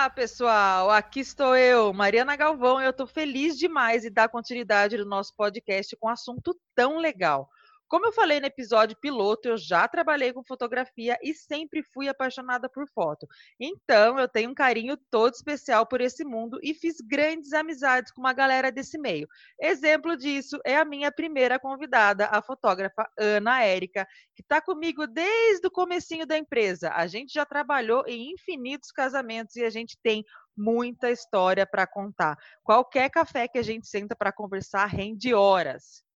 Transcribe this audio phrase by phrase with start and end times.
[0.00, 0.90] Olá, pessoal!
[0.90, 5.36] Aqui estou eu, Mariana Galvão, e eu estou feliz demais em dar continuidade no nosso
[5.36, 7.50] podcast com um assunto tão legal.
[7.90, 12.68] Como eu falei no episódio piloto, eu já trabalhei com fotografia e sempre fui apaixonada
[12.68, 13.26] por foto.
[13.58, 18.20] Então, eu tenho um carinho todo especial por esse mundo e fiz grandes amizades com
[18.20, 19.26] uma galera desse meio.
[19.60, 25.66] Exemplo disso é a minha primeira convidada, a fotógrafa Ana Érica, que está comigo desde
[25.66, 26.92] o comecinho da empresa.
[26.92, 30.24] A gente já trabalhou em infinitos casamentos e a gente tem
[30.56, 32.36] muita história para contar.
[32.62, 36.08] Qualquer café que a gente senta para conversar rende horas.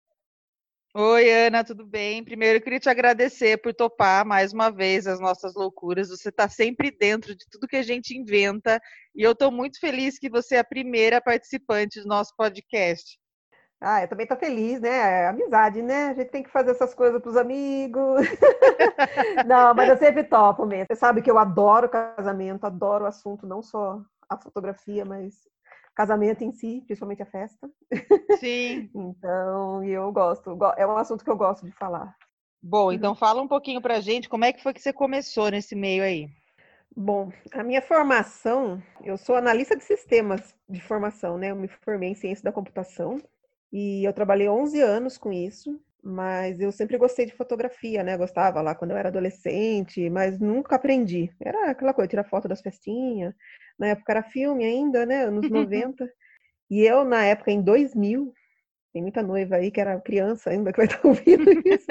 [0.97, 2.23] Oi, Ana, tudo bem?
[2.23, 6.09] Primeiro, eu queria te agradecer por topar mais uma vez as nossas loucuras.
[6.09, 8.81] Você está sempre dentro de tudo que a gente inventa
[9.13, 13.19] e eu estou muito feliz que você é a primeira participante do nosso podcast.
[13.81, 15.23] Ah, eu também estou feliz, né?
[15.25, 16.11] É amizade, né?
[16.11, 18.23] A gente tem que fazer essas coisas para os amigos.
[19.45, 20.87] não, mas eu sempre topo mesmo.
[20.87, 25.35] Você sabe que eu adoro casamento, adoro o assunto, não só a fotografia, mas
[25.95, 27.71] casamento em si, principalmente a festa.
[28.39, 28.91] Sim.
[28.95, 32.17] então, eu gosto, é um assunto que eu gosto de falar.
[32.63, 33.17] Bom, então uhum.
[33.17, 36.31] fala um pouquinho pra gente, como é que foi que você começou nesse meio aí?
[36.97, 41.51] Bom, a minha formação, eu sou analista de sistemas de formação, né?
[41.51, 43.21] Eu me formei em ciência da computação
[43.73, 48.15] e eu trabalhei 11 anos com isso, mas eu sempre gostei de fotografia, né?
[48.17, 51.33] Gostava lá quando eu era adolescente, mas nunca aprendi.
[51.41, 53.35] Era aquela coisa, tirar foto das festinhas,
[53.79, 55.25] na época era filme ainda, né?
[55.25, 56.05] Anos 90.
[56.71, 58.35] e eu, na época, em 2000,
[58.93, 61.87] tem muita noiva aí que era criança ainda que vai estar ouvindo isso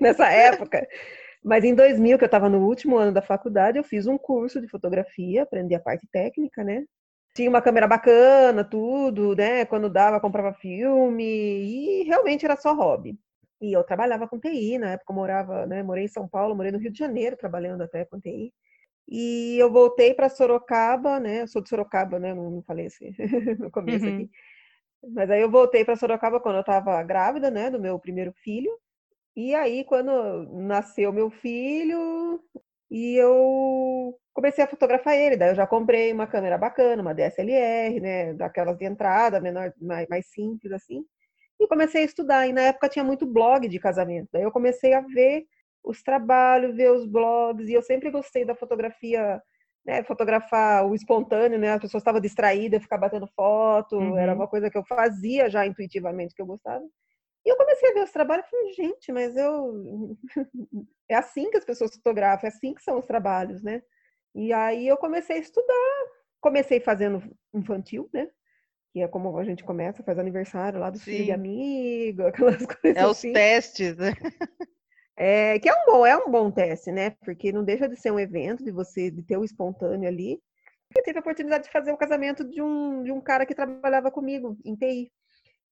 [0.00, 0.86] nessa época.
[1.44, 4.60] Mas em 2000, que eu estava no último ano da faculdade, eu fiz um curso
[4.60, 6.84] de fotografia, aprendi a parte técnica, né?
[7.34, 9.64] Tinha uma câmera bacana, tudo, né?
[9.64, 13.18] Quando dava, comprava filme, e realmente era só hobby.
[13.60, 15.82] E eu trabalhava com TI, na época eu morava, né?
[15.82, 18.52] Morei em São Paulo, morei no Rio de Janeiro, trabalhando até com TI.
[19.08, 21.42] E eu voltei para Sorocaba, né?
[21.42, 22.34] Eu sou de Sorocaba, né?
[22.34, 23.14] Não, não falei assim
[23.58, 24.14] no começo uhum.
[24.14, 24.30] aqui.
[25.14, 27.70] Mas aí eu voltei para Sorocaba quando eu estava grávida, né?
[27.70, 28.70] Do meu primeiro filho.
[29.36, 30.10] E aí, quando
[30.62, 32.42] nasceu meu filho,
[32.90, 35.36] e eu comecei a fotografar ele.
[35.36, 38.34] Daí eu já comprei uma câmera bacana, uma DSLR, né?
[38.34, 41.04] Daquelas de entrada, menor, mais, mais simples assim.
[41.60, 42.46] E comecei a estudar.
[42.46, 44.28] E na época tinha muito blog de casamento.
[44.32, 45.46] Daí eu comecei a ver
[45.86, 49.40] os trabalhos, ver os blogs, e eu sempre gostei da fotografia,
[49.84, 54.18] né, fotografar o espontâneo, né, a pessoa estava distraída, ficar batendo foto, uhum.
[54.18, 56.84] era uma coisa que eu fazia já intuitivamente, que eu gostava.
[57.44, 60.16] E eu comecei a ver os trabalhos e falei, gente, mas eu...
[61.08, 63.80] é assim que as pessoas fotografam, é assim que são os trabalhos, né?
[64.34, 66.06] E aí eu comecei a estudar,
[66.40, 67.22] comecei fazendo
[67.54, 68.28] infantil, né?
[68.96, 72.22] Que é como a gente começa, faz aniversário lá do filho de amigo,
[72.56, 73.28] aquelas coisas É assim.
[73.28, 74.14] os testes, né?
[75.14, 77.10] É, que é um bom, é um bom teste, né?
[77.22, 80.40] Porque não deixa de ser um evento, de você de ter o espontâneo ali.
[80.96, 84.10] Eu tive a oportunidade de fazer o casamento de um, de um cara que trabalhava
[84.10, 85.12] comigo em TI.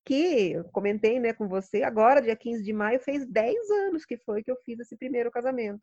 [0.05, 4.19] Que eu comentei né, com você, agora, dia 15 de maio, fez 10 anos que
[4.19, 5.81] foi que eu fiz esse primeiro casamento.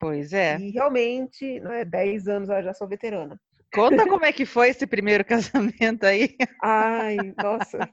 [0.00, 0.58] Pois é.
[0.58, 3.40] E realmente, não é 10 anos, eu já sou veterana.
[3.72, 6.36] Conta como é que foi esse primeiro casamento aí.
[6.62, 7.88] Ai, nossa.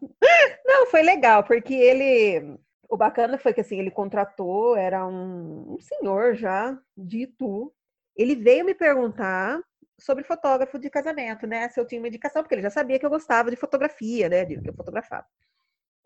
[0.65, 2.57] Não, foi legal, porque ele
[2.89, 7.73] o bacana foi que assim, ele contratou, era um, um senhor já de Itu.
[8.15, 9.61] Ele veio me perguntar
[9.99, 11.67] sobre fotógrafo de casamento, né?
[11.69, 14.45] Se eu tinha uma indicação, porque ele já sabia que eu gostava de fotografia, né?
[14.45, 15.25] De que eu fotografava.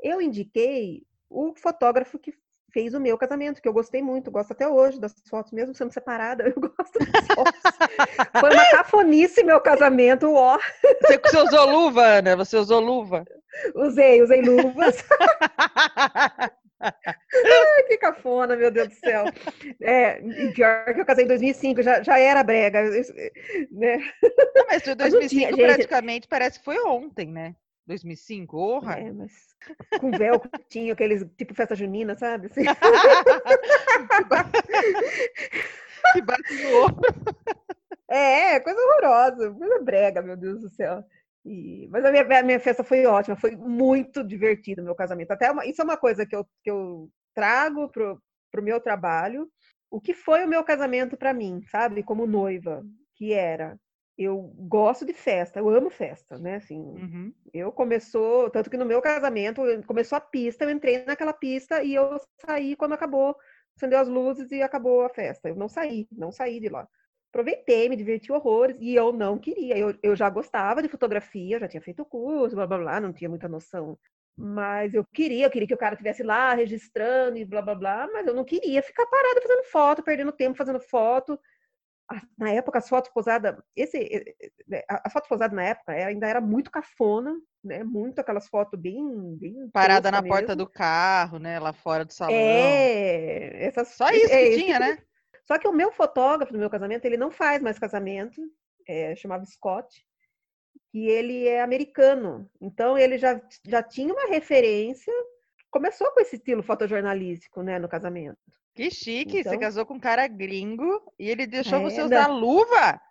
[0.01, 2.33] Eu indiquei o fotógrafo que
[2.71, 5.91] fez o meu casamento, que eu gostei muito, gosto até hoje das fotos, mesmo sendo
[5.91, 7.61] separada, eu gosto das fotos.
[8.39, 10.57] Foi uma cafonice meu casamento, ó.
[11.01, 12.35] Você, você usou luva, Ana?
[12.35, 13.25] Você usou luva?
[13.75, 15.03] Usei, usei luvas.
[16.81, 19.25] Ai, que cafona, meu Deus do céu.
[19.79, 20.19] É,
[20.53, 22.81] pior que eu casei em 2005, já, já era brega.
[23.71, 23.97] Né?
[24.55, 26.27] Não, mas 2005 tinha, praticamente gente...
[26.27, 27.55] parece que foi ontem, né?
[27.87, 28.99] 2005, orra.
[28.99, 29.55] É, mas
[29.99, 32.47] com véu tinha aqueles tipo festa junina, sabe?
[32.47, 32.63] Assim.
[36.13, 37.09] que bate no ombro.
[38.07, 41.03] É, coisa horrorosa, coisa brega, meu Deus do céu.
[41.45, 45.31] E, mas a minha, a minha, festa foi ótima, foi muito divertido o meu casamento.
[45.31, 49.49] Até uma, isso é uma coisa que eu, que eu trago pro, pro meu trabalho.
[49.89, 52.03] O que foi o meu casamento para mim, sabe?
[52.03, 52.83] Como noiva,
[53.15, 53.77] que era
[54.23, 56.55] eu gosto de festa, eu amo festa, né?
[56.55, 57.33] Assim, uhum.
[57.53, 61.93] eu começou, tanto que no meu casamento começou a pista, eu entrei naquela pista e
[61.95, 63.35] eu saí quando acabou,
[63.75, 65.49] acendeu as luzes e acabou a festa.
[65.49, 66.87] Eu não saí, não saí de lá
[67.31, 69.77] aproveitei, me diverti horrores, e eu não queria.
[69.77, 73.29] Eu, eu já gostava de fotografia, já tinha feito curso, blá blá blá, não tinha
[73.29, 73.97] muita noção.
[74.37, 78.09] Mas eu queria, eu queria que o cara estivesse lá registrando e blá blá blá,
[78.11, 81.39] mas eu não queria ficar parada fazendo foto, perdendo tempo fazendo foto.
[82.37, 84.35] Na época as fotos posadas, esse,
[84.87, 87.83] a, foto posada na época ainda era muito cafona, né?
[87.83, 90.35] Muito aquelas fotos bem, bem parada na mesmo.
[90.35, 91.59] porta do carro, né?
[91.59, 92.33] Lá fora do salão.
[92.33, 94.97] É, essas, só isso que é, tinha, né?
[95.43, 98.41] Só que o meu fotógrafo do meu casamento, ele não faz mais casamento,
[98.87, 100.05] é, chamava Scott,
[100.93, 102.49] e ele é americano.
[102.59, 105.13] Então ele já, já tinha uma referência,
[105.69, 108.39] começou com esse estilo fotojornalístico, né, no casamento.
[108.73, 109.51] Que chique, então...
[109.51, 112.39] você casou com um cara gringo e ele deixou é, você usar não.
[112.39, 113.01] luva?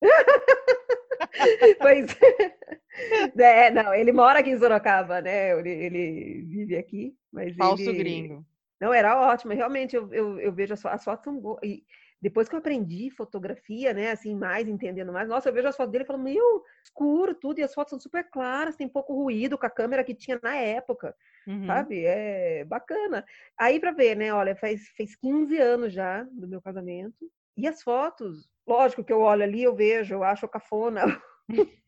[1.80, 2.16] pois
[3.38, 5.58] é, não, ele mora aqui em Sorocaba, né?
[5.58, 7.98] Ele, ele vive aqui, mas falso ele...
[7.98, 8.46] gringo.
[8.80, 11.60] Não, era ótimo, realmente eu, eu, eu vejo as, as fotos são boas.
[11.62, 11.84] E
[12.22, 15.90] depois que eu aprendi fotografia, né, assim, mais entendendo mais, nossa, eu vejo as fotos
[15.90, 19.58] dele e falo, meu, escuro tudo, e as fotos são super claras, tem pouco ruído
[19.58, 21.16] com a câmera que tinha na época,
[21.48, 21.66] uhum.
[21.66, 22.04] sabe?
[22.04, 23.24] É bacana.
[23.58, 27.82] Aí para ver, né, olha, faz, fez 15 anos já do meu casamento, e as
[27.82, 31.02] fotos, lógico que eu olho ali, eu vejo, eu acho cafona.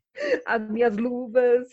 [0.47, 1.69] as minhas luvas.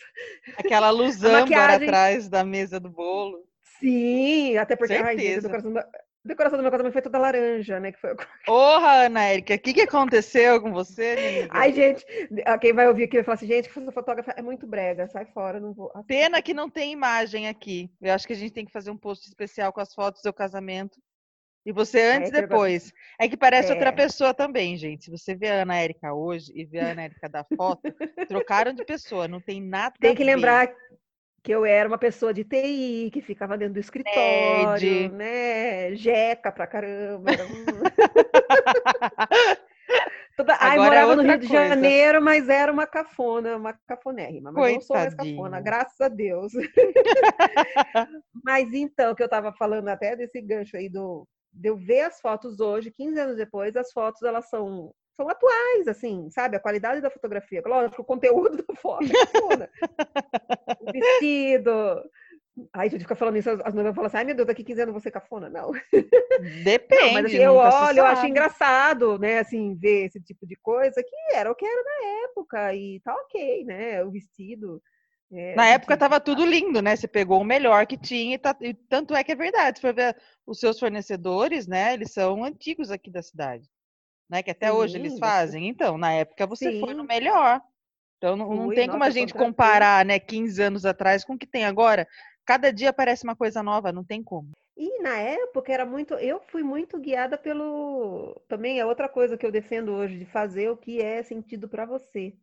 [0.58, 1.88] Aquela luz maquiagem...
[1.88, 3.46] atrás da mesa do bolo.
[3.80, 5.86] Sim, até porque gente, a
[6.24, 7.92] decoração do meu casamento foi toda laranja, né?
[7.92, 8.16] Que foi...
[8.46, 12.06] Porra, Ana Érica, o que, que aconteceu com você, Ai, gente,
[12.60, 15.26] quem vai ouvir aqui vai falar assim, gente, que essa fotógrafa é muito brega, sai
[15.26, 15.92] fora, não vou.
[16.08, 17.92] Pena que não tem imagem aqui.
[18.02, 20.24] Eu acho que a gente tem que fazer um post especial com as fotos do
[20.24, 21.00] seu casamento.
[21.66, 22.92] E você antes e é, depois.
[23.20, 23.74] É que parece é.
[23.74, 25.06] outra pessoa também, gente.
[25.06, 27.82] Se você vê a Ana Érica hoje e vê a Ana Érica da foto,
[28.28, 30.74] trocaram de pessoa, não tem nada Tem que lembrar
[31.44, 35.14] que eu era uma pessoa de TI, que ficava dentro do escritório, Nerd.
[35.14, 35.96] né?
[35.96, 37.32] Jeca pra caramba.
[40.38, 40.56] Toda...
[40.60, 44.52] Ai, morava no Rio de Janeiro, mas era uma cafona, uma cafonérrima.
[44.52, 46.54] Mas não sou mais cafona, graças a Deus.
[48.44, 52.22] mas então, que eu estava falando até desse gancho aí do, de eu ver as
[52.22, 56.56] fotos hoje, 15 anos depois, as fotos elas são são atuais, assim, sabe?
[56.56, 57.62] A qualidade da fotografia.
[57.66, 59.70] Lógico, o conteúdo da foto é
[60.80, 61.72] o vestido.
[62.74, 64.82] Aí a gente fica falando isso, as noivas falam assim, ai meu Deus, daqui 15
[64.82, 65.50] anos você cafona.
[65.50, 65.72] Não.
[66.64, 67.06] Depende.
[67.06, 71.02] Não, mas assim, eu olho, eu acho engraçado, né, assim, ver esse tipo de coisa
[71.02, 74.04] que era o que era na época e tá ok, né?
[74.04, 74.82] O vestido.
[75.34, 76.94] É, Na época estava tudo lindo, né?
[76.94, 79.78] Você pegou o melhor que tinha e, tá, e tanto é que é verdade.
[79.78, 80.16] Se for ver
[80.46, 81.94] os seus fornecedores, né?
[81.94, 83.70] Eles são antigos aqui da cidade
[84.32, 84.42] né?
[84.42, 85.68] Que até Sim, hoje eles fazem.
[85.68, 86.80] Então, na época você Sim.
[86.80, 87.62] foi no melhor.
[88.18, 91.48] Então não, não tem como a gente comparar, né, 15 anos atrás com o que
[91.48, 92.08] tem agora.
[92.46, 94.52] Cada dia aparece uma coisa nova, não tem como.
[94.78, 99.46] E na época era muito, eu fui muito guiada pelo, também é outra coisa que
[99.46, 102.34] eu defendo hoje de fazer o que é sentido para você.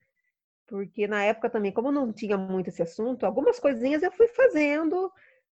[0.66, 5.10] Porque na época também, como não tinha muito esse assunto, algumas coisinhas eu fui fazendo,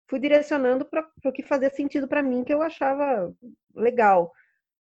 [0.07, 3.33] fui direcionando para o que fazia sentido para mim, que eu achava
[3.73, 4.33] legal.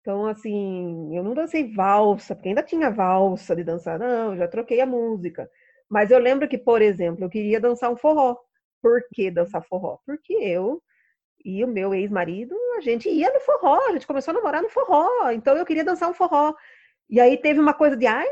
[0.00, 4.80] Então, assim, eu não dancei valsa, porque ainda tinha valsa de dançar, não, já troquei
[4.80, 5.48] a música.
[5.88, 8.36] Mas eu lembro que, por exemplo, eu queria dançar um forró.
[8.82, 9.98] Por que dançar forró?
[10.06, 10.82] Porque eu
[11.44, 14.68] e o meu ex-marido, a gente ia no forró, a gente começou a namorar no
[14.68, 16.54] forró, então eu queria dançar um forró.
[17.08, 18.26] E aí teve uma coisa de, ai,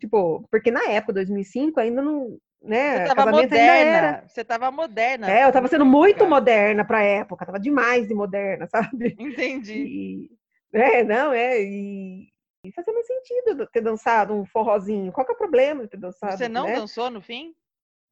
[0.00, 3.06] tipo, porque na época, 2005, ainda não, né?
[3.06, 4.24] Você tava moderna.
[4.26, 5.30] Você tava moderna.
[5.30, 9.14] É, eu tava sendo muito moderna pra época, tava demais de moderna, sabe?
[9.18, 9.74] Entendi.
[9.74, 10.30] E,
[10.76, 11.62] é, não, é.
[11.62, 12.28] E,
[12.64, 15.12] e fazia mais sentido ter dançado um forrozinho.
[15.12, 16.36] Qual que é o problema de ter dançado?
[16.36, 16.76] Você não né?
[16.76, 17.54] dançou no fim?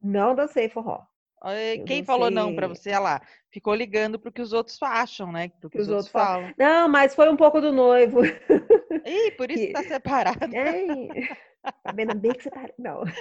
[0.01, 1.01] Não dancei forró.
[1.41, 2.03] Quem dancei...
[2.03, 2.89] falou não para você?
[2.89, 5.49] Olha lá, ficou ligando pro que os outros acham, né?
[5.59, 6.53] Pro que os, os outros, outros falam.
[6.57, 8.25] Não, mas foi um pouco do noivo.
[8.25, 10.55] Ih, por isso que tá separado.
[10.55, 10.87] É,
[11.83, 12.67] tá vendo bem que você tá.
[12.79, 13.03] Não.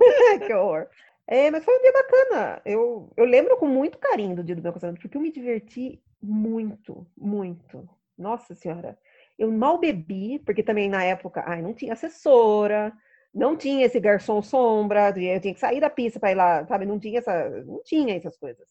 [0.46, 0.88] que horror.
[1.30, 2.62] É, mas foi um dia bacana.
[2.64, 6.02] Eu, eu lembro com muito carinho do dia do meu casamento, porque eu me diverti
[6.20, 7.88] muito, muito.
[8.18, 8.98] Nossa Senhora.
[9.38, 12.92] Eu mal bebi, porque também na época, ai, não tinha assessora,
[13.32, 16.84] não tinha esse garçom sombra, eu tinha que sair da pista para ir lá, sabe?
[16.84, 18.68] Não tinha essa, não tinha essas coisas.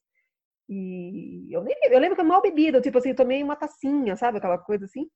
[0.70, 4.38] E eu nem eu lembro que eu mal bebida, tipo assim, tomei uma tacinha, sabe?
[4.40, 5.10] Aquela coisa assim.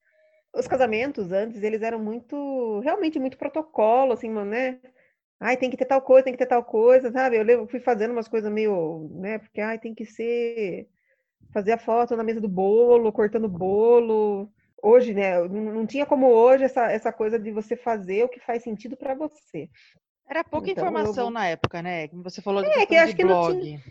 [0.55, 4.79] Os casamentos antes, eles eram muito, realmente muito protocolo, assim, né?
[5.43, 7.35] Ai, tem que ter tal coisa, tem que ter tal coisa, sabe?
[7.35, 9.39] Eu fui fazendo umas coisas meio, né?
[9.39, 10.87] Porque, ai, tem que ser
[11.51, 14.49] fazia foto na mesa do bolo, cortando bolo.
[14.81, 18.63] Hoje, né, não tinha como hoje essa, essa coisa de você fazer o que faz
[18.63, 19.69] sentido para você.
[20.29, 21.31] Era pouca então, informação eu...
[21.31, 22.07] na época, né?
[22.07, 23.53] Como você falou é, que acho que blog.
[23.53, 23.83] Não tinha,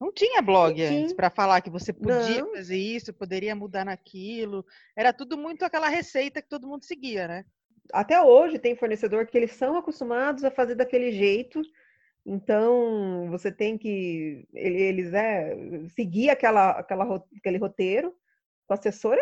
[0.00, 2.52] não tinha blog antes para falar que você podia não.
[2.52, 4.64] fazer isso, poderia mudar naquilo.
[4.96, 7.44] Era tudo muito aquela receita que todo mundo seguia, né?
[7.92, 11.62] Até hoje tem fornecedor que eles são acostumados a fazer daquele jeito
[12.30, 15.56] então, você tem que, eles é,
[15.94, 18.14] seguir aquela, aquela, aquele roteiro,
[18.66, 19.16] Com assessor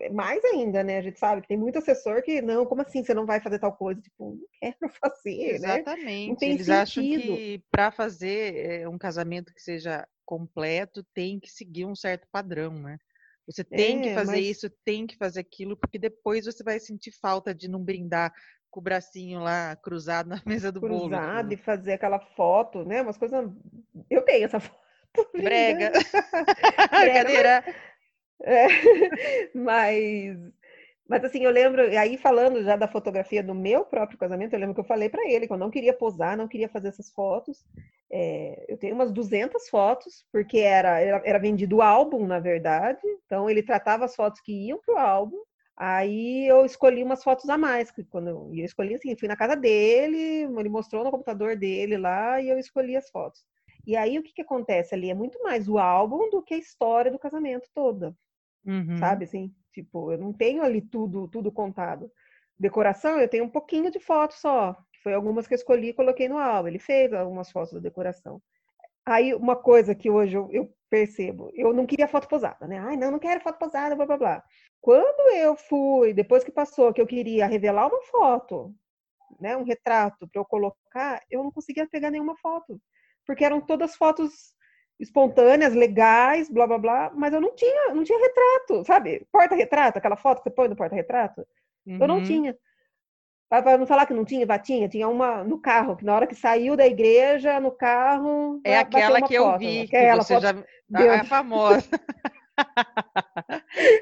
[0.00, 0.98] é mais ainda, né?
[0.98, 3.60] A gente sabe que tem muito assessor que, não, como assim você não vai fazer
[3.60, 4.00] tal coisa?
[4.00, 6.04] Tipo, não quero fazer, Exatamente.
[6.04, 6.26] né?
[6.26, 6.82] Não tem Eles sentido.
[6.82, 12.26] acham que para fazer eh, um casamento que seja completo, tem que seguir um certo
[12.32, 12.98] padrão, né?
[13.46, 16.78] Você tem que É, fazer mas isso, tem que fazer aquilo, porque depois você vai
[16.78, 18.32] sentir falta de não brindar
[18.70, 21.08] com o bracinho lá cruzado na mesa do bolo.
[21.08, 23.02] cruzado e fazer aquela foto, né?
[23.02, 23.50] Umas coisas.
[24.08, 24.78] Eu tenho essa foto.
[25.36, 25.90] brega.
[25.90, 25.92] linda.
[27.00, 27.64] Brincadeira.
[28.42, 28.66] É,
[29.54, 30.38] mas,
[31.10, 34.76] mas assim, eu lembro, aí falando já da fotografia do meu próprio casamento, eu lembro
[34.76, 37.64] que eu falei para ele que eu não queria posar, não queria fazer essas fotos.
[38.08, 43.00] É, eu tenho umas 200 fotos, porque era, era, era vendido o álbum, na verdade,
[43.26, 45.36] então ele tratava as fotos que iam para o álbum.
[45.76, 49.36] Aí eu escolhi umas fotos a mais, que quando eu, eu escolhi assim, fui na
[49.36, 53.44] casa dele, ele mostrou no computador dele lá e eu escolhi as fotos.
[53.84, 55.10] E aí o que, que acontece ali?
[55.10, 58.14] É muito mais o álbum do que a história do casamento toda
[58.64, 58.96] Uhum.
[58.98, 59.24] sabe?
[59.24, 62.10] Assim, tipo, eu não tenho ali tudo, tudo contado.
[62.58, 65.94] Decoração, eu tenho um pouquinho de foto só, que foi algumas que eu escolhi e
[65.94, 66.68] coloquei no álbum.
[66.68, 68.40] Ele fez algumas fotos da decoração.
[69.04, 72.78] Aí, uma coisa que hoje eu, eu percebo, eu não queria foto posada, né?
[72.78, 74.44] Ai, não, não quero foto posada, blá, blá, blá.
[74.80, 78.74] Quando eu fui, depois que passou, que eu queria revelar uma foto,
[79.40, 82.80] né, um retrato para eu colocar, eu não conseguia pegar nenhuma foto,
[83.26, 84.52] porque eram todas fotos
[85.00, 89.26] espontâneas, legais, blá blá blá, mas eu não tinha, não tinha retrato, sabe?
[89.32, 91.46] Porta-retrato, aquela foto que você põe no porta-retrato,
[91.98, 92.22] eu não Uhum.
[92.22, 92.56] tinha.
[93.48, 96.26] Para não falar que não tinha, vá, tinha, tinha uma no carro, que na hora
[96.26, 100.06] que saiu da igreja, no carro, É bateu aquela que eu foto, vi, que aquela
[100.06, 100.52] você foto já.
[100.88, 101.84] deu- A, a famosa.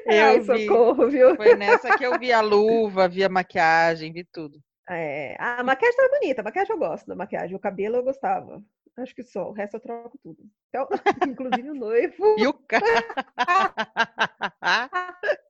[0.07, 0.67] Ai, eu vi.
[0.67, 1.35] socorro, viu?
[1.35, 4.59] Foi nessa que eu vi a luva, vi a maquiagem, vi tudo.
[4.89, 8.61] É, a maquiagem tava bonita, a maquiagem eu gosto da maquiagem, o cabelo eu gostava.
[9.01, 10.43] Acho que só, o resto eu troco tudo.
[10.69, 10.87] Então,
[11.27, 12.35] inclusive o noivo.
[12.37, 12.85] E o cara.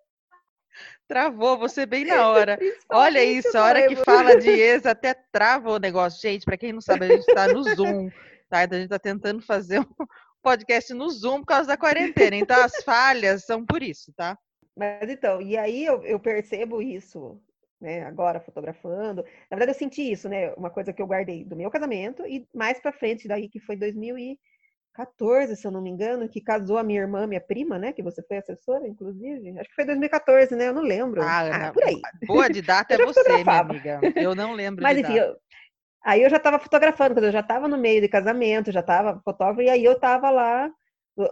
[1.08, 2.58] Travou você bem na hora.
[2.91, 6.22] Olha isso, a hora que fala de ex até trava o negócio.
[6.22, 8.10] Gente, para quem não sabe, a gente está no Zoom,
[8.48, 8.63] tá?
[8.63, 10.06] Então a gente está tentando fazer um
[10.41, 12.36] podcast no Zoom por causa da quarentena.
[12.36, 14.38] Então as falhas são por isso, tá?
[14.77, 17.41] Mas então, e aí eu, eu percebo isso,
[17.81, 19.24] né, agora fotografando.
[19.50, 20.53] Na verdade, eu senti isso, né?
[20.55, 23.75] Uma coisa que eu guardei do meu casamento e mais pra frente, daí que foi
[23.75, 27.93] 2014, se eu não me engano, que casou a minha irmã, minha prima, né?
[27.93, 29.57] Que você foi assessora, inclusive.
[29.59, 30.67] Acho que foi 2014, né?
[30.69, 31.21] Eu não lembro.
[31.21, 32.01] Ah, Ah, Ana, por aí.
[32.25, 34.00] boa de data é você, minha amiga.
[34.17, 35.36] Eu não lembro Mas enfim, eu-
[36.03, 39.21] aí eu já estava fotografando, quando eu já estava no meio de casamento, já estava
[39.24, 40.71] fotógrafo, e aí eu estava lá.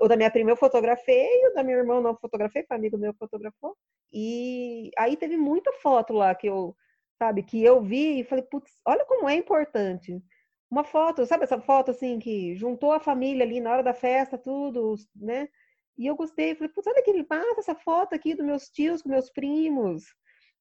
[0.02, 3.14] O da minha prima eu fotografei, o da minha irmã não fotografei, foi amigo meu
[3.14, 3.76] que fotografou.
[4.12, 6.76] E aí teve muita foto lá que eu,
[7.18, 10.22] sabe, que eu vi e falei, putz, olha como é importante.
[10.70, 14.38] Uma foto, sabe essa foto assim que juntou a família ali na hora da festa,
[14.38, 15.48] tudo, né?
[15.98, 19.10] E eu gostei, falei, putz, olha que massa essa foto aqui dos meus tios com
[19.10, 20.04] meus primos.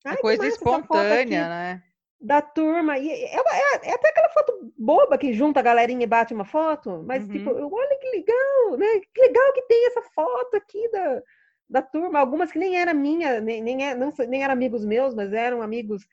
[0.05, 1.83] É Ai, coisa espontânea, né?
[2.21, 2.99] Da turma.
[2.99, 6.45] E é, é- é até aquela foto boba que junta a galerinha e bate uma
[6.45, 7.33] foto, mas Uhum.
[7.33, 9.01] tipo, eu- olha que legal, né?
[9.15, 11.23] Que legal que tem essa foto aqui da,
[11.69, 12.19] da turma.
[12.21, 15.63] Algumas que nem era minha, nem, nem, é- não, nem eram amigos meus, mas eram
[15.63, 16.07] amigos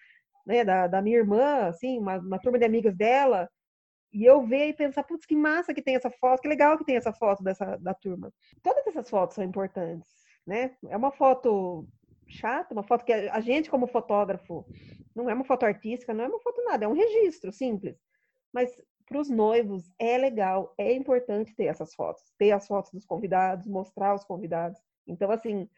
[0.45, 3.49] né, da, da minha irmã, assim, uma, uma turma de amigas dela.
[4.13, 6.85] E eu ver e pensar, putz, que massa que tem essa foto, que legal que
[6.85, 8.31] tem essa foto dessa da turma.
[8.61, 10.07] Todas essas fotos são importantes,
[10.45, 10.75] né?
[10.89, 11.87] É uma foto
[12.33, 14.65] chata, uma foto que a gente, como fotógrafo,
[15.15, 17.95] não é uma foto artística, não é uma foto nada, é um registro simples.
[18.53, 18.75] Mas
[19.07, 23.67] para os noivos é legal, é importante ter essas fotos, ter as fotos dos convidados,
[23.67, 24.79] mostrar os convidados.
[25.07, 25.69] Então, assim,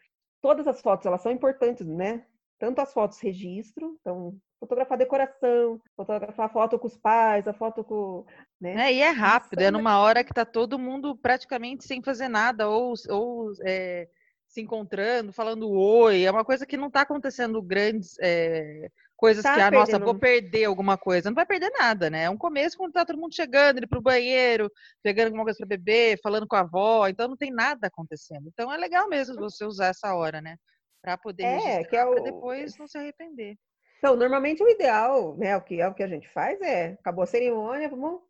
[0.41, 2.25] todas as fotos elas são importantes, né?
[2.59, 7.83] Tanto as fotos registro, então fotografar decoração, fotografar a foto com os pais, a foto
[7.83, 8.25] com,
[8.59, 8.89] né?
[8.89, 12.29] É, e é rápido, é são- numa hora que tá todo mundo praticamente sem fazer
[12.29, 14.07] nada, ou, ou é,
[14.55, 16.23] se encontrando, falando oi.
[16.23, 20.17] É uma coisa que não tá acontecendo grandes é, coisas Tá que, ah, nossa, vou
[20.17, 21.29] perder alguma coisa.
[21.29, 22.23] Não vai perder nada, né?
[22.23, 24.71] É um começo quando tá todo mundo chegando, indo pro banheiro,
[25.03, 28.47] pegando alguma coisa para beber, falando com a avó, então não tem nada acontecendo.
[28.47, 30.55] Então é legal mesmo você usar essa hora, né?
[31.01, 33.57] Para poder É, que é o- depois não se arrepender.
[33.97, 37.23] Então, normalmente o ideal, né, o que é o que a gente faz é, acabou
[37.23, 38.21] a cerimônia, vamos,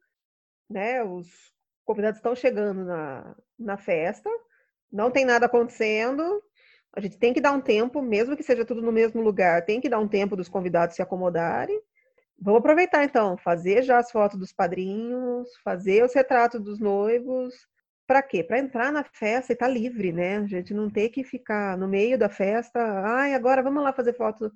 [0.70, 1.28] né, os
[1.84, 4.30] convidados estão chegando na, na festa,
[4.96, 6.42] não tem nada acontecendo,
[6.96, 9.82] a gente tem que dar um tempo, mesmo que seja tudo no mesmo lugar, tem
[9.82, 11.80] que dar um tempo dos convidados se acomodarem.
[12.40, 17.54] Vamos aproveitar então, fazer já as fotos dos padrinhos, fazer os retratos dos noivos.
[18.08, 18.44] Para quê?
[18.44, 20.38] Para entrar na festa e estar livre, né?
[20.38, 24.14] A gente não ter que ficar no meio da festa, ai, agora vamos lá fazer
[24.14, 24.50] foto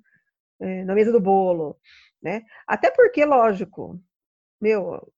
[0.60, 1.76] é, na mesa do bolo,
[2.22, 2.42] né?
[2.66, 4.00] Até porque, lógico,
[4.60, 5.12] meu,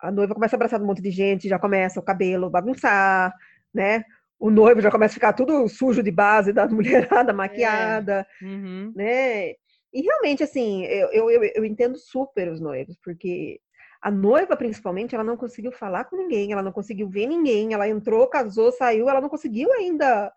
[0.00, 3.32] a noiva começa a abraçar um monte de gente, já começa o cabelo bagunçar,
[3.74, 4.04] né?
[4.38, 8.44] O noivo já começa a ficar tudo sujo de base da mulherada, maquiada, é.
[8.44, 8.92] uhum.
[8.94, 9.48] né?
[9.92, 13.58] E realmente, assim, eu, eu, eu, eu entendo super os noivos, porque
[14.00, 17.88] a noiva, principalmente, ela não conseguiu falar com ninguém, ela não conseguiu ver ninguém, ela
[17.88, 20.32] entrou, casou, saiu, ela não conseguiu ainda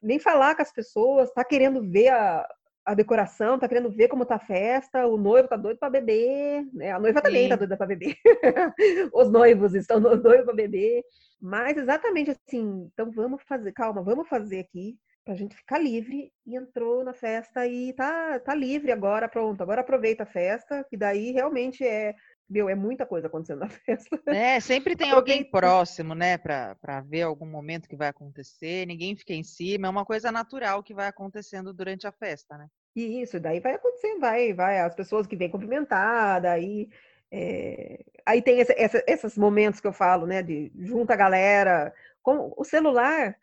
[0.00, 2.46] nem falar com as pessoas, tá querendo ver a,
[2.84, 6.66] a decoração, tá querendo ver como tá a festa, o noivo tá doido para beber,
[6.72, 6.92] né?
[6.92, 8.16] A noiva também tá doida para beber.
[9.14, 11.02] Os noivos estão doidos para beber.
[11.40, 16.56] Mas exatamente assim, então vamos fazer, calma, vamos fazer aqui pra gente ficar livre e
[16.56, 19.62] entrou na festa e tá tá livre agora, pronto.
[19.62, 22.14] Agora aproveita a festa, que daí realmente é
[22.48, 24.20] meu, é muita coisa acontecendo na festa.
[24.26, 29.32] É, sempre tem alguém próximo, né, para ver algum momento que vai acontecer, ninguém fica
[29.32, 32.68] em cima, é uma coisa natural que vai acontecendo durante a festa, né?
[32.94, 36.90] Isso, daí vai acontecendo, vai, vai, as pessoas que vêm cumprimentar, daí.
[37.30, 38.04] É...
[38.26, 41.94] Aí tem esse, essa, esses momentos que eu falo, né, de junta a galera.
[42.22, 43.34] Com o celular,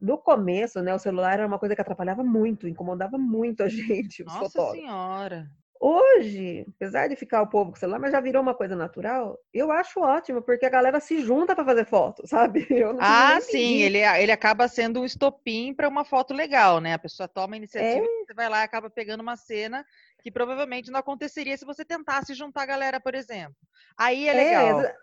[0.00, 4.24] no começo, né, o celular era uma coisa que atrapalhava muito, incomodava muito a gente.
[4.24, 5.50] Nossa Senhora!
[5.80, 9.38] Hoje, apesar de ficar o povo com o celular, mas já virou uma coisa natural,
[9.54, 12.66] eu acho ótimo, porque a galera se junta para fazer foto, sabe?
[12.98, 16.94] ah, sim, ele, ele acaba sendo um estopim para uma foto legal, né?
[16.94, 18.24] A pessoa toma a iniciativa, é.
[18.24, 19.84] você vai lá e acaba pegando uma cena
[20.20, 23.54] que provavelmente não aconteceria se você tentasse juntar a galera, por exemplo.
[23.96, 24.80] Aí é, é legal.
[24.80, 24.96] É,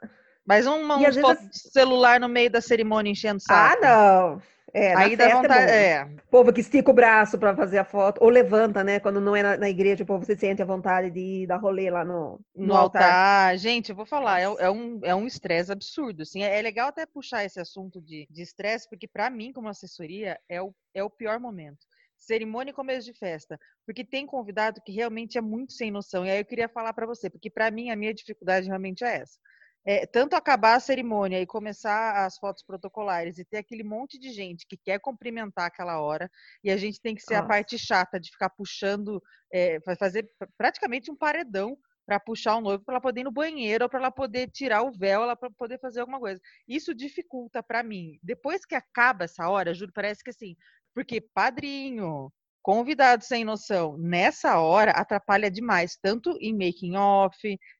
[0.45, 3.85] mas um, um celular no meio da cerimônia enchendo o ah, saco.
[3.85, 4.41] Ah, não.
[4.75, 5.71] É, Aí dá é vontade.
[5.71, 6.03] É, é.
[6.03, 8.99] O povo que estica o braço para fazer a foto, ou levanta, né?
[8.99, 11.89] Quando não é na, na, igreja, o povo se sente à vontade de dar rolê
[11.89, 13.03] lá no, no, no altar.
[13.03, 13.57] altar.
[13.57, 16.23] Gente, eu vou falar, é, é um é um estresse absurdo.
[16.23, 20.37] Assim, é, é, legal até puxar esse assunto de estresse, porque para mim, como assessoria,
[20.49, 21.79] é o, é o pior momento
[22.17, 26.25] cerimônia e começo de festa, porque tem convidado que realmente é muito sem noção.
[26.25, 29.17] E aí eu queria falar para você, porque para mim a minha dificuldade realmente é
[29.17, 29.37] essa
[29.85, 34.31] é, tanto acabar a cerimônia e começar as fotos protocolares e ter aquele monte de
[34.31, 36.29] gente que quer cumprimentar aquela hora,
[36.63, 37.45] e a gente tem que ser Nossa.
[37.45, 39.21] a parte chata de ficar puxando,
[39.51, 43.85] é, fazer praticamente um paredão para puxar o noivo para ela poder ir no banheiro
[43.85, 46.39] ou para ela poder tirar o véu, ela para poder fazer alguma coisa.
[46.67, 48.19] Isso dificulta para mim.
[48.21, 50.55] Depois que acaba essa hora, juro, parece que assim,
[50.93, 52.31] porque padrinho,
[52.65, 57.37] convidado sem noção nessa hora atrapalha demais, tanto em making off,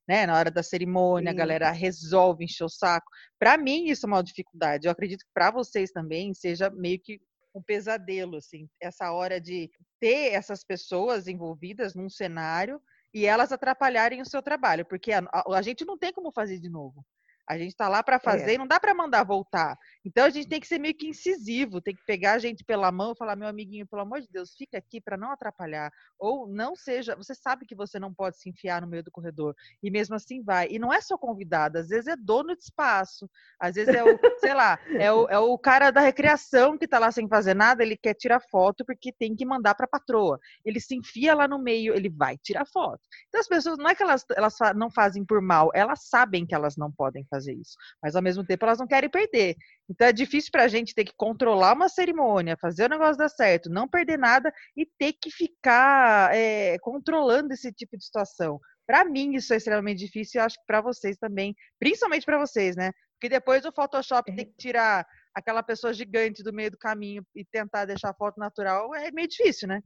[0.08, 1.36] né, na hora da cerimônia, Sim.
[1.36, 3.08] a galera resolve encher o saco.
[3.40, 4.86] Para mim isso é uma dificuldade.
[4.86, 7.20] Eu acredito que para vocês também seja meio que
[7.56, 12.80] um pesadelo assim, essa hora de ter essas pessoas envolvidas num cenário
[13.12, 16.60] e elas atrapalharem o seu trabalho, porque a, a, a gente não tem como fazer
[16.60, 17.04] de novo.
[17.48, 18.54] A gente está lá para fazer é.
[18.56, 19.78] e não dá para mandar voltar.
[20.04, 22.92] Então a gente tem que ser meio que incisivo, tem que pegar a gente pela
[22.92, 25.92] mão e falar, meu amiguinho, pelo amor de Deus, fica aqui para não atrapalhar.
[26.18, 29.56] Ou não seja, você sabe que você não pode se enfiar no meio do corredor.
[29.84, 30.68] E mesmo assim vai.
[30.72, 33.30] E não é só convidado, às vezes é dono de espaço,
[33.60, 34.08] às vezes é o,
[34.40, 37.84] sei lá, é o, é o cara da recreação que está lá sem fazer nada,
[37.84, 40.40] ele quer tirar foto porque tem que mandar para a patroa.
[40.64, 43.02] Ele se enfia lá no meio, ele vai tirar foto.
[43.28, 46.56] Então as pessoas, não é que elas, elas não fazem por mal, elas sabem que
[46.56, 47.76] elas não podem fazer fazer isso.
[48.02, 49.56] Mas ao mesmo tempo elas não querem perder.
[49.90, 53.30] Então é difícil para a gente ter que controlar uma cerimônia, fazer o negócio dar
[53.30, 58.60] certo, não perder nada e ter que ficar é, controlando esse tipo de situação.
[58.88, 62.76] Para mim isso é extremamente difícil e acho que para vocês também, principalmente para vocês,
[62.76, 62.92] né?
[63.14, 67.44] Porque depois o Photoshop tem que tirar aquela pessoa gigante do meio do caminho e
[67.44, 69.82] tentar deixar a foto natural é meio difícil, né?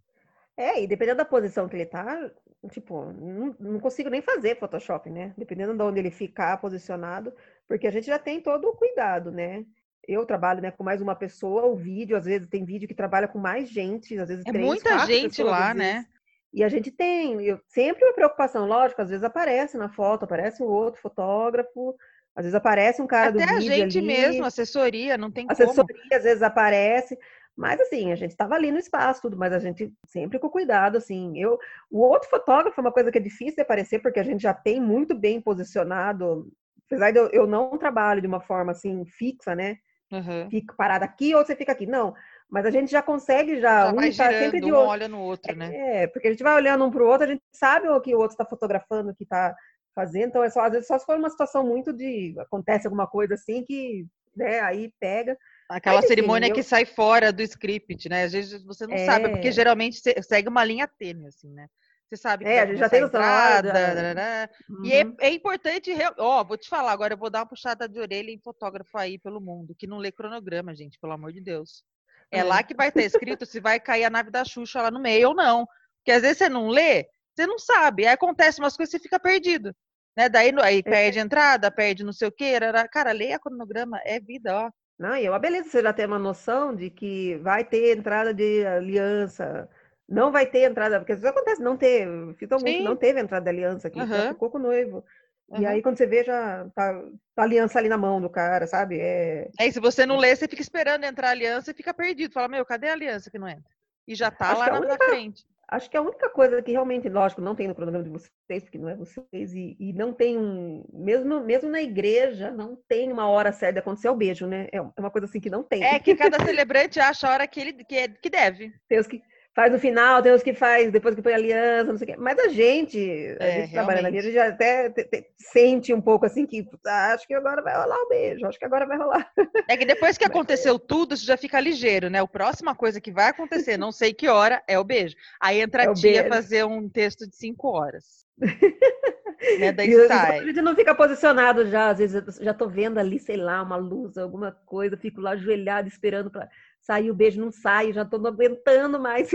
[0.59, 2.29] É, e dependendo da posição que ele tá,
[2.69, 5.33] tipo, não, não, consigo nem fazer Photoshop, né?
[5.37, 7.33] Dependendo de onde ele ficar posicionado,
[7.65, 9.63] porque a gente já tem todo o cuidado, né?
[10.05, 13.25] Eu trabalho né, com mais uma pessoa, o vídeo, às vezes tem vídeo que trabalha
[13.25, 16.05] com mais gente, às vezes é três, muita gente lá, né?
[16.51, 20.61] E a gente tem, eu, sempre uma preocupação, lógico, às vezes aparece na foto, aparece
[20.61, 21.95] um outro fotógrafo,
[22.35, 25.45] às vezes aparece um cara Até do vídeo a gente ali, mesmo, assessoria, não tem
[25.49, 26.15] assessoria, como.
[26.15, 27.17] às vezes aparece.
[27.59, 30.97] Mas assim, a gente estava ali no espaço, tudo, mas a gente sempre com cuidado,
[30.97, 31.37] assim.
[31.37, 31.59] Eu,
[31.91, 34.53] o outro fotógrafo é uma coisa que é difícil de aparecer, porque a gente já
[34.53, 36.49] tem muito bem posicionado.
[36.85, 39.75] Apesar de eu, eu não trabalho de uma forma assim fixa, né?
[40.09, 40.49] Uhum.
[40.49, 41.85] Fico parada aqui ou você fica aqui.
[41.85, 42.13] Não,
[42.49, 45.19] mas a gente já consegue já, já um vai tá sempre de um olha no
[45.19, 46.03] outro, né?
[46.03, 48.15] É, porque a gente vai olhando um para o outro, a gente sabe o que
[48.15, 49.53] o outro está fotografando, o que está
[49.93, 50.29] fazendo.
[50.29, 53.33] Então é só às vezes só se for uma situação muito de acontece alguma coisa
[53.33, 55.37] assim que, né, aí pega.
[55.69, 56.53] Aquela cerimônia eu...
[56.53, 58.23] que sai fora do script, né?
[58.23, 59.05] Às vezes você não é...
[59.05, 61.67] sabe, porque geralmente segue uma linha tênue, assim, né?
[62.09, 64.49] Você sabe que é, a gente já tem entrada.
[64.67, 64.83] Uhum.
[64.83, 65.15] E é, uhum.
[65.19, 68.39] é importante, ó, vou te falar, agora eu vou dar uma puxada de orelha em
[68.39, 71.83] fotógrafo aí pelo mundo, que não lê cronograma, gente, pelo amor de Deus.
[72.31, 72.43] É, é.
[72.43, 75.29] lá que vai estar escrito se vai cair a nave da Xuxa lá no meio
[75.29, 75.67] ou não.
[75.97, 78.07] Porque às vezes você não lê, você não sabe.
[78.07, 79.75] Aí acontece umas coisas e você fica perdido.
[80.17, 80.29] Né?
[80.29, 80.81] Daí aí é.
[80.81, 82.53] perde entrada, perde não sei o quê.
[82.91, 84.71] Cara, lê a cronograma, é vida, ó.
[84.99, 88.33] Não, e é uma beleza você já ter uma noção de que vai ter entrada
[88.33, 89.69] de aliança,
[90.07, 93.87] não vai ter entrada, porque isso acontece, não teve, finalmente não teve entrada de aliança
[93.87, 94.29] aqui, uhum.
[94.29, 95.05] ficou com o noivo.
[95.47, 95.61] Uhum.
[95.61, 96.93] E aí, quando você vê, já tá,
[97.33, 98.99] tá, a aliança ali na mão do cara, sabe?
[98.99, 99.49] É...
[99.57, 102.33] é, e se você não lê, você fica esperando entrar a aliança e fica perdido.
[102.33, 103.71] Fala, meu, cadê a aliança que não entra?
[104.07, 104.97] E já tá Acho lá na, única...
[104.97, 105.45] na frente.
[105.71, 108.79] Acho que a única coisa que realmente, lógico, não tem no cronograma de vocês, porque
[108.79, 110.83] não é vocês, e, e, não tem um.
[110.91, 114.67] Mesmo, mesmo na igreja, não tem uma hora certa de acontecer o beijo, né?
[114.71, 115.83] É, é uma coisa assim que não tem.
[115.83, 118.73] É que cada celebrante acha a hora que ele que, é, que deve.
[118.87, 119.21] Tem os que
[119.55, 122.17] faz no final, tem os que faz depois que põe aliança, não sei o quê.
[122.17, 122.97] Mas a gente,
[123.39, 126.45] a é, gente trabalhando ali, a gente já até te, te, sente um pouco assim
[126.45, 129.29] que ah, acho que agora vai rolar o um beijo, acho que agora vai rolar.
[129.69, 132.19] É que depois que aconteceu tudo, isso já fica ligeiro, né?
[132.19, 135.15] A próxima coisa que vai acontecer, não sei que hora, é o beijo.
[135.39, 136.29] Aí entra é a tia beijo.
[136.29, 138.25] fazer um texto de cinco horas.
[139.59, 140.39] né, daí e, sai.
[140.39, 143.75] A gente não fica posicionado já, às vezes já tô vendo ali, sei lá, uma
[143.75, 146.49] luz, alguma coisa, fico lá ajoelhado esperando para
[146.81, 149.29] sair o beijo, não sai, já tô não aguentando mais.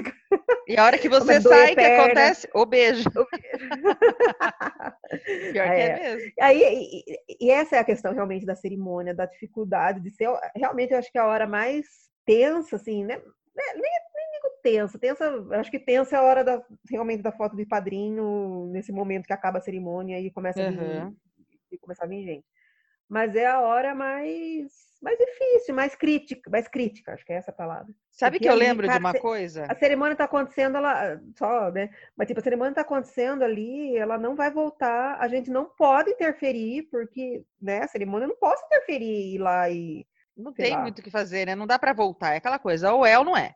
[0.67, 2.49] E a hora que você sai, o que acontece?
[2.55, 3.09] O beijo.
[3.09, 3.69] O beijo.
[5.53, 5.75] Pior é.
[5.75, 6.33] que é mesmo.
[6.41, 10.93] Aí, e, e, essa é a questão realmente da cerimônia, da dificuldade de ser, realmente
[10.93, 11.87] eu acho que é a hora mais
[12.25, 13.21] tensa, assim, né?
[13.57, 17.55] Nem, nem digo tensa, tensa, acho que tensa é a hora da, realmente da foto
[17.55, 21.17] de padrinho, nesse momento que acaba a cerimônia e começa a vir, uhum.
[21.71, 22.54] e começa a vir gente.
[23.09, 27.51] Mas é a hora mais mais difícil, mais crítica, mais crítica, acho que é essa
[27.51, 27.93] a palavra.
[28.11, 29.67] Sabe Porque que eu lembro de uma coisa?
[29.69, 31.91] A cerimônia está acontecendo, ela só, né?
[32.17, 36.11] Mas tipo, a cerimônia está acontecendo ali, ela não vai voltar, a gente não pode
[36.11, 40.81] interferir, porque, né, a cerimônia não posso interferir ir lá e não tem lá.
[40.81, 41.55] muito o que fazer, né?
[41.55, 43.55] Não dá para voltar, é aquela coisa, ou é ou não é.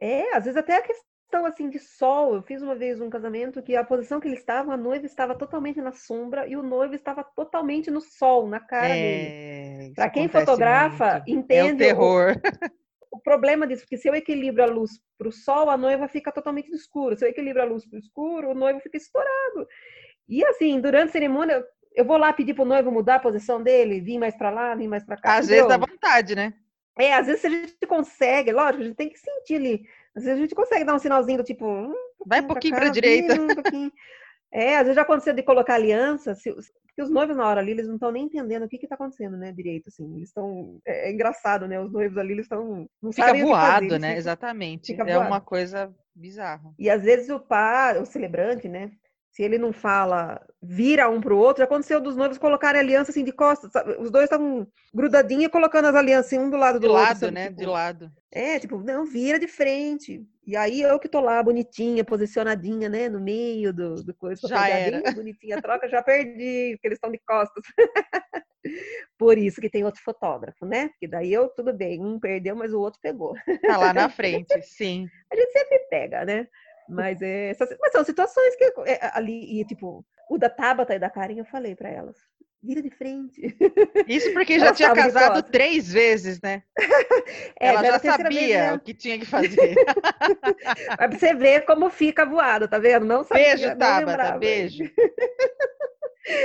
[0.00, 2.36] É, às vezes até a questão questão assim de sol.
[2.36, 5.34] Eu fiz uma vez um casamento que a posição que eles estavam, a noiva estava
[5.34, 9.94] totalmente na sombra e o noivo estava totalmente no sol, na cara é, dele.
[9.94, 11.30] Para quem fotografa, muito.
[11.30, 12.40] entende é o terror.
[13.10, 16.06] O, o, problema disso, porque se eu equilibro a luz para o sol, a noiva
[16.06, 17.16] fica totalmente no escuro.
[17.16, 19.66] Se eu equilibro a luz para o escuro, o noivo fica estourado.
[20.28, 23.62] E assim, durante a cerimônia, eu vou lá pedir para o noivo mudar a posição
[23.62, 25.36] dele, vir mais para lá, vir mais para cá.
[25.36, 26.54] Às vezes dá vontade, né?
[26.96, 29.84] É, às vezes a gente consegue, lógico, a gente tem que sentir ali
[30.16, 31.66] às vezes a gente consegue dar um sinalzinho do tipo.
[31.66, 31.94] Um
[32.26, 33.34] Vai um pouquinho para a direita.
[33.34, 33.90] Um
[34.52, 36.48] é, às vezes já aconteceu de colocar aliança, se,
[36.94, 39.36] porque os noivos na hora ali, eles não estão nem entendendo o que está acontecendo,
[39.36, 40.14] né, direito, assim.
[40.14, 40.78] Eles estão.
[40.86, 41.80] É, é, engraçado, né?
[41.80, 42.88] Os noivos ali, eles estão.
[43.12, 44.16] Fica voado, fazer, né?
[44.16, 44.92] Exatamente.
[44.92, 45.28] Fica é voado.
[45.28, 46.72] uma coisa bizarra.
[46.78, 48.92] E às vezes o par, o celebrante, né?
[49.34, 53.32] Se ele não fala, vira um pro outro, aconteceu dos noivos colocarem aliança assim de
[53.32, 53.96] costas, sabe?
[53.98, 57.02] os dois estavam grudadinhos colocando as alianças assim, um do lado do de outro.
[57.02, 57.48] Lado, né?
[57.48, 58.12] Tipo, de lado.
[58.30, 60.24] É, tipo, não, vira de frente.
[60.46, 64.46] E aí eu que tô lá, bonitinha, posicionadinha, né, no meio do, do coisa.
[64.46, 65.02] Já era.
[65.12, 67.64] Bonitinha, troca, já perdi, porque eles estão de costas.
[69.18, 70.88] Por isso que tem outro fotógrafo, né?
[70.90, 73.34] Porque daí eu, tudo bem, um perdeu, mas o outro pegou.
[73.62, 75.08] Tá lá na frente, sim.
[75.32, 76.46] A gente sempre pega, né?
[76.88, 81.10] Mas, é, mas são situações que é, ali, e tipo, o da Tabata e da
[81.10, 82.16] Karen, eu falei para elas,
[82.62, 83.40] vira de frente.
[84.08, 86.62] Isso porque já tinha casado três vezes, né?
[87.58, 88.72] É, Ela já sabia vez, né?
[88.74, 89.74] o que tinha que fazer.
[90.96, 93.06] pra você ver como fica voado, tá vendo?
[93.06, 94.38] Não sabia, beijo, não Tabata, lembrava.
[94.38, 94.84] beijo.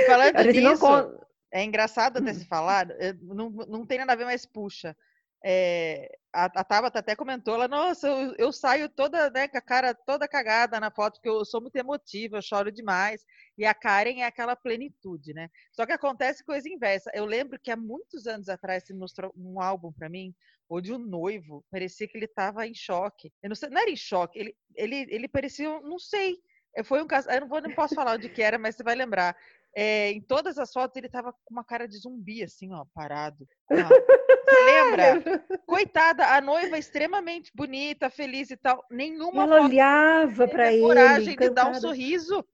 [0.06, 1.20] Falando disso, não...
[1.52, 2.86] é engraçado até se falar,
[3.20, 4.96] não, não tem nada a ver, mas puxa.
[5.44, 9.60] É, a, a Tabata até comentou, ela, nossa, eu, eu, saio toda, né, com a
[9.60, 13.24] cara toda cagada na foto, porque eu sou muito emotiva, eu choro demais.
[13.58, 15.48] E a Karen é aquela plenitude, né?
[15.72, 17.10] Só que acontece coisa inversa.
[17.14, 20.34] Eu lembro que há muitos anos atrás você mostrou um álbum para mim,
[20.68, 23.32] onde o noivo parecia que ele estava em choque.
[23.42, 26.38] Eu não sei, não era em choque, ele, ele, ele parecia, não sei,
[26.84, 28.94] foi um caso, eu não, vou, não posso falar onde que era, mas você vai
[28.94, 29.36] lembrar.
[29.74, 33.46] É, em todas as fotos ele tava com uma cara de zumbi, assim, ó, parado.
[34.50, 35.44] Você lembra?
[35.64, 38.84] Coitada, a noiva extremamente bonita, feliz e tal.
[38.90, 40.82] Nenhuma Ela olhava para ele.
[40.82, 42.44] coragem de dar um sorriso.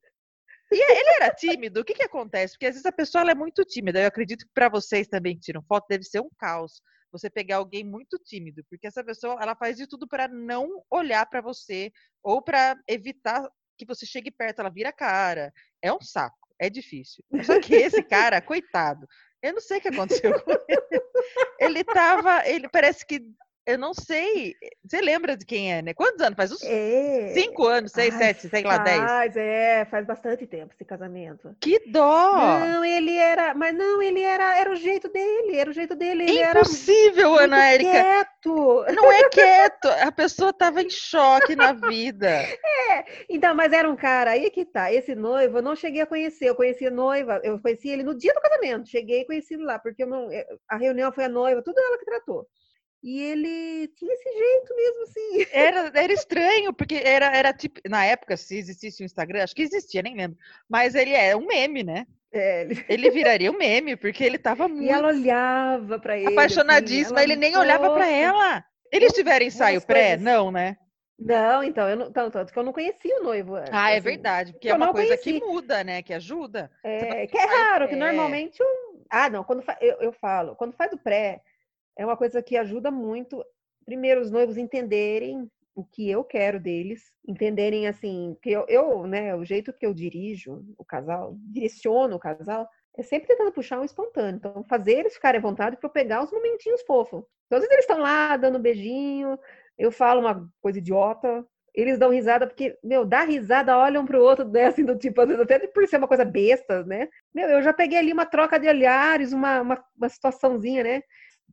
[0.70, 1.81] E ele era tímido.
[1.81, 2.55] O que, que acontece?
[2.55, 4.00] Porque às vezes a pessoa é muito tímida.
[4.00, 6.83] Eu acredito que para vocês também que tiram foto deve ser um caos.
[7.12, 11.24] Você pegar alguém muito tímido, porque essa pessoa ela faz de tudo para não olhar
[11.26, 11.90] para você
[12.22, 13.48] ou para evitar
[13.79, 14.59] que você chegue perto.
[14.59, 15.50] Ela vira a cara.
[15.81, 17.25] É um saco é difícil.
[17.45, 19.07] Só que esse cara, coitado,
[19.42, 21.03] eu não sei o que aconteceu com ele.
[21.59, 23.21] Ele tava, ele parece que
[23.66, 24.55] eu não sei.
[24.85, 25.92] Você lembra de quem é, né?
[25.92, 26.37] Quantos anos?
[26.37, 27.33] Faz uns É.
[27.35, 29.00] cinco anos, seis, Ai, sete, sei lá, dez.
[29.00, 31.55] Faz, é, faz bastante tempo esse casamento.
[31.61, 32.37] Que dó!
[32.37, 36.22] Não, ele era, mas não, ele era, era o jeito dele, era o jeito dele,
[36.24, 37.90] ele era Impossível, muito Ana Érica.
[37.90, 38.85] quieto.
[38.94, 39.87] Não é quieto.
[39.88, 42.31] A pessoa tava em choque na vida.
[43.29, 46.48] Então, mas era um cara, aí que tá, esse noivo eu não cheguei a conhecer,
[46.48, 49.64] eu conheci a noiva, eu conheci ele no dia do casamento, cheguei e conheci ele
[49.64, 52.46] lá, porque não, eh, a reunião foi a noiva, tudo ela que tratou.
[53.02, 55.46] E ele tinha esse jeito mesmo, assim.
[55.52, 57.80] Era, era estranho, porque era, era tipo.
[57.88, 60.37] Na época, se existisse o Instagram, acho que existia, nem lembro.
[60.68, 62.06] Mas ele é um meme, né?
[62.32, 66.26] É, ele- Ele viraria um meme, porque ele tava E muito ela olhava pra ele.
[66.26, 68.11] assim, apaixonadíssima, ela, ele nem olhava pra "Nossa".
[68.11, 68.64] ela.
[68.90, 70.16] Eles tiveram ensaio pré?
[70.16, 70.76] coisas- Não, né?
[71.18, 73.54] Não, então, eu não, tanto, tanto que eu não conhecia o noivo.
[73.54, 74.02] antes, Ah, é assim.
[74.04, 75.46] verdade, porque é uma coisa que conheci.
[75.46, 76.02] muda, né?
[76.02, 76.70] Que ajuda.
[76.85, 78.62] É, que é raro, que normalmente.
[78.62, 81.40] um- Ah, não, quando fa- eu, eu falo, quando faz o pré,
[81.96, 83.44] é uma coisa que ajuda muito.
[83.85, 89.35] Primeiro, os noivos entenderem o que eu quero deles, entenderem assim, que eu, eu, né,
[89.35, 93.85] o jeito que eu dirijo o casal, direciono o casal, é sempre tentando puxar um
[93.85, 94.38] espontâneo.
[94.38, 97.22] Então, fazer eles ficarem à vontade para eu pegar os momentinhos fofos.
[97.46, 99.38] Então, às vezes eles estão lá dando um beijinho,
[99.78, 104.48] eu falo uma coisa idiota, eles dão risada, porque, meu, dá risada, olham pro outro,
[104.48, 107.09] né, assim, do tipo, até por ser uma coisa besta, né?
[107.35, 111.02] Meu, eu já peguei ali uma troca de olhares, uma, uma, uma situaçãozinha, né?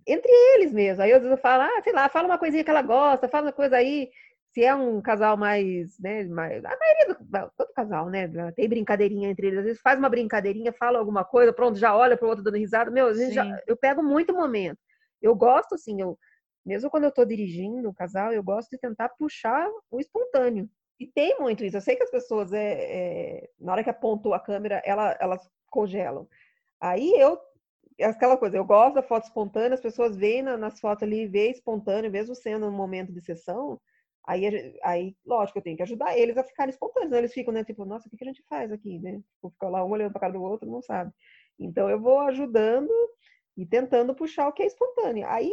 [0.07, 1.03] Entre eles mesmo.
[1.03, 3.47] Aí às vezes eu falo, ah, sei lá, fala uma coisinha que ela gosta, fala
[3.47, 4.09] uma coisa aí.
[4.53, 9.29] Se é um casal mais, né, mais, a maioria do, todo casal, né, tem brincadeirinha
[9.29, 12.43] entre eles, às vezes faz uma brincadeirinha, fala alguma coisa, pronto, já olha pro outro
[12.43, 14.77] dando risada, meu, já- eu pego muito momento.
[15.19, 16.19] Eu gosto, assim, eu,
[16.65, 20.69] mesmo quando eu tô dirigindo o casal, eu gosto de tentar puxar o espontâneo.
[20.99, 21.75] E tem muito isso.
[21.77, 22.73] Eu sei que as pessoas, é,
[23.43, 26.27] é, na hora que apontou a câmera, ela, elas congelam.
[26.81, 27.39] Aí eu,
[28.01, 31.49] aquela coisa, eu gosto da foto espontânea, as pessoas veem na- nas fotos ali, vê
[31.51, 33.79] espontâneo, mesmo sendo um momento de sessão.
[34.25, 37.11] Aí, aí, lógico, eu tenho que ajudar eles a ficarem espontâneos.
[37.11, 37.17] Né?
[37.19, 39.21] Eles ficam, né, tipo, nossa, o que que a gente faz aqui, né?
[39.33, 41.11] Tipo, fica lá um olhando para cara do outro, não sabe.
[41.59, 42.89] Então eu vou ajudando
[43.57, 45.27] e tentando puxar o que é espontâneo.
[45.27, 45.51] Aí,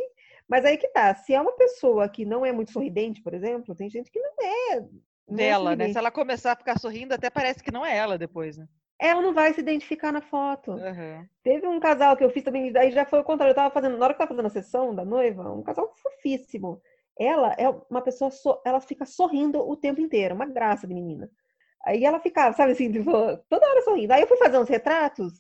[0.48, 3.74] mas aí que tá, se é uma pessoa que não é muito sorridente, por exemplo,
[3.74, 4.80] tem gente que não é.
[4.80, 5.70] não é Dela, né?
[5.70, 5.92] sorridente.
[5.92, 8.66] Se ela começar a ficar sorrindo, até parece que não é ela depois, né?
[9.00, 10.72] Ela não vai se identificar na foto.
[10.72, 11.26] Aham.
[11.42, 13.52] Teve um casal que eu fiz também, daí já foi o contrário.
[13.52, 15.90] Eu tava fazendo, na hora que eu tava fazendo a sessão da noiva, um casal
[16.02, 16.80] fofíssimo.
[17.18, 21.30] Ela é uma pessoa, so- ela fica sorrindo o tempo inteiro, uma graça de menina.
[21.84, 23.10] Aí ela ficava, sabe assim, tipo,
[23.48, 24.12] toda hora sorrindo.
[24.12, 25.32] Aí eu fui fazer uns retratos,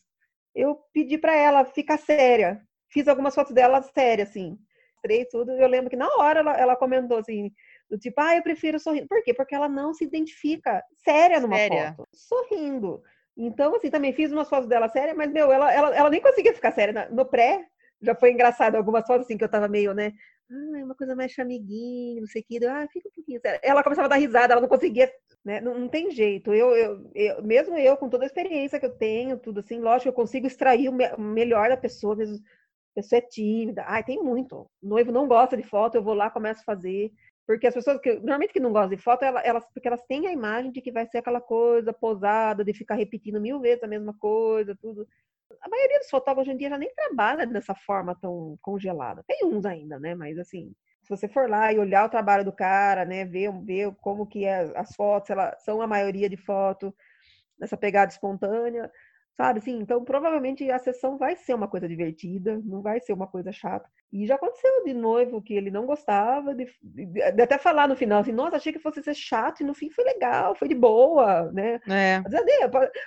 [0.54, 2.60] eu pedi pra ela ficar séria.
[2.88, 4.58] Fiz algumas fotos dela séria, assim.
[4.94, 5.52] Mostrei tudo.
[5.52, 7.52] Eu lembro que na hora ela, ela comentou assim,
[7.88, 9.06] do tipo, ah, eu prefiro sorrindo.
[9.06, 9.32] Por quê?
[9.32, 11.94] Porque ela não se identifica séria numa Séria.
[11.96, 12.08] foto.
[12.14, 13.02] Sorrindo.
[13.42, 16.54] Então, assim, também fiz umas fotos dela séria, mas, meu, ela, ela, ela nem conseguia
[16.54, 17.08] ficar séria.
[17.10, 17.64] No pré,
[18.02, 20.12] já foi engraçado algumas fotos, assim, que eu tava meio, né?
[20.50, 22.66] Ah, é uma coisa mais chamiguinho, não sei o que.
[22.66, 23.60] Ah, fica um pouquinho séria.
[23.62, 25.10] Ela começava a dar risada, ela não conseguia,
[25.44, 25.60] né?
[25.60, 26.52] Não, não tem jeito.
[26.52, 30.08] Eu, eu, eu- mesmo eu, com toda a experiência que eu tenho, tudo assim, lógico,
[30.08, 32.36] eu consigo extrair o me- o melhor da pessoa, mesmo.
[32.36, 33.84] A pessoa é tímida.
[33.86, 34.56] Ai, tem muito.
[34.82, 37.10] O noivo não gosta de foto, eu vou lá, começo a fazer.
[37.50, 40.28] Porque as pessoas que normalmente que não gostam de foto, ela- elas, porque elas têm
[40.28, 43.88] a imagem de que vai ser aquela coisa posada, de ficar repetindo mil vezes a
[43.88, 45.04] mesma coisa, tudo.
[45.60, 49.24] A maioria dos fotógrafos hoje em dia já nem trabalha dessa forma tão congelada.
[49.26, 50.14] Tem uns ainda, né?
[50.14, 53.92] Mas assim, se você for lá e olhar o trabalho do cara, né, ver, ver
[54.00, 56.94] como que é as fotos, elas são a maioria de foto
[57.58, 58.90] nessa pegada espontânea,
[59.36, 59.58] sabe?
[59.60, 63.52] Assim, então provavelmente a sessão vai ser uma coisa divertida, não vai ser uma coisa
[63.52, 63.88] chata.
[64.12, 68.20] E já aconteceu de noivo que ele não gostava, de, de- até falar no final
[68.20, 71.50] assim, nossa, achei que fosse ser chato e no fim foi legal, foi de boa,
[71.52, 71.80] né?
[71.88, 72.20] É.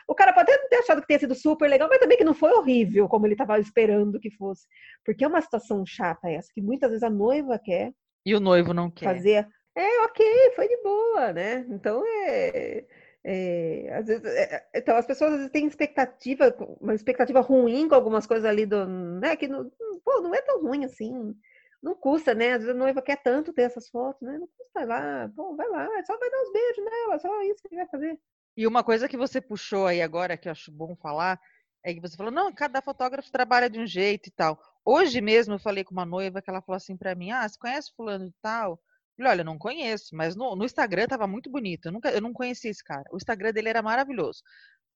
[0.08, 2.24] O cara pode até não ter achado que tenha sido super legal, mas também que
[2.24, 4.66] não foi horrível como ele estava esperando que fosse.
[5.06, 7.94] Porque é uma situação chata essa, que muitas vezes a noiva quer
[8.26, 9.06] E o noivo não quer.
[9.06, 9.48] fazer.
[9.76, 11.66] É, ok, foi de boa, né?
[11.70, 12.86] Então é.
[13.24, 17.96] É, vezes, é, é, então as pessoas às vezes têm expectativa, uma expectativa ruim com
[17.96, 19.36] algumas coisas ali do, né?
[19.36, 19.72] Que não,
[20.04, 21.34] pô, não é tão ruim assim.
[21.82, 22.54] Não custa, né?
[22.54, 24.38] Às vezes a noiva quer tanto ter essas fotos, né?
[24.38, 27.76] Não custa lá, pô, vai lá, só vai dar uns beijos nela, só isso que
[27.76, 28.20] vai fazer.
[28.56, 31.40] E uma coisa que você puxou aí agora, que eu acho bom falar,
[31.84, 34.60] é que você falou, não, cada fotógrafo trabalha de um jeito e tal.
[34.86, 37.58] Hoje mesmo eu falei com uma noiva que ela falou assim pra mim, ah, você
[37.58, 38.80] conhece fulano de tal?
[39.16, 41.88] Falei, olha, não conheço, mas no, no Instagram tava muito bonito.
[41.88, 43.04] Eu, nunca, eu não conhecia esse cara.
[43.12, 44.42] O Instagram dele era maravilhoso.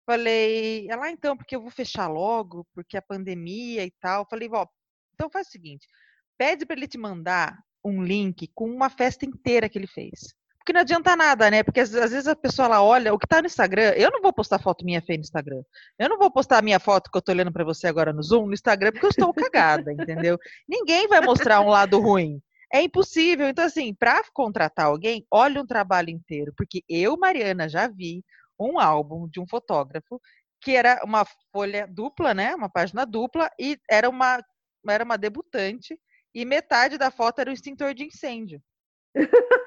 [0.05, 4.25] Falei, ela, ah, então, porque eu vou fechar logo, porque a pandemia e tal.
[4.29, 4.65] Falei, ó,
[5.13, 5.87] então faz o seguinte,
[6.37, 10.33] pede pra ele te mandar um link com uma festa inteira que ele fez.
[10.59, 11.63] Porque não adianta nada, né?
[11.63, 13.93] Porque às, às vezes a pessoa ela olha o que tá no Instagram.
[13.95, 15.61] Eu não vou postar foto minha feia no Instagram.
[15.97, 18.21] Eu não vou postar a minha foto que eu tô olhando pra você agora no
[18.21, 20.37] Zoom no Instagram, porque eu estou cagada, entendeu?
[20.67, 22.41] Ninguém vai mostrar um lado ruim.
[22.73, 23.47] É impossível.
[23.47, 26.53] Então, assim, para contratar alguém, olha um trabalho inteiro.
[26.57, 28.23] Porque eu, Mariana, já vi
[28.59, 30.19] um álbum de um fotógrafo
[30.61, 32.55] que era uma folha dupla, né?
[32.55, 34.43] Uma página dupla, e era uma,
[34.89, 35.99] era uma debutante,
[36.33, 38.61] e metade da foto era o extintor de incêndio.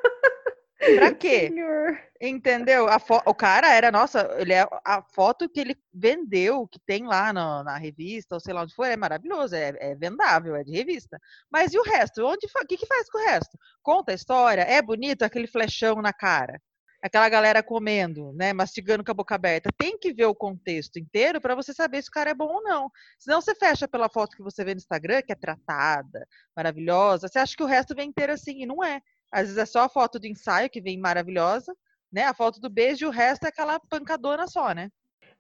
[0.81, 1.49] Pra quê?
[1.49, 1.99] Senhor.
[2.21, 2.87] Entendeu?
[3.27, 7.63] o cara era, nossa, ele é a foto que ele vendeu, que tem lá no,
[7.63, 11.19] na revista, ou sei lá onde for, é maravilhoso, é, é vendável, é de revista.
[11.51, 12.25] Mas e o resto?
[12.25, 13.59] Onde o que, que faz com o resto?
[13.83, 16.61] Conta a história, é bonito aquele flechão na cara.
[17.03, 19.71] Aquela galera comendo, né, mastigando com a boca aberta.
[19.79, 22.63] Tem que ver o contexto inteiro para você saber se o cara é bom ou
[22.63, 22.91] não.
[23.19, 27.27] Senão você fecha pela foto que você vê no Instagram, que é tratada, maravilhosa.
[27.27, 29.01] Você acha que o resto vem inteiro assim, e não é.
[29.31, 31.75] Às vezes é só a foto do ensaio, que vem maravilhosa,
[32.13, 32.25] né?
[32.25, 34.91] A foto do beijo e o resto é aquela pancadona só, né?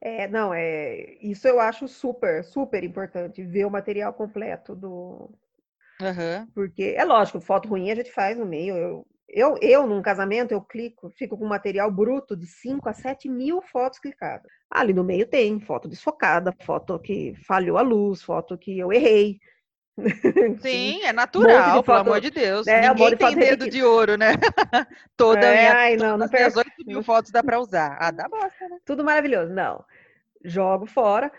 [0.00, 5.30] É, não, é isso eu acho super, super importante, ver o material completo do.
[6.00, 6.46] Uhum.
[6.54, 8.74] Porque é lógico, foto ruim a gente faz no meio.
[8.76, 13.28] Eu, eu, eu, num casamento, eu clico, fico com material bruto de 5 a 7
[13.28, 14.50] mil fotos clicadas.
[14.70, 19.38] Ali no meio tem foto desfocada, foto que falhou a luz, foto que eu errei.
[20.60, 22.66] Sim, é natural, um pelo amor de Deus.
[22.66, 23.70] É, Ninguém tem dedo que...
[23.70, 24.32] de ouro, né?
[25.16, 27.96] Toda é, minha, ai, não, não as 8 mil fotos dá para usar.
[28.00, 28.78] Ah, dá bosta, né?
[28.84, 29.52] Tudo maravilhoso.
[29.52, 29.84] Não,
[30.44, 31.30] jogo fora.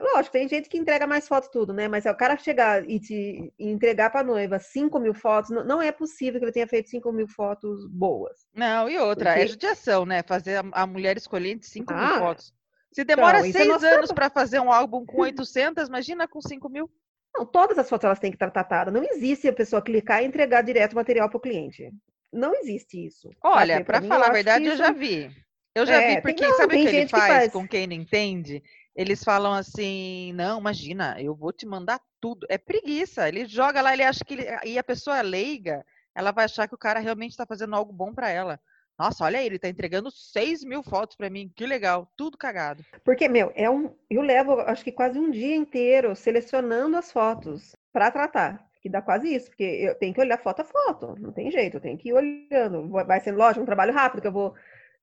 [0.00, 1.86] Lógico, tem gente que entrega mais fotos tudo, né?
[1.86, 5.92] Mas é o cara chegar e te entregar para noiva 5 mil fotos, não é
[5.92, 8.46] possível que ele tenha feito 5 mil fotos boas.
[8.52, 9.44] Não, e outra, é Porque...
[9.44, 10.22] é judiação, né?
[10.24, 12.52] Fazer a, mulher escolher entre 5 ah, mil fotos.
[12.92, 16.68] Se demora então, seis é anos para fazer um álbum com 800, imagina com 5
[16.68, 16.90] mil.
[17.34, 18.94] Não, todas as fotos elas têm que estar tratadas.
[18.94, 21.92] Não existe a pessoa clicar e entregar direto o material para o cliente.
[22.32, 23.30] Não existe isso.
[23.42, 25.30] Olha, para falar a verdade, eu já vi.
[25.74, 27.66] Eu já é, vi, porque tem, não, sabe o que ele faz, que faz com
[27.66, 28.62] quem não entende?
[28.94, 32.46] Eles falam assim, não, imagina, eu vou te mandar tudo.
[32.48, 33.28] É preguiça.
[33.28, 34.46] Ele joga lá, ele acha que ele...
[34.64, 38.14] E a pessoa leiga, ela vai achar que o cara realmente está fazendo algo bom
[38.14, 38.60] para ela.
[38.98, 41.50] Nossa, olha aí, ele tá entregando 6 mil fotos para mim.
[41.54, 42.84] Que legal, tudo cagado.
[43.04, 43.94] Porque, meu, é um.
[44.08, 48.64] Eu levo, acho que quase um dia inteiro selecionando as fotos para tratar.
[48.80, 51.16] Que dá quase isso, porque eu tenho que olhar foto a foto.
[51.18, 52.88] Não tem jeito, eu tenho que ir olhando.
[52.88, 54.54] Vai sendo, lógico, um trabalho rápido, que eu vou.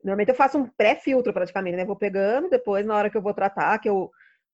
[0.03, 1.85] Normalmente eu faço um pré-filtro praticamente, né?
[1.85, 4.09] Vou pegando, depois, na hora que eu vou tratar, que eu,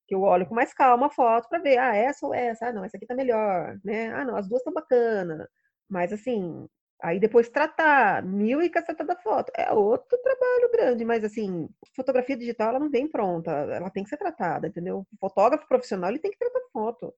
[0.07, 2.73] que eu olho com mais calma a foto para ver, ah, essa ou essa, ah,
[2.73, 4.11] não, essa aqui tá melhor, né?
[4.13, 5.47] Ah, não, as duas estão bacana.
[5.89, 6.67] Mas assim,
[7.01, 9.51] Aí depois tratar mil e cacetada foto.
[9.55, 14.09] É outro trabalho grande, mas assim, fotografia digital ela não vem pronta, ela tem que
[14.09, 15.05] ser tratada, entendeu?
[15.11, 17.13] O fotógrafo profissional ele tem que tratar foto.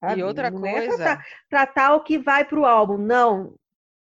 [0.00, 0.20] Sabe?
[0.20, 0.78] E outra não coisa.
[0.78, 3.54] É tratar, tratar, o que vai para o álbum, não.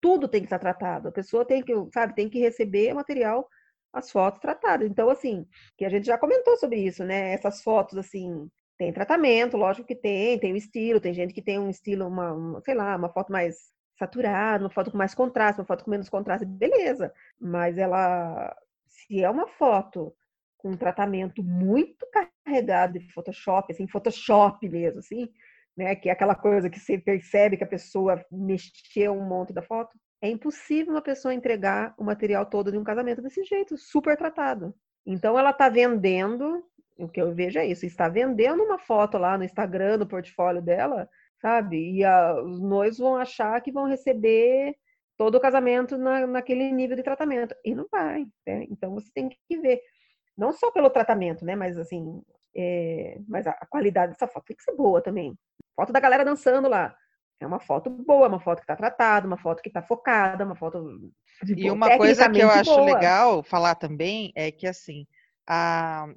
[0.01, 1.09] Tudo tem que estar tratado.
[1.09, 3.49] A pessoa tem que, sabe, tem que receber material,
[3.93, 4.89] as fotos tratadas.
[4.89, 7.33] Então, assim, que a gente já comentou sobre isso, né?
[7.33, 11.59] Essas fotos, assim, tem tratamento, lógico que tem, tem o estilo, tem gente que tem
[11.59, 13.57] um estilo, uma, uma sei lá, uma foto mais
[13.99, 17.13] saturado, uma foto com mais contraste, uma foto com menos contraste, beleza.
[17.41, 18.57] Mas ela,
[18.87, 20.15] se é uma foto
[20.57, 22.07] com um tratamento muito
[22.45, 25.29] carregado de Photoshop, assim, Photoshop mesmo, assim,
[25.77, 29.63] né, que é aquela coisa que você percebe que a pessoa mexeu um monte da
[29.63, 34.17] foto, é impossível uma pessoa entregar o material todo de um casamento desse jeito, super
[34.17, 34.75] tratado.
[35.07, 36.65] Então ela está vendendo,
[36.99, 40.61] o que eu vejo é isso, está vendendo uma foto lá no Instagram, no portfólio
[40.61, 41.09] dela,
[41.41, 41.97] sabe?
[41.97, 44.77] E a, os noivos vão achar que vão receber
[45.17, 47.55] todo o casamento na, naquele nível de tratamento.
[47.65, 48.27] E não vai.
[48.47, 48.67] Né?
[48.71, 49.81] Então você tem que ver.
[50.37, 51.57] Não só pelo tratamento, né?
[51.57, 52.23] Mas assim,
[52.57, 55.37] é, mas a, a, qualidade dessa foto tem que ser boa também.
[55.75, 56.95] Foto da galera dançando lá.
[57.41, 60.57] É uma foto boa, uma foto que está tratada, uma foto que está focada, uma
[60.57, 61.13] foto.
[61.43, 62.85] De, e uma coisa que eu acho boa.
[62.85, 65.07] legal falar também é que assim,
[65.49, 66.09] a,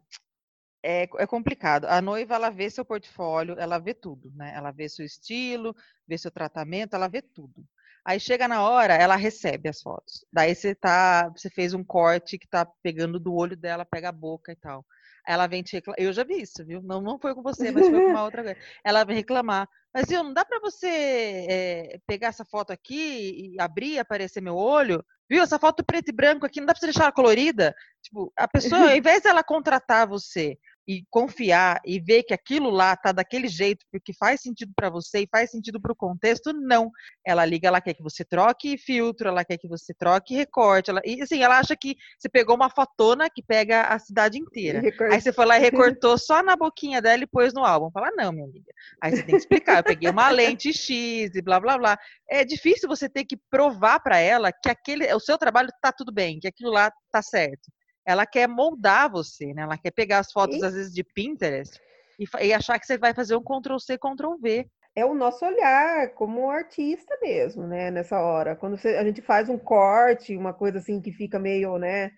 [0.84, 1.86] é, é, complicado.
[1.86, 4.54] A noiva, ela vê seu portfólio, ela vê tudo, né?
[4.56, 5.76] Ela vê seu estilo,
[6.08, 7.66] vê seu tratamento, ela vê tudo.
[8.04, 10.26] Aí chega na hora, ela recebe as fotos.
[10.34, 14.14] Daí você tá, você fez um corte que tá pegando do olho dela, pega a
[14.14, 14.84] boca e tal.
[15.28, 16.00] Ela vem te reclamar.
[16.00, 16.82] Eu já vi isso, viu?
[16.82, 18.58] Não, não foi com você, mas foi com uma outra vez.
[18.84, 19.70] Ela vem reclamar.
[19.94, 24.42] Mas, viu, não dá para você é, pegar essa foto aqui e abrir e aparecer
[24.42, 25.06] meu olho?
[25.30, 27.76] Viu, essa foto preto e branco aqui, não dá para você deixar ela colorida?
[28.02, 30.58] Tipo, a pessoa, ao invés dela contratar você
[30.88, 35.22] e confiar e ver que aquilo lá tá daquele jeito porque faz sentido para você
[35.22, 36.92] e faz sentido para o contexto, não.
[37.26, 41.02] Ela liga, ela quer que você troque filtro, ela quer que você troque recorte, ela,
[41.06, 44.82] e assim, ela acha que você pegou uma fotona que pega a cidade inteira.
[45.12, 47.92] Aí você foi lá e recortou só na boquinha dela e pôs no álbum.
[47.92, 48.72] Fala, não, minha amiga.
[49.02, 51.98] Aí você tem que explicar, eu peguei uma lente X e blá blá blá.
[52.30, 56.12] É difícil você ter que provar para ela que aquele, o seu trabalho tá tudo
[56.12, 57.72] bem, que aquilo lá tá certo
[58.06, 59.64] ela quer moldar você, né?
[59.64, 60.66] Ela quer pegar as fotos, e...
[60.66, 61.80] às vezes, de Pinterest
[62.20, 64.68] e, e, achar que você vai fazer um Ctrl C, Ctrl V.
[64.96, 67.90] é o nosso olhar como artista mesmo, né?
[67.90, 68.56] Nessa hora.
[68.56, 72.12] Quando você, a gente faz um corte, uma coisa assim que fica meio, né?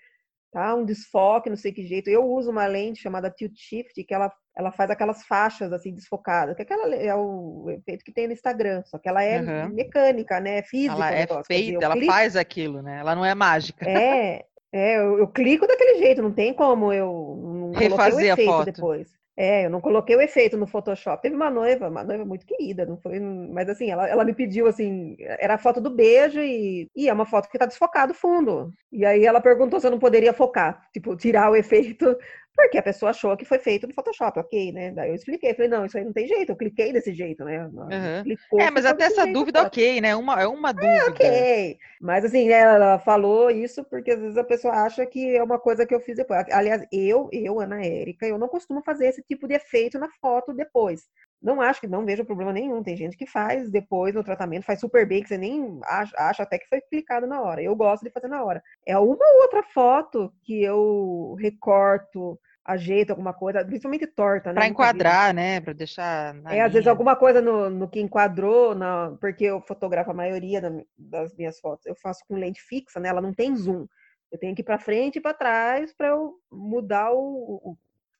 [0.51, 0.75] Tá?
[0.75, 2.09] Um desfoque, não sei que jeito.
[2.09, 6.55] Eu uso uma lente chamada tilt shift, que ela, ela faz aquelas faixas assim desfocadas,
[6.55, 9.73] que é aquela é o efeito que tem no Instagram, só que ela é uhum.
[9.73, 10.59] mecânica, né?
[10.59, 10.93] É física.
[10.93, 12.99] Ela é feita, ela faz aquilo, né?
[12.99, 13.89] Ela não é mágica.
[13.89, 18.49] É, é eu, eu, clico daquele jeito, não tem como eu não refazer o efeito
[18.49, 19.23] a foto depois.
[19.35, 21.21] É, eu não coloquei o efeito no Photoshop.
[21.21, 24.67] Teve uma noiva, uma noiva muito querida, não foi, mas assim, ela, ela me pediu
[24.67, 28.15] assim, era a foto do beijo e, e é uma foto que tá desfocado o
[28.15, 28.71] fundo.
[28.91, 32.15] E aí ela perguntou se eu não poderia focar, tipo, tirar o efeito
[32.55, 34.91] porque a pessoa achou que foi feito no Photoshop, ok, né?
[34.91, 37.65] Daí eu expliquei, falei, não, isso aí não tem jeito, eu cliquei desse jeito, né?
[37.65, 38.59] Uhum.
[38.59, 40.15] É, mas até essa dúvida, ok, né?
[40.15, 40.95] Uma, é uma é, dúvida.
[40.95, 41.77] É, ok.
[41.99, 45.57] Mas assim, né, ela falou isso porque às vezes a pessoa acha que é uma
[45.57, 46.45] coisa que eu fiz depois.
[46.51, 50.53] Aliás, eu, eu, Ana Érica, eu não costumo fazer esse tipo de efeito na foto
[50.53, 51.07] depois.
[51.43, 52.81] Não acho que não vejo problema nenhum.
[52.81, 56.43] Tem gente que faz depois no tratamento, faz super bem, que você nem acha, acha
[56.43, 57.61] até que foi clicado na hora.
[57.61, 58.63] Eu gosto de fazer na hora.
[58.87, 64.55] É uma outra foto que eu recorto, ajeito alguma coisa, principalmente torta, né?
[64.55, 65.59] Para enquadrar, né?
[65.59, 66.33] Para deixar.
[66.45, 66.65] é, linha.
[66.65, 70.71] às vezes alguma coisa no, no que enquadrou, na, porque eu fotografo a maioria da,
[70.97, 73.09] das minhas fotos, eu faço com lente fixa, né?
[73.09, 73.85] Ela não tem zoom.
[74.31, 77.19] Eu tenho que ir para frente e para trás para eu mudar o,
[77.63, 77.77] o,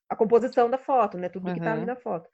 [0.10, 1.30] a composição da foto, né?
[1.30, 1.54] Tudo uhum.
[1.54, 2.30] que tá ali na foto.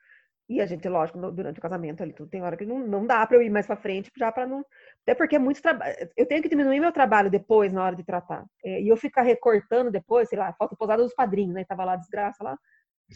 [0.49, 3.25] E a gente, lógico, durante o casamento ali, tudo tem hora que não, não dá
[3.27, 4.65] para eu ir mais para frente, já para não.
[5.03, 5.95] Até porque é muito trabalho.
[6.17, 8.43] Eu tenho que diminuir meu trabalho depois, na hora de tratar.
[8.65, 11.63] É, e eu ficar recortando depois, sei lá, foto posada dos padrinhos, né?
[11.65, 12.57] Tava lá desgraça lá.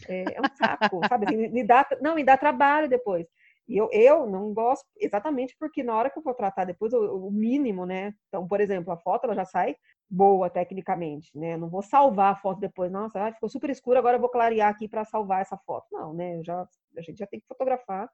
[0.08, 1.26] É, é um saco, sabe?
[1.26, 3.26] Assim, me dá, não, me dá trabalho depois.
[3.66, 7.28] E eu, eu não gosto exatamente porque na hora que eu vou tratar depois, o,
[7.28, 8.14] o, mínimo, né?
[8.28, 9.74] Então, por exemplo, a foto ela já sai
[10.10, 11.56] boa tecnicamente, né?
[11.56, 14.88] Não vou salvar a foto depois, nossa, ficou super escuro, agora eu vou clarear aqui
[14.88, 15.86] para salvar essa foto.
[15.92, 16.38] Não, né?
[16.38, 18.08] Eu já, a gente já tem que fotografar,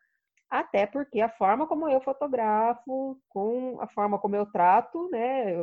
[0.49, 5.55] até porque a forma como eu fotografo, com a forma como eu trato, né?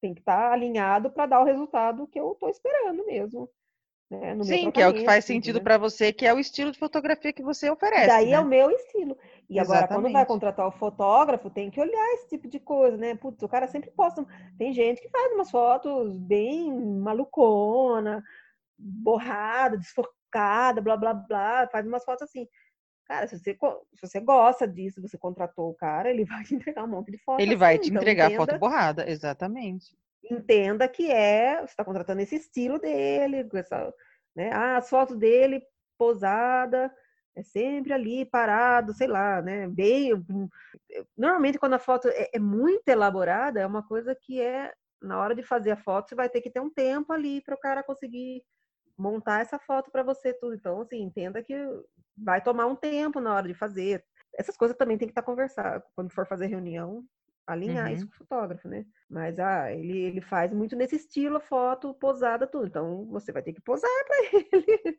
[0.00, 3.50] Tem que estar tá alinhado para dar o resultado que eu estou esperando mesmo.
[4.10, 5.64] Né, Sim, que é o que faz sentido né?
[5.64, 8.06] para você, que é o estilo de fotografia que você oferece.
[8.06, 8.36] Daí é né?
[8.36, 9.18] é o meu estilo.
[9.50, 10.02] E agora, Exatamente.
[10.04, 13.14] quando vai contratar o fotógrafo, tem que olhar esse tipo de coisa, né?
[13.14, 14.24] Putz, o cara sempre posta.
[14.56, 18.24] Tem gente que faz umas fotos bem malucona,
[18.78, 22.48] borrada, desfocada, blá blá blá, faz umas fotos assim.
[23.04, 23.58] Cara, se você,
[23.94, 27.18] se você gosta disso, você contratou o cara, ele vai te entregar um monte de
[27.18, 27.42] fotos.
[27.42, 28.46] Ele assim, vai te então entregar entenda...
[28.46, 33.92] foto borrada, exatamente entenda que é, você está contratando esse estilo dele, essa,
[34.34, 34.50] né?
[34.52, 35.62] Ah, as fotos dele
[35.96, 36.92] posada,
[37.36, 39.68] é sempre ali parado, sei lá, né?
[39.68, 40.12] Bem,
[41.16, 45.34] normalmente quando a foto é, é muito elaborada, é uma coisa que é na hora
[45.34, 47.82] de fazer a foto, você vai ter que ter um tempo ali para o cara
[47.82, 48.42] conseguir
[48.96, 50.54] montar essa foto para você tudo.
[50.54, 51.54] Então, assim, entenda que
[52.16, 54.04] vai tomar um tempo na hora de fazer.
[54.36, 55.84] Essas coisas também tem que estar tá conversado.
[55.94, 57.04] Quando for fazer reunião,
[57.48, 57.94] alinhar uhum.
[57.94, 58.84] isso com o fotógrafo, né?
[59.08, 62.66] Mas ah, ele, ele faz muito nesse estilo, foto posada, tudo.
[62.66, 64.18] Então você vai ter que posar para
[64.52, 64.98] ele.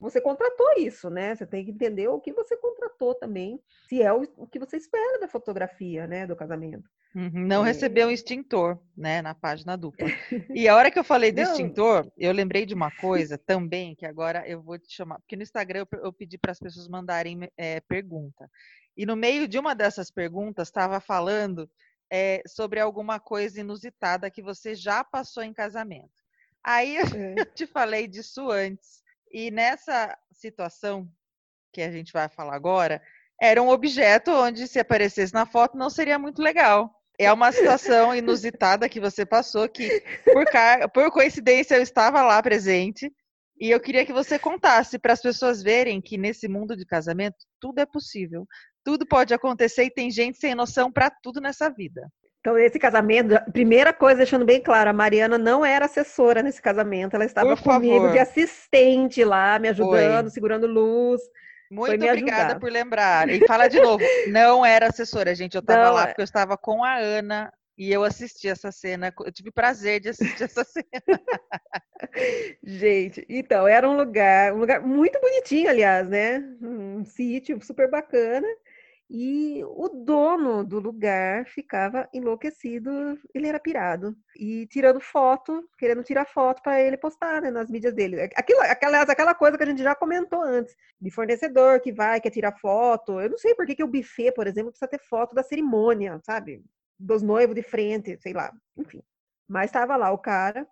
[0.00, 1.34] Você contratou isso, né?
[1.34, 4.78] Você tem que entender o que você contratou também, se é o, o que você
[4.78, 6.26] espera da fotografia, né?
[6.26, 6.88] Do casamento.
[7.14, 7.30] Uhum.
[7.46, 7.68] Não é...
[7.68, 9.20] recebeu um extintor, né?
[9.20, 10.06] Na página dupla.
[10.54, 11.50] E a hora que eu falei do Não.
[11.50, 15.42] extintor, eu lembrei de uma coisa também, que agora eu vou te chamar, porque no
[15.42, 18.48] Instagram eu, eu pedi para as pessoas mandarem é, pergunta.
[18.96, 21.68] E no meio de uma dessas perguntas estava falando
[22.10, 26.10] é, sobre alguma coisa inusitada que você já passou em casamento.
[26.62, 27.44] Aí eu, é.
[27.54, 29.02] te falei disso antes.
[29.30, 31.08] E nessa situação
[31.72, 33.00] que a gente vai falar agora,
[33.40, 36.92] era um objeto onde, se aparecesse na foto, não seria muito legal.
[37.18, 43.10] É uma situação inusitada que você passou, que por, por coincidência eu estava lá presente,
[43.60, 47.36] e eu queria que você contasse para as pessoas verem que nesse mundo de casamento
[47.60, 48.48] tudo é possível
[48.84, 52.10] tudo pode acontecer e tem gente sem noção para tudo nessa vida.
[52.40, 57.14] Então, esse casamento, primeira coisa, deixando bem claro, a Mariana não era assessora nesse casamento,
[57.14, 60.30] ela estava comigo de assistente lá, me ajudando, Foi.
[60.30, 61.20] segurando luz.
[61.70, 62.60] Muito obrigada ajudar.
[62.60, 63.28] por lembrar.
[63.28, 66.06] E fala de novo, não era assessora, gente, eu estava lá é.
[66.06, 70.08] porque eu estava com a Ana e eu assisti essa cena, eu tive prazer de
[70.10, 70.86] assistir essa cena.
[72.62, 76.44] Gente, então, era um lugar, um lugar muito bonitinho, aliás, né?
[76.60, 78.46] Um sítio super bacana.
[79.12, 84.16] E o dono do lugar ficava enlouquecido, ele era pirado.
[84.36, 88.20] E tirando foto, querendo tirar foto para ele postar né, nas mídias dele.
[88.36, 92.30] Aquilo, aquela, aquela coisa que a gente já comentou antes, de fornecedor que vai, quer
[92.30, 93.20] tirar foto.
[93.20, 96.20] Eu não sei por que, que o buffet, por exemplo, precisa ter foto da cerimônia,
[96.24, 96.62] sabe?
[96.96, 99.02] Dos noivos de frente, sei lá, enfim.
[99.48, 100.64] Mas estava lá o cara.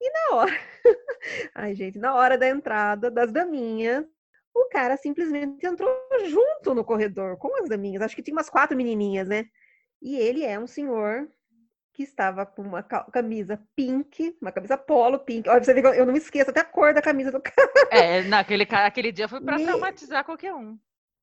[0.00, 0.52] E na hora,
[1.54, 4.06] ai gente, na hora da entrada das daminhas,
[4.54, 5.90] o cara simplesmente entrou
[6.26, 8.02] junto no corredor com as daminhas.
[8.02, 9.46] Acho que tinha umas quatro menininhas, né?
[10.00, 11.28] E ele é um senhor
[11.92, 15.48] que estava com uma camisa pink, uma camisa polo pink.
[15.48, 17.70] Olha, você vê que eu não me esqueço até a cor da camisa do cara.
[17.90, 20.78] É, naquele aquele dia foi para traumatizar qualquer um.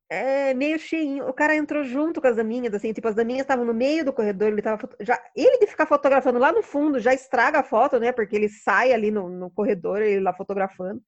[0.09, 1.27] É, meio cheinho.
[1.27, 4.11] O cara entrou junto com as daminhas, assim, tipo, as daminhas estavam no meio do
[4.11, 7.97] corredor, ele tava já ele de ficar fotografando lá no fundo já estraga a foto,
[7.99, 8.11] né?
[8.11, 11.01] Porque ele sai ali no, no corredor, ele lá fotografando.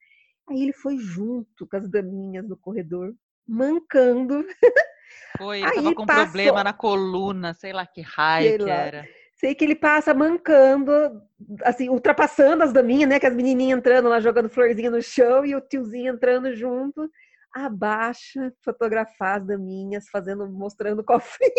[0.49, 3.13] Aí ele foi junto com as daminhas no corredor,
[3.47, 4.45] mancando.
[5.37, 6.23] Foi, ele Aí tava com passou...
[6.23, 9.07] problema na coluna, sei lá que raio que era.
[9.35, 10.91] Sei que ele passa mancando,
[11.63, 13.19] assim, ultrapassando as daminhas, né?
[13.19, 17.09] Que as menininhas entrando lá, jogando florzinha no chão e o tiozinho entrando junto.
[17.53, 21.51] Abaixa, fotografar as daminhas, fazendo, mostrando o cofrinho.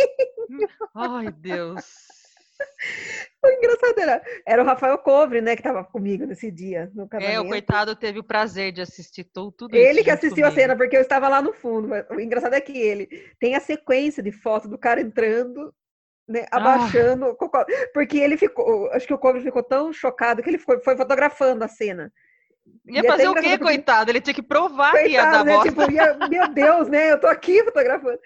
[0.95, 2.24] Ai, Deus.
[3.41, 7.37] Foi engraçado, era, era o Rafael Covre, né, que estava comigo nesse dia, no casamento.
[7.37, 10.49] É, o coitado teve o prazer de assistir tudo Ele que assistiu comigo.
[10.49, 11.89] a cena, porque eu estava lá no fundo.
[12.11, 13.07] o engraçado é que ele
[13.39, 15.75] tem a sequência de foto do cara entrando
[16.29, 16.57] né, ah.
[16.57, 17.67] abaixando, ah.
[17.93, 21.65] porque ele ficou, acho que o Kobe ficou tão chocado que ele foi, foi fotografando
[21.65, 22.13] a cena.
[22.87, 24.11] Ia e fazer o quê, coitado?
[24.11, 25.63] Ele tinha que provar coitado, que ia dar né?
[25.63, 27.13] Tipo, ia, meu Deus, né?
[27.13, 28.19] Eu tô aqui fotografando.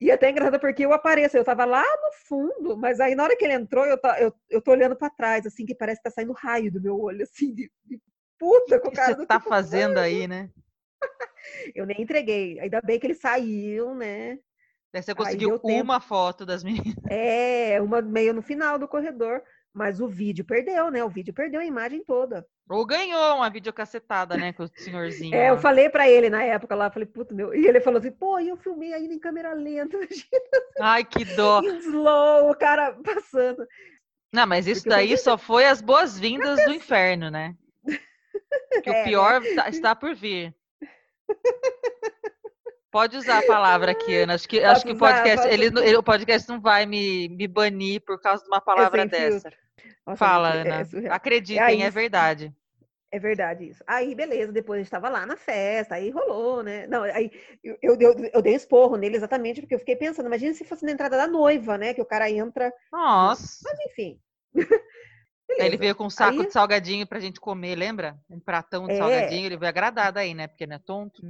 [0.00, 3.36] E até engraçado porque eu apareço, eu tava lá no fundo, mas aí na hora
[3.36, 6.04] que ele entrou, eu, tá, eu, eu tô olhando para trás, assim, que parece que
[6.04, 8.00] tá saindo raio do meu olho, assim, de, de
[8.38, 9.12] puta com o cara.
[9.12, 10.50] O que você tá tipo, fazendo aí, né?
[11.74, 12.58] eu nem entreguei.
[12.60, 14.38] Ainda bem que ele saiu, né?
[14.92, 16.94] você conseguiu uma foto das meninas.
[17.10, 19.42] É, uma meio no final do corredor.
[19.72, 21.02] Mas o vídeo perdeu, né?
[21.02, 22.46] O vídeo perdeu a imagem toda.
[22.68, 25.34] Ou ganhou uma videocacetada, né, com o senhorzinho.
[25.34, 25.56] É, lá.
[25.56, 27.54] eu falei para ele na época lá, falei, puto meu.
[27.54, 29.98] E ele falou assim, pô, eu filmei ainda em câmera lenta.
[30.80, 31.60] Ai, que dó.
[31.60, 33.66] Em slow, o cara passando.
[34.32, 37.54] Não, mas isso Porque daí só foi as boas-vindas do inferno, né?
[38.82, 39.68] Que é, o pior né?
[39.68, 40.54] está por vir.
[42.90, 44.34] Pode usar a palavra aqui, Ana.
[44.34, 48.00] Acho que, acho que o podcast, ele, ele, o podcast não vai me, me banir
[48.00, 49.52] por causa de uma palavra dessa.
[50.06, 50.88] Nossa, Fala, é, Ana.
[51.04, 52.52] É Acreditem, é, é, verdade.
[53.10, 53.82] É verdade isso.
[53.86, 56.86] Aí, beleza, depois a gente estava lá na festa, aí rolou, né?
[56.88, 57.30] Não, aí
[57.62, 60.84] eu, eu, eu, eu dei esporro nele exatamente porque eu fiquei pensando, imagina se fosse
[60.84, 61.94] na entrada da noiva, né?
[61.94, 62.72] Que o cara entra.
[62.92, 63.60] Nossa.
[63.64, 64.20] Mas enfim.
[65.48, 66.46] Ele veio com um saco aí...
[66.46, 68.18] de salgadinho pra gente comer, lembra?
[68.28, 68.96] Um pratão de é...
[68.96, 70.48] salgadinho, ele veio agradado aí, né?
[70.48, 71.22] Porque não é tonto.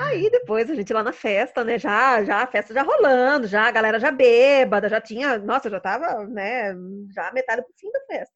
[0.00, 1.78] Aí depois a gente lá na festa, né?
[1.78, 5.78] Já, já a festa já rolando, já a galera já bêbada, já tinha, nossa, já
[5.78, 6.74] tava, né?
[7.14, 8.34] Já metade pro fim da festa.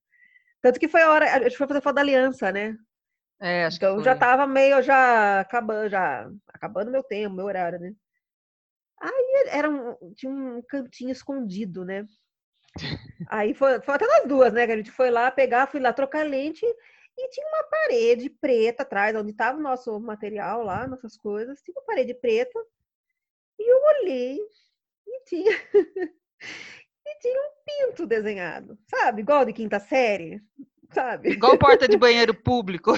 [0.63, 2.77] Tanto que foi a hora, a gente foi fazer foto da aliança, né?
[3.41, 7.79] É, acho então que já tava meio já acabando, já acabando meu tempo, meu horário,
[7.79, 7.93] né?
[9.01, 12.05] Aí era um, tinha um cantinho escondido, né?
[13.31, 14.67] Aí foi, foi até nós duas, né?
[14.67, 16.67] Que a gente foi lá pegar, fui lá trocar lente
[17.19, 21.61] e tinha uma parede preta atrás, onde estava o nosso material lá, nossas coisas.
[21.61, 22.59] Tinha uma parede preta.
[23.59, 24.39] E eu olhei
[25.07, 25.51] e tinha,
[27.07, 29.23] e tinha um pinto desenhado, sabe?
[29.23, 30.41] Igual de quinta série,
[30.93, 31.31] sabe?
[31.31, 32.93] Igual porta de banheiro público.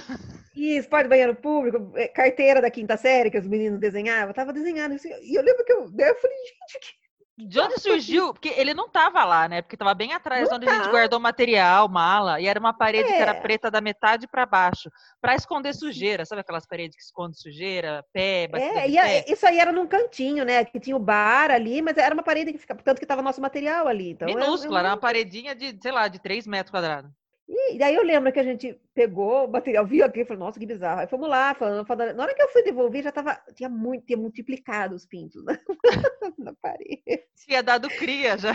[0.54, 4.52] Isso, porta de banheiro público, é, carteira da quinta série que os meninos desenhavam, tava
[4.52, 4.94] desenhado.
[4.94, 7.09] Assim, e eu lembro que eu, eu falei, gente, que
[7.46, 8.32] de onde surgiu?
[8.32, 9.62] Porque ele não tava lá, né?
[9.62, 10.72] Porque tava bem atrás não onde tá.
[10.72, 10.90] a gente tá.
[10.90, 13.16] guardou material, mala, e era uma parede é.
[13.16, 13.40] que era é.
[13.40, 16.24] preta da metade para baixo, para esconder sujeira.
[16.24, 19.24] Sabe aquelas paredes que escondem sujeira, pé, É, e pé?
[19.28, 20.64] isso aí era num cantinho, né?
[20.64, 23.40] Que tinha o bar ali, mas era uma parede que ficava, tanto que tava nosso
[23.40, 24.10] material ali.
[24.10, 27.10] Então, Minúscula, era, era uma paredinha de, sei lá, de 3 metros quadrados.
[27.52, 30.64] E daí eu lembro que a gente pegou o material, viu aqui falou, nossa, que
[30.64, 31.00] bizarro.
[31.00, 34.06] Aí fomos lá, falando, falando, na hora que eu fui devolver, já tava, tinha muito,
[34.06, 35.58] tinha multiplicado os pintos né?
[36.38, 37.02] na parede.
[37.34, 38.52] Tinha dado cria já.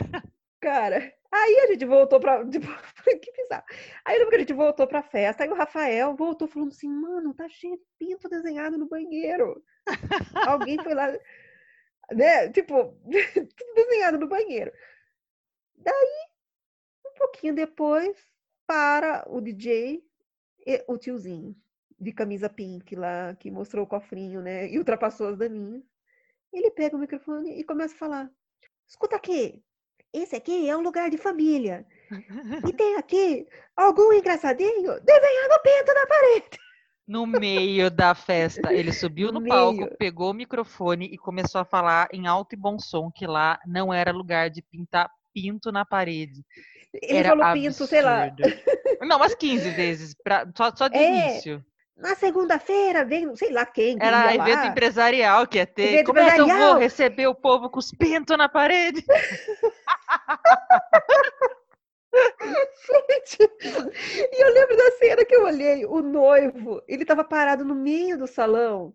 [0.61, 2.67] Cara, aí a gente voltou pra, tipo,
[3.21, 3.65] que bizarro.
[4.05, 7.33] Aí lembro que a gente voltou pra festa, aí o Rafael voltou falando assim, mano,
[7.33, 9.61] tá cheio de pinto desenhado no banheiro.
[10.47, 11.11] Alguém foi lá,
[12.13, 14.71] né, tipo, tudo desenhado no banheiro.
[15.75, 16.27] Daí,
[17.05, 18.17] um pouquinho depois,
[18.67, 20.03] para o DJ
[20.65, 21.55] e o tiozinho
[21.99, 24.69] de camisa pink lá, que mostrou o cofrinho, né?
[24.69, 25.83] E ultrapassou as daninhas.
[26.51, 28.31] Ele pega o microfone e começa a falar:
[28.87, 29.63] Escuta aqui,
[30.13, 31.85] esse aqui é um lugar de família.
[32.67, 36.59] E tem aqui algum engraçadinho desenhando pinto na parede.
[37.07, 41.65] No meio da festa, ele subiu no, no palco, pegou o microfone e começou a
[41.65, 45.85] falar em alto e bom som que lá não era lugar de pintar pinto na
[45.85, 46.43] parede.
[47.01, 47.73] Ele Era falou absurdo.
[47.73, 48.31] pinto, sei lá.
[49.01, 51.63] Não, umas 15 vezes, pra, só, só de é, início.
[51.97, 53.97] Na segunda-feira vem, sei lá quem.
[53.99, 54.67] Era evento lá.
[54.67, 55.93] empresarial que ia ter.
[55.93, 59.03] Evento Como é que eu vou receber o povo com os pintos na parede?
[62.85, 63.51] Gente,
[64.31, 68.17] e eu lembro da cena que eu olhei, o noivo, ele estava parado no meio
[68.17, 68.93] do salão,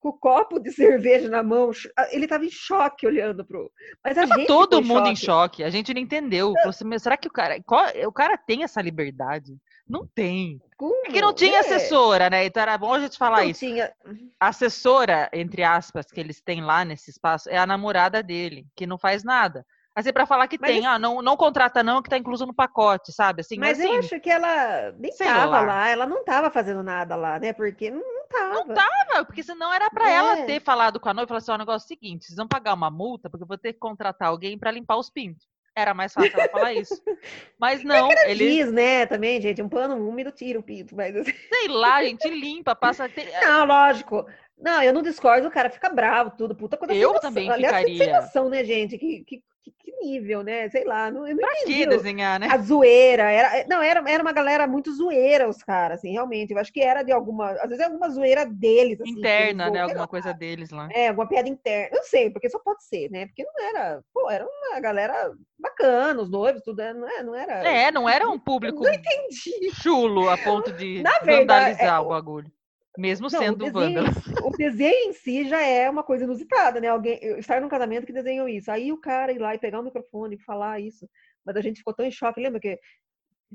[0.00, 1.70] com o copo de cerveja na mão.
[2.10, 3.70] Ele estava em choque olhando pro.
[4.02, 5.62] Mas a gente todo mundo em choque.
[5.62, 5.64] em choque.
[5.64, 6.54] A gente não entendeu.
[6.64, 7.62] Você, será que o cara.
[7.62, 9.56] Qual, o cara tem essa liberdade?
[9.86, 10.60] Não tem.
[10.76, 11.06] Como?
[11.06, 11.60] É que não tinha é.
[11.60, 12.46] assessora, né?
[12.46, 13.60] Então era bom a gente falar não isso.
[13.60, 13.92] Tinha...
[14.38, 18.86] A assessora, entre aspas, que eles têm lá nesse espaço, é a namorada dele, que
[18.86, 19.66] não faz nada.
[20.00, 22.54] Assim, para falar que mas tem, ah, não, não contrata não, que tá incluso no
[22.54, 23.40] pacote, sabe?
[23.40, 26.82] Assim, mas, mas assim, eu acho que ela nem tava lá, ela não tava fazendo
[26.82, 27.52] nada lá, né?
[27.52, 28.54] Porque não, não tava.
[28.54, 30.14] Não tava, porque senão era para é.
[30.14, 32.26] ela ter falado com a noiva e falar assim, ó, o negócio é o seguinte,
[32.26, 35.10] vocês vão pagar uma multa, porque eu vou ter que contratar alguém para limpar os
[35.10, 35.46] pintos.
[35.76, 37.00] Era mais fácil ela falar isso.
[37.58, 41.14] Mas não, é ele diz, né, também, gente, um pano úmido tira o pinto, mas
[41.14, 41.32] assim...
[41.48, 43.08] sei lá, gente limpa, passa
[43.42, 44.26] Não, lógico.
[44.58, 48.02] Não, eu não discordo, o cara fica bravo, tudo, puta quando Eu também Aliás, ficaria.
[48.02, 50.68] Aliás, noção, né, gente, que, que que, que, nível, né?
[50.68, 51.78] Sei lá, não, eu não pra entendi.
[51.78, 52.48] que desenhar, né?
[52.50, 56.52] A zoeira, era, eh, não, era, era uma galera muito zoeira os caras, assim, realmente.
[56.52, 59.00] Eu acho que era de alguma, às vezes é alguma zoeira deles.
[59.00, 59.80] Assim, Interna, né?
[59.80, 60.88] Alguma coisa deles lá.
[60.92, 61.96] É, alguma piada interna.
[61.96, 63.26] Não sei, porque só pode ser, né?
[63.26, 67.52] Porque não era, pô, era uma galera bacana, os noivos, tudo, não, é, não era.
[67.66, 69.70] É, não era um público não entendi.
[69.74, 72.50] chulo a ponto de Na vandalizar verdade, é, o bagulho.
[72.98, 74.02] Mesmo não, sendo o desenho,
[74.44, 76.88] O desenho em si já é uma coisa inusitada, né?
[76.88, 78.70] Alguém estar num casamento que desenhou isso.
[78.70, 81.08] Aí o cara ir lá e pegar o microfone e falar isso.
[81.44, 82.40] Mas a gente ficou tão em choque.
[82.40, 82.78] Lembra que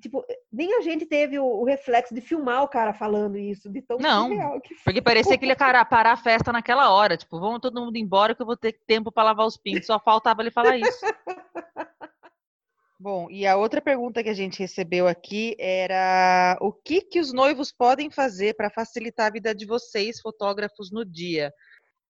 [0.01, 3.81] tipo, nem a gente teve o, o, reflexo de filmar o cara falando isso, de
[3.81, 4.29] tão Não,
[4.83, 7.95] porque parecia que ele ia parar, parar a festa naquela hora, tipo, vamos todo mundo
[7.95, 10.99] embora que eu vou ter tempo para lavar os pintos, só faltava ele falar isso.
[12.97, 17.33] Bom, e a outra pergunta que a gente recebeu aqui era o que, que os
[17.33, 21.53] noivos podem fazer para facilitar a vida de vocês, fotógrafos, no dia?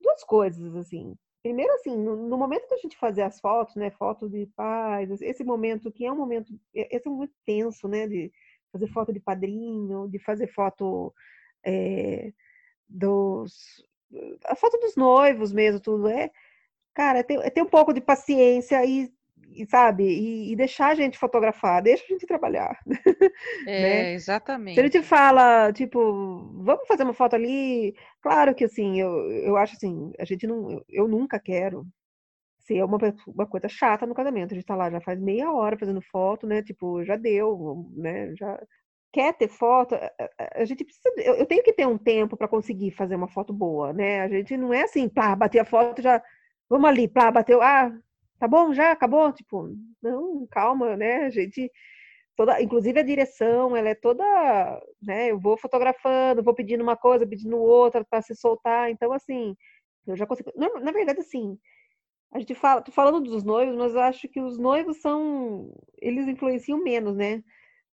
[0.02, 1.16] Duas coisas, assim.
[1.42, 5.22] Primeiro, assim, no, no momento que a gente fazer as fotos, né, fotos de paz,
[5.22, 8.32] esse momento que é um momento, esse é um momento tenso, né, de
[8.72, 11.14] fazer foto de padrinho, de fazer foto
[11.66, 12.34] é,
[12.90, 13.86] dos,
[14.46, 16.30] a foto dos noivos mesmo, tudo é,
[16.94, 19.10] cara, é ter, é um pouco de paciência e
[19.56, 22.78] e sabe, e, e, deixar a gente fotografar, deixa a gente trabalhar.
[23.68, 24.14] É, né?
[24.14, 24.76] exatamente.
[24.76, 26.00] Se a gente fala, tipo,
[26.64, 30.72] vamos fazer uma foto ali, claro que assim, eu, eu acho assim, a gente não,
[30.72, 31.86] eu, eu nunca quero
[32.60, 34.52] ser uma, uma coisa chata no casamento.
[34.52, 36.62] A gente tá lá já faz meia hora fazendo foto, né?
[36.64, 38.36] Tipo, já deu, né?
[38.36, 38.60] Já
[39.12, 43.16] quer ter foto, a gente precisa, eu tenho que ter um tempo para conseguir fazer
[43.16, 44.22] uma foto boa, né?
[44.22, 46.22] A gente não é assim, pá, bater a foto já,
[46.70, 47.98] vamos ali, pá, bateu, ah,
[48.40, 49.32] tá bom, já acabou?
[49.34, 49.70] Tipo,
[50.02, 51.30] não, calma, né?
[51.32, 51.72] Gente
[52.36, 54.24] toda, inclusive a direção, ela é toda,
[55.02, 55.32] né?
[55.32, 58.90] Eu vou fotografando, vou pedindo uma coisa, pedindo outra para se soltar.
[58.92, 59.56] Então, assim,
[60.08, 60.52] eu já consigo.
[60.56, 61.58] Na, na, verdade, assim,
[62.34, 66.28] a gente fala, tô falando dos noivos, mas eu acho que os noivos são, eles
[66.28, 67.44] influenciam menos, né?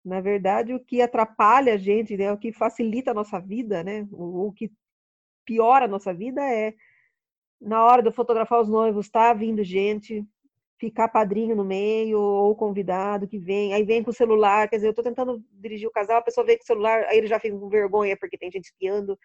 [0.05, 2.33] Na verdade, o que atrapalha a gente, né?
[2.33, 4.07] O que facilita a nossa vida, né?
[4.13, 4.73] O, o que
[5.45, 6.75] piora a nossa vida é
[7.61, 10.27] na hora de fotografar os noivos, tá vindo gente,
[10.83, 14.89] ficar padrinho no meio, ou convidado que vem, aí vem com o celular, quer dizer,
[14.89, 17.39] eu tô tentando dirigir o casal, a pessoa vem com o celular, aí ele já
[17.39, 19.17] fica com vergonha porque tem gente espiando,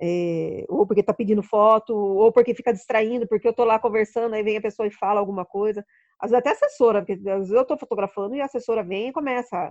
[0.00, 4.34] é, ou porque tá pedindo foto, ou porque fica distraindo, porque eu tô lá conversando,
[4.34, 5.84] aí vem a pessoa e fala alguma coisa.
[6.18, 9.12] Às vezes até assessora, porque às vezes eu tô fotografando e a assessora vem e
[9.12, 9.70] começa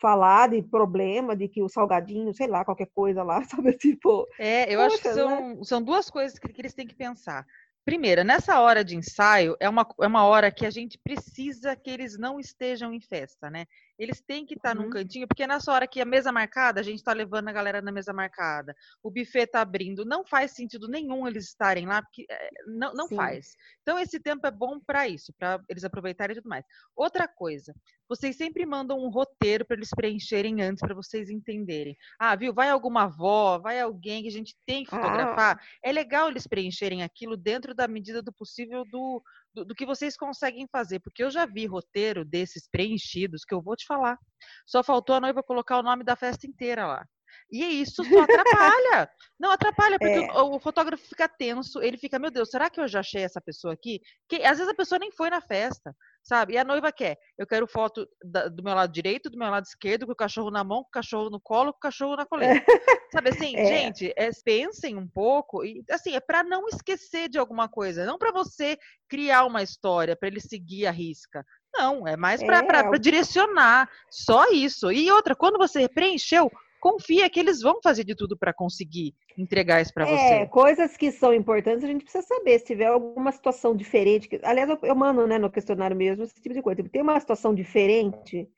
[0.00, 3.72] falar de problema, de que o salgadinho, sei lá, qualquer coisa lá, sabe?
[3.74, 4.26] Tipo.
[4.36, 5.58] É, eu acho que são, né?
[5.62, 7.46] são duas coisas que, que eles têm que pensar.
[7.86, 11.88] Primeira, nessa hora de ensaio, é uma, é uma hora que a gente precisa que
[11.88, 13.64] eles não estejam em festa, né?
[13.98, 14.84] Eles têm que estar uhum.
[14.84, 17.80] num cantinho, porque nessa hora que a mesa marcada, a gente está levando a galera
[17.80, 22.26] na mesa marcada, o buffet está abrindo, não faz sentido nenhum eles estarem lá, porque
[22.28, 23.56] é, não, não faz.
[23.82, 26.64] Então, esse tempo é bom para isso, para eles aproveitarem e tudo mais.
[26.94, 27.74] Outra coisa,
[28.08, 31.96] vocês sempre mandam um roteiro para eles preencherem antes, para vocês entenderem.
[32.18, 32.54] Ah, viu?
[32.54, 35.56] Vai alguma avó, vai alguém que a gente tem que fotografar.
[35.56, 35.60] Ah.
[35.82, 39.22] É legal eles preencherem aquilo dentro da medida do possível do,
[39.56, 43.62] do, do, que vocês conseguem fazer, porque eu já vi roteiro desses preenchidos que eu
[43.62, 44.18] vou te falar.
[44.66, 47.06] Só faltou a noiva colocar o nome da festa inteira lá.
[47.50, 49.10] E isso só atrapalha.
[49.38, 50.32] Não, atrapalha, porque é.
[50.32, 53.40] o, o, fotógrafo fica tenso, ele fica, meu Deus, será que eu já achei essa
[53.40, 54.00] pessoa aqui?
[54.28, 56.54] Que às vezes a pessoa nem foi na festa, sabe?
[56.54, 59.64] E a noiva quer, eu quero foto da, do meu lado direito, do meu lado
[59.64, 62.24] esquerdo, com o cachorro na mão, com o cachorro no colo, com o cachorro na
[62.24, 62.64] coleira.
[63.12, 63.66] sabe assim, é.
[63.66, 68.18] gente, é, pensem um pouco, e assim, é para não esquecer de alguma coisa, não
[68.18, 68.78] para você
[69.08, 71.44] criar uma história, para ele seguir a risca.
[71.74, 72.98] Não, é mais para é.
[72.98, 74.90] direcionar, só isso.
[74.90, 76.50] E outra, quando você preencheu,
[76.86, 80.46] confia que eles vão fazer de tudo para conseguir entregar isso para é, você.
[80.46, 82.58] Coisas que são importantes a gente precisa saber.
[82.60, 86.40] Se tiver alguma situação diferente, que, aliás, eu, eu mando né, no questionário mesmo esse
[86.40, 86.82] tipo de coisa.
[86.84, 88.48] Tem uma situação diferente,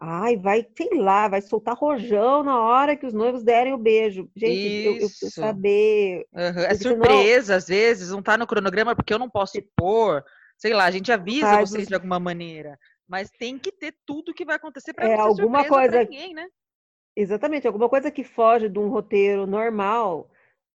[0.00, 4.30] Ai, vai, sei lá, vai soltar rojão na hora que os noivos derem o beijo.
[4.36, 6.24] Gente, eu, eu preciso saber.
[6.32, 6.60] Uhum.
[6.60, 7.56] É surpresa, senão...
[7.56, 10.22] às vezes, não tá no cronograma porque eu não posso pôr.
[10.56, 11.88] Sei lá, a gente avisa Faz vocês os...
[11.88, 12.78] de alguma maneira.
[13.08, 16.46] Mas tem que ter tudo que vai acontecer para é, não alguma coisa ninguém, né?
[17.20, 20.30] Exatamente, alguma coisa que foge de um roteiro normal.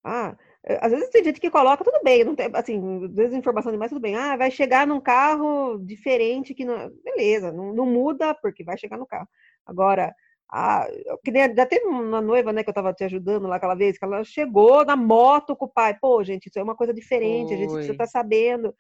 [0.03, 0.35] Ah,
[0.65, 4.01] eh, às vezes tem gente que coloca, tudo bem, não tem, assim, desinformação demais, tudo
[4.01, 4.17] bem.
[4.17, 6.91] Ah, vai chegar num carro diferente que não.
[7.05, 9.29] Beleza, não, não muda, porque vai chegar no carro.
[9.67, 10.15] Agora,
[10.51, 10.87] ah,
[11.23, 13.99] que nem, já teve uma noiva, né, que eu estava te ajudando lá aquela vez,
[13.99, 15.95] que ela chegou na moto com o pai.
[16.01, 17.55] Pô, gente, isso é uma coisa diferente, Oi.
[17.55, 18.75] a gente precisa estar tá sabendo.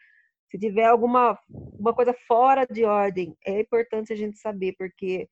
[0.50, 1.38] Se tiver alguma
[1.78, 5.28] uma coisa fora de ordem, é importante a gente saber, porque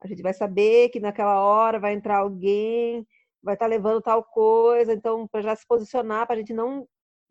[0.00, 3.06] a gente vai saber que naquela hora vai entrar alguém
[3.46, 6.86] vai estar tá levando tal coisa, então para já se posicionar, para a gente não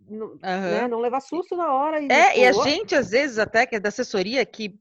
[0.08, 0.40] não, uhum.
[0.40, 2.00] né, não levar susto na hora.
[2.00, 4.80] E é, e a gente, às vezes, até que é da assessoria, que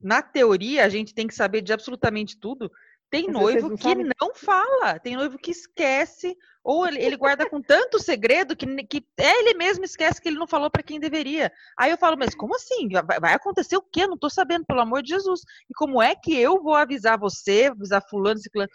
[0.00, 2.70] na teoria a gente tem que saber de absolutamente tudo.
[3.08, 4.10] Tem noivo não que sabem.
[4.20, 9.06] não fala, tem noivo que esquece, ou ele, ele guarda com tanto segredo que, que
[9.18, 11.52] é ele mesmo esquece que ele não falou para quem deveria.
[11.78, 12.88] Aí eu falo, mas como assim?
[12.88, 14.06] Vai, vai acontecer o quê?
[14.06, 15.42] Não estou sabendo, pelo amor de Jesus.
[15.68, 18.70] E como é que eu vou avisar você, avisar fulano, ciclano?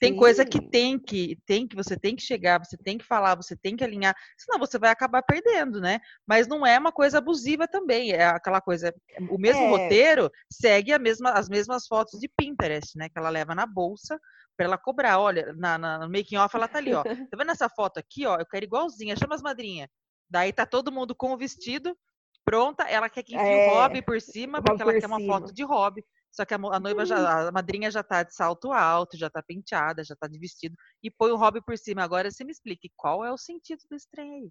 [0.00, 0.18] Tem Sim.
[0.18, 3.54] coisa que tem que tem que você tem que chegar, você tem que falar, você
[3.54, 6.00] tem que alinhar, senão você vai acabar perdendo, né?
[6.26, 8.94] Mas não é uma coisa abusiva também, é aquela coisa,
[9.28, 9.68] o mesmo é.
[9.68, 13.10] roteiro segue a mesma, as mesmas fotos de Pinterest, né?
[13.10, 14.18] Que ela leva na bolsa
[14.60, 15.18] para ela cobrar.
[15.18, 17.02] Olha, na, na no making off ela tá ali, ó.
[17.30, 18.36] Tá vendo essa foto aqui, ó?
[18.36, 19.88] Eu quero igualzinha, chama as madrinhas.
[20.28, 21.96] Daí tá todo mundo com o vestido
[22.44, 23.70] pronta, ela quer que enfie é.
[23.70, 25.16] o hobby por cima, porque ela quer cima.
[25.16, 26.04] uma foto de hobby.
[26.32, 27.48] Só que a, a noiva já, uhum.
[27.48, 31.10] a madrinha já tá de salto alto, já tá penteada, já tá de vestido e
[31.10, 32.02] põe o hobby por cima.
[32.02, 34.50] Agora você me explique qual é o sentido desse trem aí.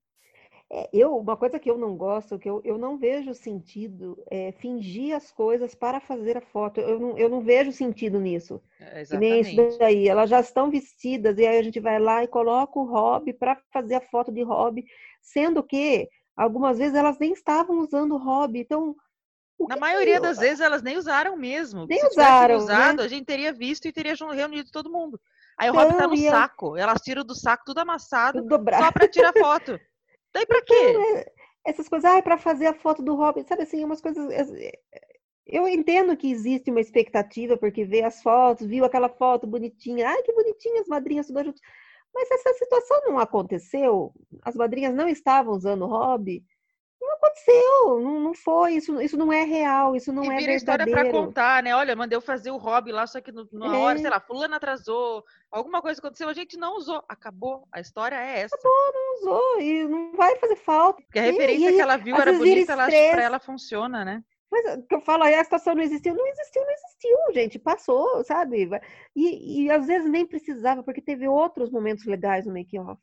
[0.72, 4.52] É, eu, uma coisa que eu não gosto, que eu, eu não vejo sentido é
[4.52, 6.80] fingir as coisas para fazer a foto.
[6.80, 8.62] Eu não, eu não vejo sentido nisso.
[8.80, 10.08] É, nem isso daí.
[10.08, 13.60] Elas já estão vestidas e aí a gente vai lá e coloca o hobby para
[13.74, 14.86] fazer a foto de hobby,
[15.20, 16.08] sendo que
[16.38, 18.60] algumas vezes elas nem estavam usando o hobby.
[18.60, 18.96] Então,
[19.68, 21.88] na maioria das vezes elas nem usaram mesmo.
[21.88, 22.58] Nem Se usaram.
[22.58, 22.64] Né?
[22.64, 23.04] usado, né?
[23.06, 25.20] a gente teria visto e teria reunido todo mundo.
[25.58, 26.78] Aí o Rob tá no saco.
[26.78, 29.80] Elas tiram do saco tudo amassado só para tirar foto.
[30.34, 30.74] Daí pra quê?
[30.90, 31.24] Então,
[31.66, 34.28] essas coisas, ah, é pra fazer a foto do Rob, sabe assim, umas coisas.
[35.46, 40.22] Eu entendo que existe uma expectativa, porque vê as fotos, viu aquela foto bonitinha, ai,
[40.24, 41.62] que bonitinha as madrinhas todas juntas.
[42.14, 44.14] Mas essa situação não aconteceu,
[44.44, 46.44] as madrinhas não estavam usando o Rob,
[47.02, 50.52] não aconteceu, não, não foi, isso, isso não é real, isso não e é vira
[50.52, 50.58] verdadeiro.
[50.58, 51.74] história para contar, né?
[51.76, 53.78] Olha, mandei eu fazer o hobby lá, só que no, na é.
[53.78, 58.16] hora, sei lá, fulano atrasou, alguma coisa aconteceu, a gente não usou, acabou, a história
[58.16, 58.56] é essa.
[58.56, 61.02] Acabou, não usou, e não vai fazer falta.
[61.02, 64.24] Porque a referência e, que ela viu era bonita, ela, pra ela funciona, né?
[64.52, 67.60] Mas o que eu falo aí, a situação não existiu, não existiu, não existiu, gente,
[67.60, 68.68] passou, sabe?
[69.16, 73.00] E, e às vezes nem precisava, porque teve outros momentos legais no making off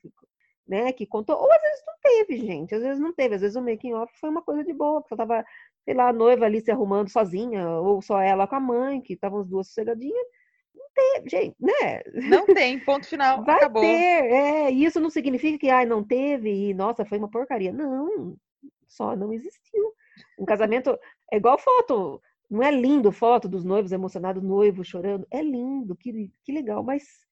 [0.67, 3.57] né, que contou, ou às vezes não teve, gente, às vezes não teve, às vezes
[3.57, 5.45] o making off foi uma coisa de boa, tava,
[5.85, 9.13] sei lá, a noiva ali se arrumando sozinha, ou só ela com a mãe, que
[9.15, 10.27] estavam as duas sossegadinhas,
[10.75, 12.03] não teve, gente, né?
[12.29, 13.83] Não tem, ponto final, Vai acabou.
[13.83, 18.37] ter, é, isso não significa que, ai, não teve, e, nossa, foi uma porcaria, não,
[18.89, 19.93] só não existiu.
[20.39, 20.99] Um casamento
[21.33, 26.31] é igual foto, não é lindo foto dos noivos emocionados, noivo chorando, é lindo, que,
[26.45, 27.26] que legal, mas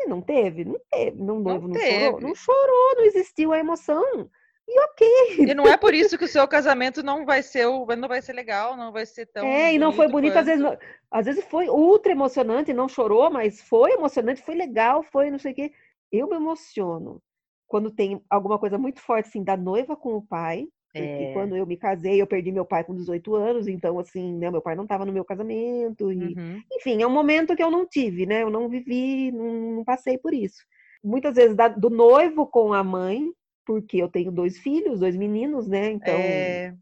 [0.00, 1.20] se não teve, não teve.
[1.20, 4.30] Não, não, não chorou, não chorou, não existiu a emoção.
[4.68, 5.08] E ok.
[5.38, 8.34] E não é por isso que o seu casamento não vai ser não vai ser
[8.34, 9.46] legal, não vai ser tão.
[9.46, 10.40] É, e não foi bonito, quanto.
[10.40, 10.78] às vezes,
[11.10, 15.52] às vezes foi ultra emocionante, não chorou, mas foi emocionante, foi legal, foi não sei
[15.52, 15.72] o quê.
[16.12, 17.22] Eu me emociono
[17.66, 20.68] quando tem alguma coisa muito forte assim da noiva com o pai,
[20.98, 21.32] porque é.
[21.32, 24.60] quando eu me casei, eu perdi meu pai com 18 anos, então, assim, né, meu
[24.60, 26.12] pai não estava no meu casamento.
[26.12, 26.62] E, uhum.
[26.72, 28.42] Enfim, é um momento que eu não tive, né?
[28.42, 30.62] Eu não vivi, não, não passei por isso.
[31.02, 33.30] Muitas vezes da, do noivo com a mãe,
[33.64, 35.90] porque eu tenho dois filhos, dois meninos, né?
[35.90, 36.14] Então.
[36.14, 36.74] É...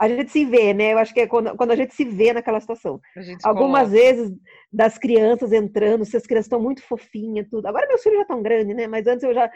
[0.00, 0.94] A gente se vê, né?
[0.94, 3.00] Eu acho que é quando, quando a gente se vê naquela situação.
[3.44, 4.02] Algumas coloca.
[4.02, 4.36] vezes
[4.72, 7.66] das crianças entrando, se as crianças estão muito fofinhas, tudo.
[7.66, 8.88] Agora meus filhos já estão grandes, né?
[8.88, 9.48] Mas antes eu já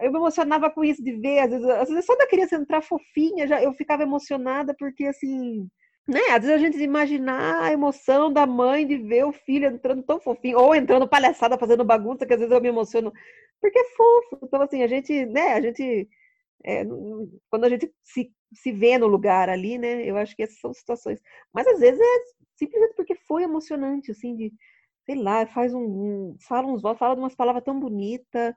[0.00, 2.82] eu me emocionava com isso de ver, às vezes, às vezes só da criança entrar
[2.82, 5.68] fofinha, já eu ficava emocionada porque assim,
[6.08, 6.20] né?
[6.30, 10.20] Às vezes a gente imaginar a emoção da mãe de ver o filho entrando tão
[10.20, 13.12] fofinho ou entrando palhaçada fazendo bagunça, que às vezes eu me emociono
[13.60, 14.38] porque é fofo.
[14.42, 16.08] Então assim, a gente, né, a gente
[16.64, 16.84] é,
[17.50, 20.04] quando a gente se, se vê no lugar ali, né?
[20.04, 21.20] Eu acho que essas são situações.
[21.52, 22.18] Mas às vezes é
[22.56, 24.52] simplesmente porque foi emocionante, assim, de
[25.06, 28.54] sei lá, faz um, um fala uns fala de umas palavras tão bonitas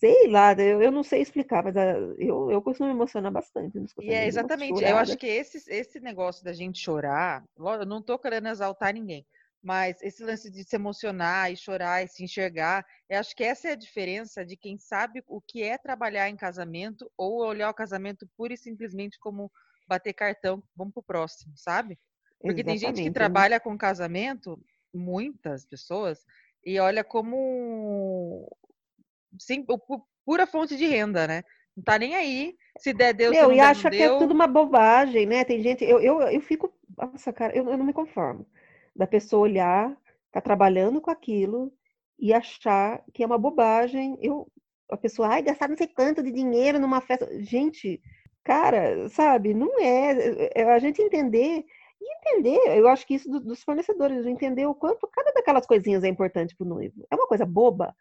[0.00, 3.78] sei lá, eu, eu não sei explicar, mas ah, eu, eu costumo me emocionar bastante.
[3.98, 8.18] E é exatamente, eu acho que esse, esse negócio da gente chorar, eu não tô
[8.18, 9.26] querendo exaltar ninguém,
[9.62, 13.68] Mas esse lance de se emocionar e chorar e se enxergar, eu acho que essa
[13.68, 17.74] é a diferença de quem sabe o que é trabalhar em casamento ou olhar o
[17.74, 19.50] casamento pura e simplesmente como
[19.86, 21.98] bater cartão, vamos pro próximo, sabe?
[22.44, 22.64] Porque Exatamente.
[22.64, 23.14] tem gente que né?
[23.14, 24.60] trabalha com casamento,
[24.92, 26.24] muitas pessoas,
[26.64, 28.54] e olha como
[29.38, 29.64] sim,
[30.24, 31.42] pura fonte de renda, né?
[31.76, 32.56] Não tá nem aí.
[32.78, 35.44] Se der, deu, Meu, e der, acha que é tudo uma bobagem, né?
[35.44, 38.46] Tem gente, eu, eu, eu fico, nossa, cara, eu, eu não me conformo
[38.94, 39.96] da pessoa olhar,
[40.30, 41.72] tá trabalhando com aquilo
[42.18, 44.18] e achar que é uma bobagem.
[44.22, 44.46] Eu,
[44.90, 47.28] a pessoa, ai, gastar não sei quanto de dinheiro numa festa.
[47.40, 48.00] Gente,
[48.44, 50.50] cara, sabe, não é.
[50.54, 51.64] é a gente entender
[52.00, 56.08] e entender, eu acho que isso dos fornecedores, entender o quanto cada daquelas coisinhas é
[56.08, 57.06] importante para o noivo.
[57.10, 57.94] É uma coisa boba,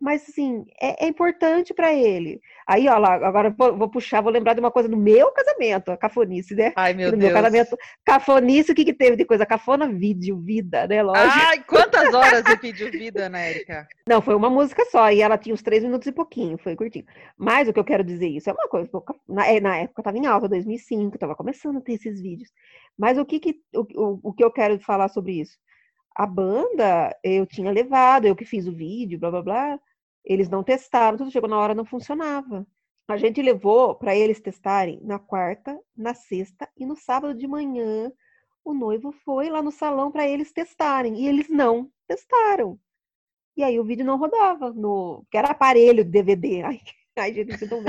[0.00, 2.40] mas assim, é, é importante para ele.
[2.66, 5.90] Aí, ó lá, agora vou, vou, puxar, vou lembrar de uma coisa no meu casamento,
[5.90, 6.72] a cafonice, né?
[6.76, 7.32] Ai, meu no Deus.
[7.32, 9.46] meu casamento, cafonice, o que que teve de coisa?
[9.46, 11.02] Cafona, vídeo, vida, né?
[11.02, 11.28] Lógico.
[11.46, 13.86] Ai, quantas horas de vídeo, vida, Ana Erika?
[14.06, 17.04] Não, foi uma música só, e ela tinha uns três minutos e pouquinho, foi curtinho.
[17.36, 18.90] Mas o que eu quero dizer isso é uma coisa,
[19.28, 22.50] na, é, na época estava em alta, 2005, estava começando a ter esses vídeos.
[22.98, 25.58] Mas o que que, o, o, o que eu quero falar sobre isso?
[26.14, 29.80] A banda, eu tinha levado, eu que fiz o vídeo, blá, blá, blá,
[30.24, 32.66] eles não testaram, tudo chegou na hora, não funcionava.
[33.06, 38.10] A gente levou para eles testarem na quarta, na sexta e no sábado de manhã.
[38.64, 42.78] O noivo foi lá no salão para eles testarem e eles não testaram.
[43.56, 46.62] E aí o vídeo não rodava no, que era aparelho DVD.
[46.62, 46.80] Ai,
[47.16, 47.82] Ai, gente, não.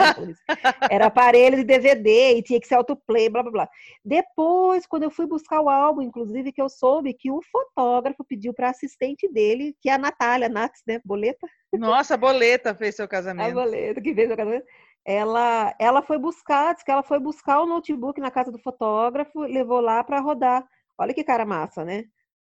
[0.90, 3.70] Era aparelho de DVD e tinha que ser autoplay, blá blá blá.
[4.04, 8.54] Depois, quando eu fui buscar o álbum, inclusive, que eu soube que o fotógrafo pediu
[8.54, 11.02] para assistente dele, que é a Natália Nats, né?
[11.04, 11.48] Boleta.
[11.74, 13.50] Nossa, a Boleta fez seu casamento.
[13.50, 14.66] A Boleta que fez seu casamento.
[15.04, 19.40] Ela, ela foi buscar, disse que ela foi buscar o notebook na casa do fotógrafo,
[19.42, 20.68] levou lá para rodar.
[20.98, 22.06] Olha que cara massa, né?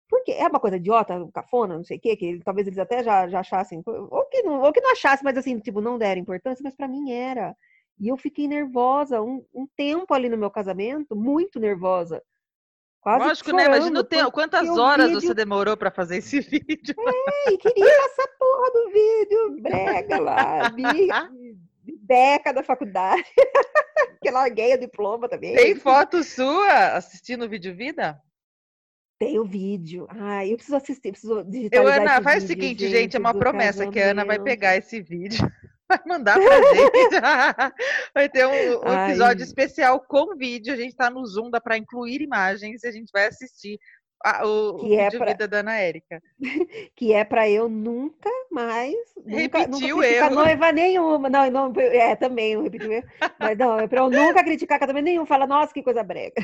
[0.08, 3.28] Porque é uma coisa idiota, cafona, não sei o quê, que talvez eles até já,
[3.28, 6.62] já achassem, ou que, não, ou que não achassem, mas assim, tipo, não deram importância,
[6.62, 7.54] mas para mim era.
[8.00, 12.22] E eu fiquei nervosa um, um, tempo ali no meu casamento, muito nervosa.
[13.00, 13.66] Quase Lógico, né?
[13.66, 14.32] Imagina o tempo.
[14.32, 15.20] Quantas horas vídeo...
[15.20, 16.94] você demorou para fazer esse vídeo?
[17.46, 20.72] É, e queria essa porra do vídeo, brega lá,
[22.00, 23.24] beca da faculdade.
[24.22, 25.54] que larguei o diploma também.
[25.54, 28.20] Tem foto sua assistindo o vídeo Vida?
[29.18, 30.06] Tem o vídeo.
[30.10, 33.34] Ah, eu preciso assistir, preciso digitalizar eu, Ana, faz o seguinte, gente, gente é uma
[33.34, 33.92] promessa casamento.
[33.92, 35.40] que a Ana vai pegar esse vídeo,
[35.88, 37.20] vai mandar pra gente.
[38.14, 40.72] vai ter um, um episódio especial com vídeo.
[40.72, 43.80] A gente tá no Zoom, dá para incluir imagens e a gente vai assistir
[44.24, 45.26] a, o, que o é pra...
[45.26, 46.22] vida da Ana Érica.
[46.96, 50.34] que é para eu nunca mais nunca, repetir nunca o erro.
[50.34, 51.28] noiva nenhuma.
[51.28, 53.06] Não, não, é também eu repeti o erro.
[53.38, 55.24] Mas não, é para eu nunca criticar casamento nenhum.
[55.24, 56.34] Fala, nossa, que coisa brega.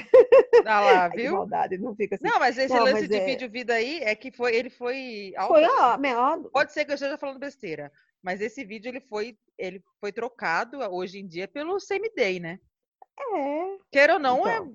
[0.65, 1.33] Ah lá, viu?
[1.33, 2.27] maldade, não fica assim.
[2.27, 3.25] Não, mas esse não, lance mas de é...
[3.25, 5.33] vídeo vida aí é que foi, ele foi.
[5.47, 7.91] Foi, ó, ó, Pode ser que eu esteja falando besteira,
[8.23, 12.61] mas esse vídeo ele foi, ele foi trocado hoje em dia pelo CMD, né?
[13.19, 13.77] É.
[13.93, 14.75] Queira ou não, é, então.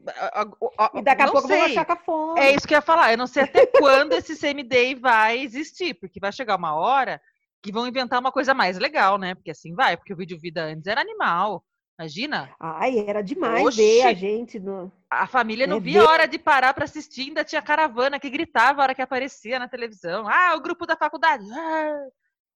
[0.95, 0.99] é.
[0.99, 1.57] E daqui a pouco sei.
[1.57, 2.41] vão achar cafona.
[2.41, 3.11] É isso que eu ia falar.
[3.11, 7.21] Eu não sei até quando esse CMD vai existir, porque vai chegar uma hora
[7.61, 9.35] que vão inventar uma coisa mais legal, né?
[9.35, 11.63] Porque assim vai, porque o vídeo vida antes era animal.
[11.99, 12.49] Imagina?
[12.57, 14.89] Ai, era demais Oxi, ver a gente no.
[15.09, 16.07] A família não é, via ver...
[16.07, 19.67] hora de parar para assistir, ainda tinha caravana que gritava a hora que aparecia na
[19.67, 20.25] televisão.
[20.25, 21.43] Ah, o grupo da faculdade.
[21.51, 22.07] Ah,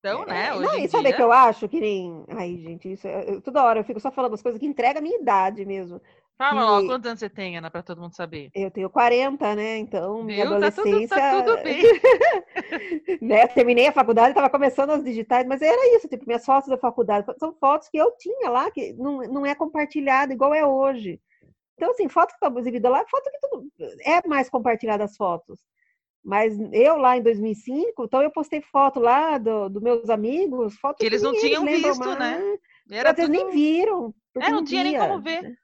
[0.03, 0.47] então, né?
[0.47, 1.15] É, hoje não, e sabe o dia...
[1.15, 1.69] que eu acho?
[1.69, 2.25] Que nem.
[2.27, 3.39] Ai, gente, isso é...
[3.39, 6.01] toda hora eu fico só falando as coisas que entregam a minha idade mesmo.
[6.37, 8.49] Fala logo, quantos anos você tem, Ana, para todo mundo saber?
[8.53, 9.77] Eu tenho 40, né?
[9.77, 10.55] Então, minha Viu?
[10.55, 11.15] adolescência.
[11.15, 13.19] Tá tudo, tá tudo bem.
[13.21, 13.47] né?
[13.47, 17.25] Terminei a faculdade, estava começando as digitais, mas era isso, tipo, minhas fotos da faculdade
[17.37, 21.21] são fotos que eu tinha lá, que não, não é compartilhado igual é hoje.
[21.75, 23.67] Então, assim, foto que está exibida lá, foto que tudo
[24.01, 25.59] é mais compartilhada as fotos.
[26.23, 30.99] Mas eu lá em 2005, então eu postei foto lá dos do meus amigos, fotos
[30.99, 32.17] que eles não tinham visto, mais.
[32.17, 32.57] né?
[32.91, 33.27] Era tudo...
[33.27, 34.13] nem viram.
[34.39, 35.43] É, não, tinha nem como ver.
[35.43, 35.55] Né?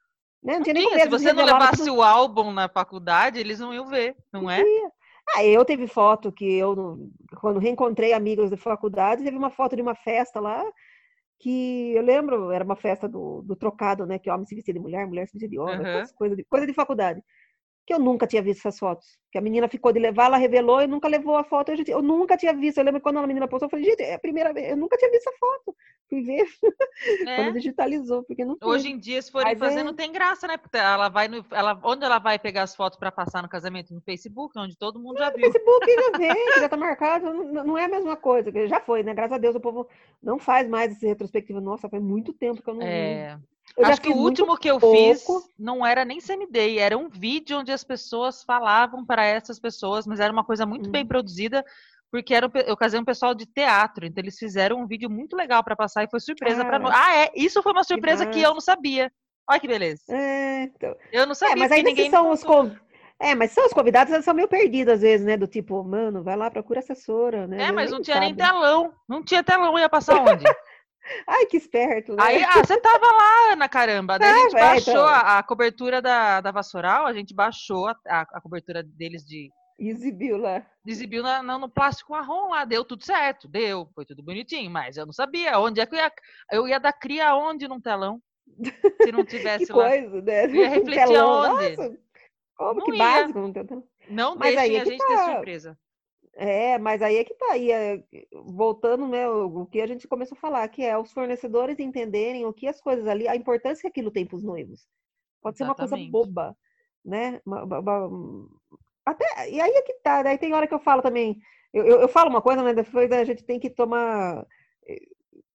[0.42, 1.02] Não, não tinha nem como ver.
[1.02, 1.96] Se você não levasse tudo...
[1.96, 4.62] o álbum na faculdade, eles não iam ver, não, não é?
[4.62, 4.92] Tinha.
[5.34, 7.08] Ah, eu teve foto que eu,
[7.40, 10.62] quando reencontrei amigos da faculdade, teve uma foto de uma festa lá,
[11.38, 14.18] que eu lembro, era uma festa do, do trocado, né?
[14.18, 16.02] Que homem se vestia de mulher, mulher se vestia de homem, uhum.
[16.16, 17.22] coisa, de, coisa de faculdade
[17.90, 19.18] que eu nunca tinha visto essas fotos.
[19.32, 21.72] Que a menina ficou de levar, ela revelou e nunca levou a foto.
[21.72, 22.78] Eu, eu nunca tinha visto.
[22.78, 24.96] Eu lembro quando a menina postou, eu falei, gente, é a primeira vez, eu nunca
[24.96, 25.74] tinha visto essa foto.
[26.08, 26.46] Fui ver
[27.26, 27.36] é.
[27.36, 29.82] quando digitalizou, porque não Hoje em dia, se forem fazer, é...
[29.82, 30.56] não tem graça, né?
[30.56, 31.44] Porque ela vai no.
[31.50, 33.92] Ela, onde ela vai pegar as fotos para passar no casamento?
[33.92, 35.48] No Facebook, onde todo mundo já viu.
[35.48, 36.28] No Facebook já vê,
[36.60, 37.32] já tá marcado.
[37.32, 38.52] Não, não, é a mesma coisa.
[38.68, 39.14] Já foi, né?
[39.14, 39.88] Graças a Deus o povo
[40.22, 41.60] não faz mais esse retrospectivo.
[41.60, 42.82] Nossa, faz muito tempo que eu não.
[42.82, 43.36] É.
[43.76, 44.96] Eu Acho que o último que eu pouco.
[44.96, 45.24] fiz
[45.58, 50.20] não era nem CMD, era um vídeo onde as pessoas falavam para essas pessoas, mas
[50.20, 51.08] era uma coisa muito bem Uhum.
[51.08, 51.64] produzida,
[52.10, 55.62] porque era, eu casei um pessoal de teatro, então eles fizeram um vídeo muito legal
[55.62, 56.80] para passar e foi surpresa para Ah.
[56.80, 56.94] nós.
[56.96, 58.54] Ah, é, isso foi uma surpresa que, eu massa.
[58.54, 59.12] não sabia.
[59.48, 60.02] Olha que beleza.
[60.10, 60.94] É, então.
[61.12, 62.72] Eu não É, sabia, mas porque ainda ninguém são os conv...
[63.22, 65.36] É, mas são os convidados, eles são meio perdidos às vezes, né?
[65.36, 67.58] Do tipo, mano, vai lá, procura assessora, né?
[67.58, 68.46] É, Eles mas não nem tinha nem sabem.
[68.46, 68.94] telão.
[69.08, 70.42] Não tinha telão, ia passar onde?
[71.26, 72.22] Ai, que esperto, né?
[72.22, 74.18] Aí, ah, você tava lá, Ana, caramba.
[74.18, 75.06] Daí a gente é, baixou então.
[75.06, 79.48] a, a cobertura da, da Vassoural, a gente baixou a, a- a cobertura deles de,
[79.78, 80.64] Exibiu lá.
[80.86, 84.96] exibiu na, na- no plástico marrom lá, deu tudo certo, deu, foi tudo bonitinho, mas
[84.98, 86.12] eu não sabia onde é que eu ia,
[86.52, 88.20] eu ia dar cria aonde num telão,
[89.02, 89.88] se não Que tivesse lá.
[89.88, 90.44] coisa, né?
[90.44, 91.30] Eu ia Um refletir telão.
[91.44, 91.76] aonde?
[91.76, 91.98] Nossa,
[92.56, 92.98] como Não que ia.
[92.98, 93.38] básico.
[93.38, 93.84] Não.
[94.10, 95.32] Não Mas aí deixem é a que gente ter tá.
[95.32, 95.78] surpresa.
[96.42, 100.08] É, mas aí é que tá aí, é, voltando, né, o o que a gente
[100.08, 103.82] começou a falar, que é os fornecedores entenderem o que as coisas ali, a importância
[103.82, 104.86] que aquilo tem para os noivos.
[105.42, 106.10] Pode ser uma coisa Exatamente.
[106.12, 106.56] boba,
[107.04, 107.40] né?
[107.44, 108.48] uma- uma- uma-
[109.04, 111.38] até, e aí é que tá, daí tem hora que eu falo também,
[111.74, 114.46] eu, eu, eu falo uma coisa, mas depois a gente tem que tomar
[114.88, 115.00] eh,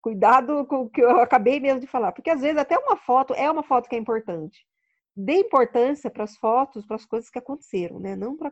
[0.01, 3.33] cuidado com o que eu acabei mesmo de falar, porque às vezes até uma foto
[3.33, 4.65] é uma foto que é importante.
[5.15, 8.15] Dê importância para as fotos, para as coisas que aconteceram, né?
[8.15, 8.51] Não para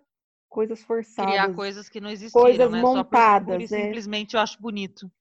[0.54, 1.32] coisas forçadas.
[1.32, 2.82] Criar coisas que não existiram, coisas né?
[2.82, 3.86] Só por, montadas, e né?
[3.86, 5.12] simplesmente eu acho bonito.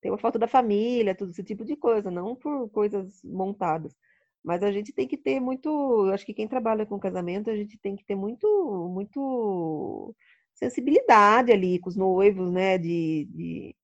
[0.00, 3.94] Tem uma foto da família, tudo esse tipo de coisa, não por coisas montadas.
[4.42, 5.68] Mas a gente tem que ter muito,
[6.06, 8.46] eu acho que quem trabalha com casamento, a gente tem que ter muito,
[8.90, 10.14] muito
[10.54, 12.78] sensibilidade ali com os noivos, né?
[12.78, 13.76] De, de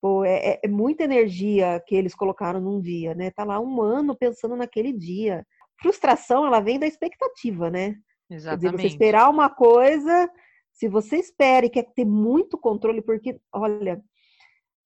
[0.00, 3.30] pô, é, é- é muita energia que eles colocaram num dia, né?
[3.32, 5.44] Tá lá um ano pensando naquele dia.
[5.82, 7.96] Frustração, ela vem da expectativa, né?
[8.28, 8.86] Quer dizer, você Exatamente.
[8.86, 10.30] esperar uma coisa,
[10.74, 14.02] se você espera e quer ter muito controle, porque, olha,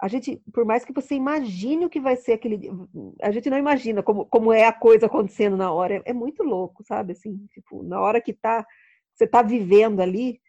[0.00, 2.70] a gente, por mais que você imagine o que vai ser aquele
[3.22, 5.96] a gente não imagina como, como é a coisa acontecendo na hora.
[5.96, 7.12] É, é muito louco, sabe?
[7.12, 8.64] Assim, tipo, na hora que tá,
[9.14, 10.40] você tá vivendo ali,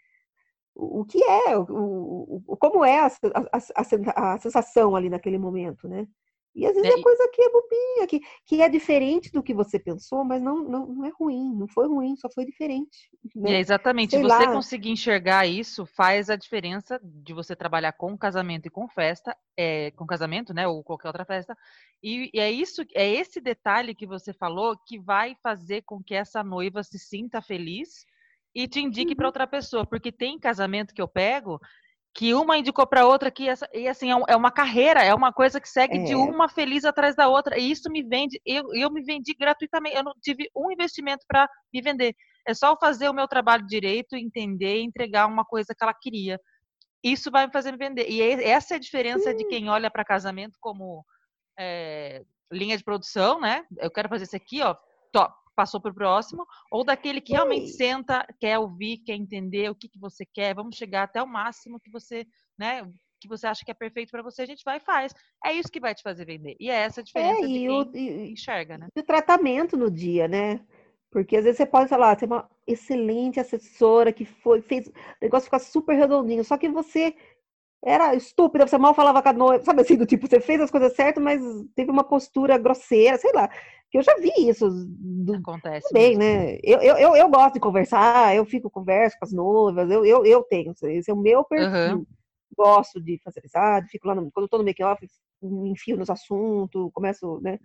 [0.75, 5.87] o, o que é, o, o- como é a, a- a sensação ali naquele momento,
[5.87, 6.07] né?
[6.55, 9.43] E às vezes É, é e- coisa que é bobinha, que, que é diferente do
[9.43, 13.09] que você pensou, mas não, não, não é ruim, não foi ruim, só foi diferente.
[13.43, 13.53] E né?
[13.53, 14.47] é exatamente, Sei se você lá.
[14.47, 19.91] conseguir enxergar isso, faz a diferença de você trabalhar com casamento e com festa, é,
[19.91, 21.57] com casamento, né, ou qualquer outra festa.
[22.03, 26.13] E, e é isso, é esse detalhe que você falou que vai fazer com que
[26.13, 28.05] essa noiva se sinta feliz
[28.53, 29.27] e te indique para Uhum.
[29.27, 31.59] outra pessoa, porque tem casamento que eu pego
[32.13, 35.31] que uma indicou para outra que essa, e assim é é uma carreira, é uma
[35.31, 36.15] coisa que segue de É.
[36.15, 37.57] uma feliz atrás da outra.
[37.57, 41.47] E isso me vende, eu, eu me vendi gratuitamente, eu não tive um investimento para
[41.73, 42.15] me vender.
[42.47, 46.39] É só fazer o meu trabalho direito, entender e entregar uma coisa que ela queria.
[47.03, 48.09] Isso vai me fazer me vender.
[48.09, 51.05] E é- essa é a diferença de quem olha para casamento como
[51.57, 53.65] é, linha de produção, né?
[53.77, 54.75] Eu quero fazer isso aqui, ó,
[55.11, 59.75] top, passou para o próximo, ou daquele que realmente senta, quer ouvir, quer entender o
[59.75, 62.25] que, que você quer, vamos chegar até o máximo que você,
[62.57, 62.83] né?
[63.21, 65.13] Que você acha que é perfeito para você, a gente vai e faz.
[65.45, 66.55] É isso que vai te fazer vender.
[66.59, 68.87] E é essa a diferença É, de e quem o, e- enxerga, né?
[68.95, 70.65] e o tratamento no dia, né?
[71.11, 75.45] Porque às vezes você pode falar, ter uma excelente assessora que foi, fez o negócio
[75.45, 77.15] ficar super redondinho, só que você
[77.83, 80.71] era estúpida, você mal falava com a noiva, sabe assim, do tipo, você fez as
[80.71, 81.41] coisas certas, mas
[81.75, 83.49] teve uma postura grosseira, sei lá.
[83.89, 85.91] Que eu já vi isso do, Acontece.
[85.91, 86.59] bem, né?
[86.61, 90.43] Eu, eu, eu, gosto de conversar, eu fico converso com as noivas, eu, eu, eu
[90.43, 91.67] tenho, esse é o meu perfil.
[91.67, 92.05] Aham.
[92.55, 95.07] Gosto de fazer amizade, fico lá, no, quando eu tô no make-off,
[95.41, 97.57] me enfio nos assuntos, começo, né,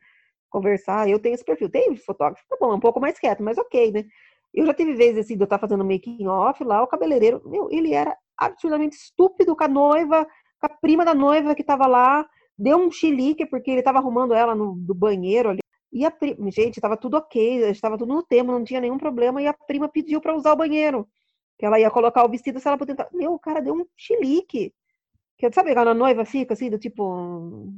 [0.49, 1.69] conversar, eu tenho esse perfil.
[1.69, 4.05] Tem fotógrafo, tá bom, é um pouco mais quieto, mas ok, né?
[4.53, 7.69] Eu já tive vezes assim, de eu estar fazendo making off lá, o cabeleireiro, meu,
[7.73, 10.27] ele era absurdamente estúpido com a noiva,
[10.61, 12.27] com a prima da noiva que tava lá,
[12.59, 15.61] deu um chilique porque ele tava arrumando ela no do banheiro ali.
[15.93, 19.41] E a prima, gente, tava tudo ok, estava tudo no tema, não tinha nenhum problema,
[19.41, 21.09] e a prima pediu para usar o banheiro.
[21.57, 23.07] Que ela ia colocar o vestido se ela pudesse.
[23.13, 24.75] Meu, o cara deu um chilique.
[25.39, 27.05] Que, sabe, quando a noiva fica assim, do tipo,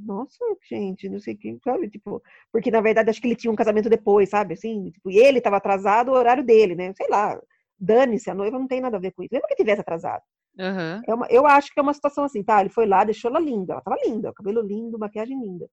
[0.06, 0.38] nossa,
[0.68, 1.88] gente, não sei o que, sabe?
[1.90, 4.54] Tipo, porque na verdade acho que ele tinha um casamento depois, sabe?
[4.54, 6.92] Assim, tipo, e ele estava atrasado o horário dele, né?
[6.94, 7.40] Sei lá,
[7.78, 9.32] dane-se, a noiva não tem nada a ver com isso.
[9.32, 10.22] Mesmo que tivesse atrasado.
[10.58, 11.02] Aham.
[11.06, 12.60] É uma, eu acho que é uma situação assim, tá?
[12.60, 15.68] Ele foi lá, deixou ela linda, ela tava linda, cabelo lindo, maquiagem linda.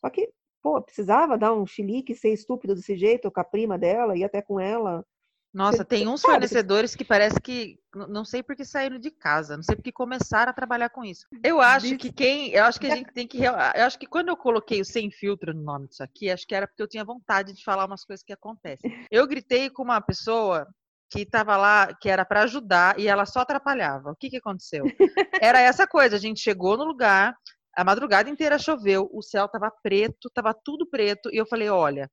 [0.00, 0.30] Só que,
[0.62, 4.40] pô, precisava dar um chilique, ser estúpido desse jeito, com a prima dela, ir até
[4.42, 5.04] com ela.
[5.52, 9.10] Nossa, Você- tem uns sabe fornecedores que parece que não sei por que saíram de
[9.12, 11.26] casa, não sei por que começaram a trabalhar com isso.
[11.44, 14.30] Eu acho que quem, eu acho que a gente tem que, eu acho que quando
[14.30, 17.04] eu coloquei o sem filtro no nome disso aqui, acho que era porque eu tinha
[17.04, 18.90] vontade de falar umas coisas que acontecem.
[19.12, 20.66] Eu gritei com uma pessoa
[21.14, 24.10] que estava lá, que era para ajudar e ela só atrapalhava.
[24.10, 24.84] O que que aconteceu?
[25.40, 27.34] Era essa coisa, a gente chegou no lugar,
[27.76, 32.08] A madrugada inteira choveu, o céu tava preto, tava tudo preto, e eu falei, olha,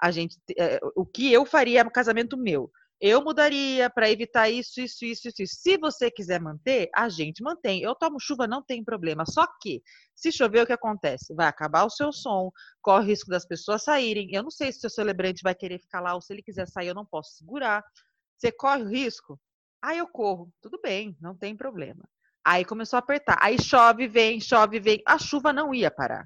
[0.00, 2.70] a gente, é, o que eu faria no casamento meu?
[3.00, 5.54] Eu mudaria para evitar isso, isso, isso, isso.
[5.54, 7.82] Se você quiser manter, a gente mantém.
[7.82, 9.26] Eu tomo chuva, não tem problema.
[9.26, 9.82] Só que,
[10.14, 11.34] se chover, o que acontece?
[11.34, 12.50] Vai acabar o seu som,
[12.80, 14.30] corre o risco das pessoas saírem.
[14.32, 16.66] Eu não sei se o seu celebrante vai querer ficar lá ou se ele quiser
[16.68, 17.84] sair, eu não posso segurar.
[18.36, 19.40] Você corre o risco?
[19.82, 20.52] Ah, eu corro.
[20.60, 22.06] Tudo bem, não tem problema.
[22.44, 23.38] Aí começou a apertar.
[23.40, 25.02] Aí chove, vem, chove, vem.
[25.06, 26.24] A chuva não ia parar.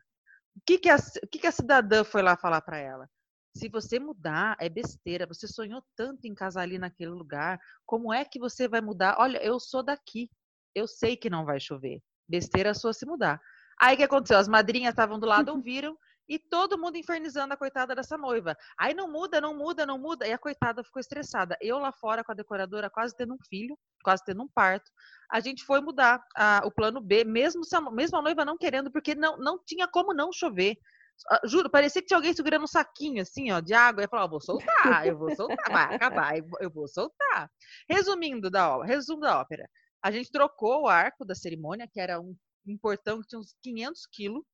[0.56, 3.08] O que, que, a, o que, que a cidadã foi lá falar para ela?
[3.56, 5.26] Se você mudar, é besteira.
[5.26, 7.58] Você sonhou tanto em casar ali naquele lugar.
[7.86, 9.16] Como é que você vai mudar?
[9.18, 10.30] Olha, eu sou daqui.
[10.74, 12.00] Eu sei que não vai chover.
[12.28, 13.40] Besteira sua se mudar.
[13.80, 14.38] Aí o que aconteceu?
[14.38, 15.96] As madrinhas estavam do lado, ouviram,
[16.30, 18.56] e todo mundo infernizando a coitada dessa noiva.
[18.78, 20.28] Aí não muda, não muda, não muda.
[20.28, 21.58] E a coitada ficou estressada.
[21.60, 24.88] Eu lá fora com a decoradora, quase tendo um filho, quase tendo um parto.
[25.28, 28.92] A gente foi mudar a, o plano B, mesmo, a, mesmo a noiva não querendo,
[28.92, 30.76] porque não, não tinha como não chover.
[31.28, 34.04] Ah, juro, parecia que tinha alguém segurando um saquinho assim, ó, de água.
[34.04, 37.50] E falou: vou soltar, eu vou soltar, vai acabar, eu vou soltar.
[37.88, 39.68] Resumindo da obra, resumo da ópera.
[40.00, 43.52] A gente trocou o arco da cerimônia, que era um, um portão que tinha uns
[43.60, 44.44] 500 quilos,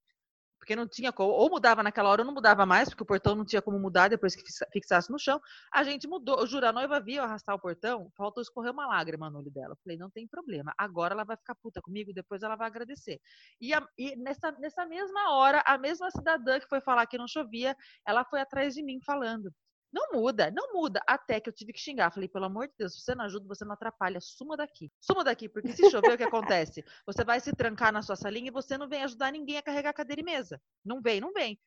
[0.59, 3.35] porque não tinha como, ou mudava naquela hora ou não mudava mais, porque o portão
[3.35, 4.43] não tinha como mudar depois que
[4.73, 5.41] fixasse no chão.
[5.73, 9.31] A gente mudou, eu juro, a noiva viu arrastar o portão, faltou escorrer uma lágrima
[9.31, 9.77] no olho dela.
[9.83, 13.21] falei, não tem problema, agora ela vai ficar puta comigo, depois ela vai agradecer.
[13.61, 17.29] E, a, e nessa, nessa mesma hora, a mesma cidadã que foi falar que não
[17.29, 17.77] chovia,
[18.07, 19.53] ela foi atrás de mim falando.
[19.97, 21.01] Não muda, não muda.
[21.07, 22.13] Até que eu tive que xingar.
[22.13, 24.21] Falei, pelo amor de Deus, se você não ajuda, você não atrapalha.
[24.21, 24.93] Suma daqui.
[25.01, 26.85] Suma daqui, porque se chover, o que acontece?
[27.07, 29.95] Você vai se trancar na sua salinha e você não vem ajudar ninguém a carregar
[29.95, 30.61] cadeira e mesa.
[30.85, 31.59] Não vem, não vem.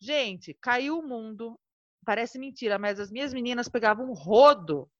[0.00, 1.60] Gente, caiu o mundo.
[2.02, 4.90] Parece mentira, mas as minhas meninas pegavam um rodo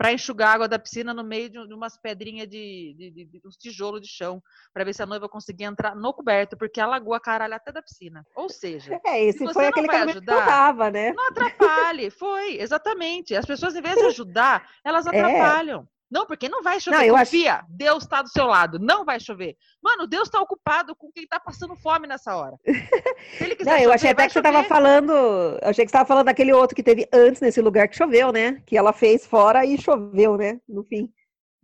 [0.00, 3.42] para enxugar a água da piscina no meio de, umas pedrinhas de, de, de, de
[3.46, 4.42] uns tijolos de chão,
[4.72, 7.82] para ver se a noiva conseguia entrar no coberto, porque alagou a caralho até da
[7.82, 8.26] piscina.
[8.34, 11.12] Ou seja, é, esse foi aquele vai ajudar, tava, né?
[11.12, 13.36] Não atrapalhe, foi, exatamente.
[13.36, 15.20] As pessoas, em vez de ajudar, elas é.
[15.20, 15.82] atrapalham.
[15.82, 15.99] É.
[16.10, 16.96] Não, porque não vai chover.
[16.96, 17.66] Não, eu Confia, acho...
[17.70, 18.78] Deus está do seu lado.
[18.80, 19.56] Não vai chover.
[19.80, 22.56] Mano, Deus está ocupado com quem está passando fome nessa hora.
[23.38, 24.48] Se ele quiser não, eu chover, achei até que chover.
[24.48, 25.12] você estava falando.
[25.12, 28.32] Eu achei que você estava falando daquele outro que teve antes nesse lugar que choveu,
[28.32, 28.60] né?
[28.66, 30.60] Que ela fez fora e choveu, né?
[30.68, 31.08] No fim.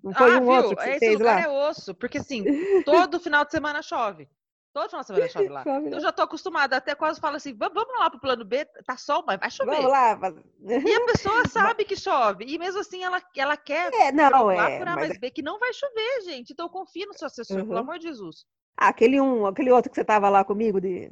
[0.03, 0.51] Não foi ah, um viu?
[0.51, 1.43] outro que você Esse fez lugar lá.
[1.43, 2.45] é osso, porque assim,
[2.85, 4.29] todo final de semana chove.
[4.77, 5.63] Todo final de semana chove lá.
[5.63, 8.95] Chove, eu já tô acostumada, até quase falo assim, vamos lá pro plano B, tá
[8.95, 9.75] sol, mas vai chover.
[9.75, 10.21] Vamos lá.
[10.63, 14.79] E a pessoa sabe que chove, e mesmo assim ela, ela quer é, não, é,
[14.79, 16.53] por A mais B, que não vai chover, gente.
[16.53, 17.69] Então confia no seu assessor, uhum.
[17.69, 18.45] pelo amor de Jesus.
[18.77, 21.11] Ah, aquele um, aquele outro que você tava lá comigo de,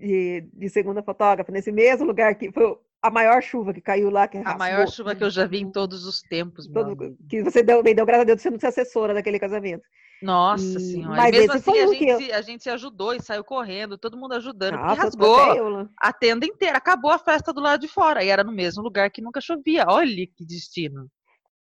[0.00, 4.26] de, de segunda fotógrafa, nesse mesmo lugar que foi a maior chuva que caiu lá.
[4.26, 6.66] Que a maior chuva que eu já vi em todos os tempos.
[6.66, 9.84] Todo, que você deu, deu, graças a Deus, você não ser assessora daquele casamento.
[10.22, 10.80] Nossa e...
[10.80, 11.16] senhora.
[11.16, 12.34] Mas mesmo assim, a gente, eu...
[12.34, 16.78] a gente se ajudou e saiu correndo, todo mundo ajudando, ah, rasgou a tenda inteira.
[16.78, 18.22] Acabou a festa do lado de fora.
[18.24, 19.84] E era no mesmo lugar que nunca chovia.
[19.88, 21.08] Olha que destino.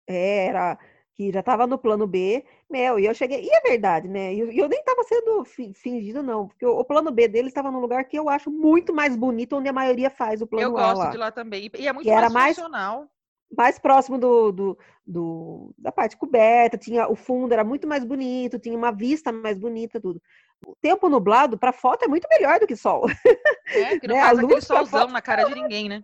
[0.07, 0.77] É, era
[1.15, 4.33] que já estava no plano B, meu, e eu cheguei, e é verdade, né?
[4.33, 5.45] E eu, eu, nem estava sendo
[5.75, 8.91] fingido, não, porque o, o plano B dele estava num lugar que eu acho muito
[8.91, 10.81] mais bonito, onde a maioria faz o plano eu A.
[10.81, 11.11] Eu gosto lá.
[11.11, 13.07] de lá também, e é muito mais funcional
[13.55, 18.59] mais próximo do, do, do, da parte coberta, tinha o fundo era muito mais bonito,
[18.59, 20.21] tinha uma vista mais bonita, tudo.
[20.65, 23.05] O tempo nublado para foto é muito melhor do que sol.
[23.67, 24.21] É, que não né?
[24.21, 25.11] faz a luz solzão foto...
[25.11, 26.01] na cara de ninguém, né?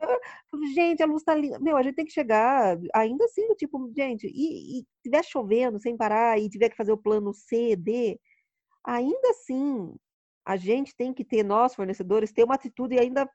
[0.74, 1.60] Gente, a luz tá linda.
[1.60, 5.95] Meu, a gente tem que chegar ainda assim, tipo, gente, e, e tiver chovendo sem
[5.95, 8.20] parar e tiver que fazer o plano C, D,
[8.84, 9.95] ainda assim,
[10.45, 13.30] a gente tem que ter, nós fornecedores, ter uma atitude ainda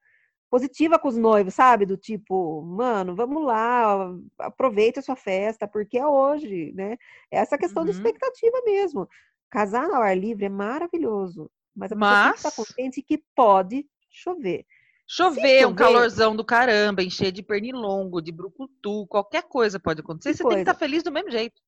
[0.54, 1.84] positiva com os noivos, sabe?
[1.84, 4.08] Do tipo, mano, vamos lá,
[4.38, 6.96] aproveita a sua festa, porque é hoje, né?
[7.28, 7.90] É essa questão uhum.
[7.90, 9.08] de expectativa mesmo.
[9.50, 12.22] Casar ao ar livre é maravilhoso, mas a pessoa mas...
[12.22, 14.64] tem que estar contente que pode chover.
[15.08, 20.30] Chover, chover, um calorzão do caramba, encher de pernilongo, de brucutu, qualquer coisa pode acontecer.
[20.30, 20.56] Que você coisa.
[20.58, 21.60] tem que estar feliz do mesmo jeito.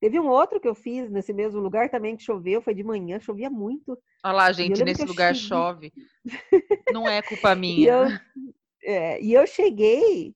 [0.00, 3.18] Teve um outro que eu fiz nesse mesmo lugar também que choveu, foi de manhã,
[3.18, 3.98] chovia muito.
[4.24, 5.48] Olha lá, gente, nesse lugar cheguei...
[5.48, 5.92] chove.
[6.92, 7.78] Não é culpa minha.
[7.78, 8.04] e, eu,
[8.84, 10.34] é, e eu cheguei,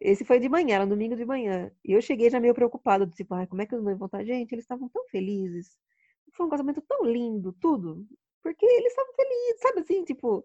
[0.00, 1.70] esse foi de manhã, era um domingo de manhã.
[1.84, 4.24] E eu cheguei já meio preocupada, tipo, ai, como é que os noivos vão estar?
[4.24, 5.78] Gente, eles estavam tão felizes.
[6.34, 8.06] Foi um casamento tão lindo, tudo.
[8.42, 10.44] Porque eles estavam felizes, sabe assim, tipo,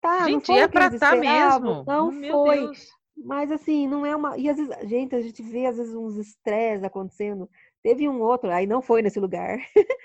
[0.00, 1.84] tá, gente, não foi ia pra estar mesmo.
[1.86, 2.60] Não Meu foi.
[2.60, 2.88] Deus.
[3.16, 4.36] Mas assim, não é uma.
[4.36, 7.48] E às vezes, gente, a gente vê às vezes uns estresses acontecendo.
[7.84, 9.58] Teve um outro, aí não foi nesse lugar.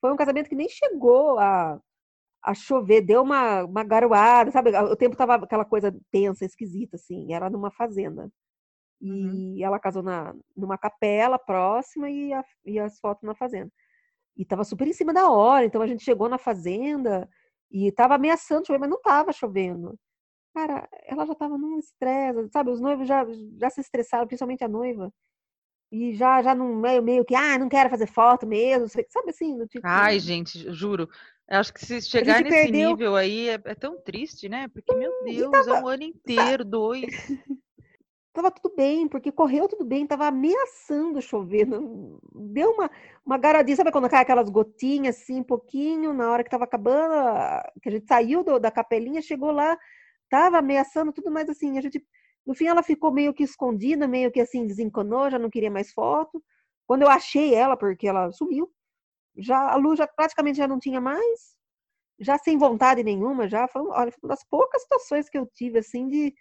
[0.00, 1.80] foi um casamento que nem chegou a,
[2.42, 4.70] a chover, deu uma, uma garoada, sabe?
[4.70, 7.34] O tempo tava aquela coisa tensa, esquisita, assim.
[7.34, 8.30] Era numa fazenda.
[9.00, 9.56] E uhum.
[9.60, 13.72] ela casou na, numa capela próxima e, a, e as fotos na fazenda.
[14.36, 17.28] E tava super em cima da hora, então a gente chegou na fazenda
[17.70, 19.98] E tava ameaçando chover, mas não tava chovendo.
[20.54, 22.70] Cara, ela já tava num estresse, sabe?
[22.70, 23.26] Os noivos já,
[23.60, 25.12] já se estressaram, principalmente a noiva.
[25.90, 29.64] E já, já no meio, meio que, ah, não quero fazer foto mesmo, sabe assim?
[29.66, 29.86] Tipo...
[29.86, 31.08] Ai, gente, juro.
[31.48, 32.90] Eu acho que se chegar nesse perdeu...
[32.90, 34.66] nível aí é, é, tão triste, né?
[34.68, 35.78] Porque, meu Deus, tava...
[35.78, 37.06] é um ano inteiro, dois.
[38.32, 41.64] tava tudo bem, porque correu tudo bem, tava ameaçando chover.
[41.64, 42.18] Não...
[42.34, 42.90] Deu uma,
[43.24, 47.14] uma garadinha, sabe quando cai aquelas gotinhas assim, um pouquinho, na hora que tava acabando,
[47.80, 49.78] que a gente saiu do, da capelinha, chegou lá,
[50.28, 52.04] tava ameaçando tudo, mas assim, a gente.
[52.46, 55.92] No fim, ela ficou meio que escondida, meio que assim, desencanou, já não queria mais
[55.92, 56.42] foto.
[56.86, 58.70] Quando eu achei ela, porque ela sumiu,
[59.36, 61.56] já a luz já praticamente já não tinha mais,
[62.18, 65.80] já sem vontade nenhuma, já foi, olha, foi uma das poucas situações que eu tive
[65.80, 66.32] assim de,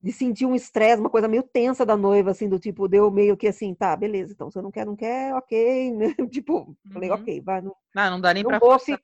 [0.00, 3.36] de sentir um estresse, uma coisa meio tensa da noiva, assim, do tipo, deu meio
[3.36, 6.14] que assim, tá, beleza, então se eu não quer, não quer, ok, né?
[6.30, 7.16] tipo, falei, uhum.
[7.16, 7.62] ok, vai.
[7.62, 9.00] Não, não, não dá nem pra forçar.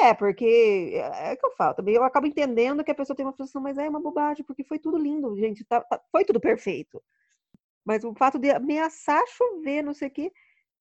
[0.00, 3.24] É, porque é, é que eu falo também, eu acabo entendendo que a pessoa tem
[3.26, 6.40] uma frustração, mas é uma bobagem, porque foi tudo lindo, gente, tá, tá, foi tudo
[6.40, 7.02] perfeito.
[7.84, 10.32] Mas o fato de ameaçar chover, não sei o quê,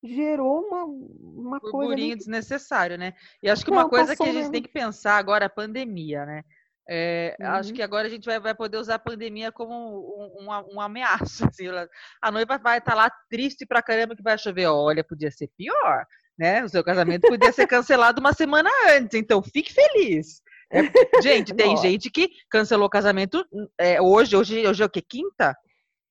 [0.04, 1.94] gerou uma, uma coisa.
[1.94, 2.16] Ali...
[2.16, 3.14] desnecessário, né?
[3.42, 4.52] E acho que não, uma coisa que a gente mesmo.
[4.52, 6.44] tem que pensar agora é a pandemia, né?
[6.90, 7.48] É, uhum.
[7.48, 10.86] Acho que agora a gente vai, vai poder usar a pandemia como um, uma, uma
[10.86, 11.48] ameaça.
[11.54, 11.66] Assim,
[12.22, 14.68] a noiva vai estar tá lá triste pra caramba que vai chover.
[14.68, 16.06] Olha, podia ser pior,
[16.38, 16.64] né?
[16.64, 20.42] O seu casamento podia ser cancelado uma semana antes, então fique feliz.
[20.70, 20.82] É,
[21.22, 23.46] gente, tem gente que cancelou o casamento
[23.78, 25.02] é, hoje, hoje, hoje é o quê?
[25.02, 25.56] Quinta?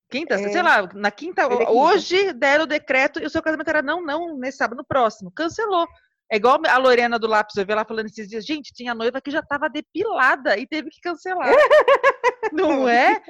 [0.09, 0.49] Quinta, é...
[0.49, 4.03] sei lá, na quinta, é hoje deram o decreto e o seu casamento era não,
[4.03, 5.31] não, nesse sábado, no próximo.
[5.31, 5.87] Cancelou.
[6.29, 9.21] É igual a Lorena do Lápis, eu vi ela falando esses dias, gente, tinha noiva
[9.21, 11.47] que já estava depilada e teve que cancelar.
[12.51, 13.21] Não é?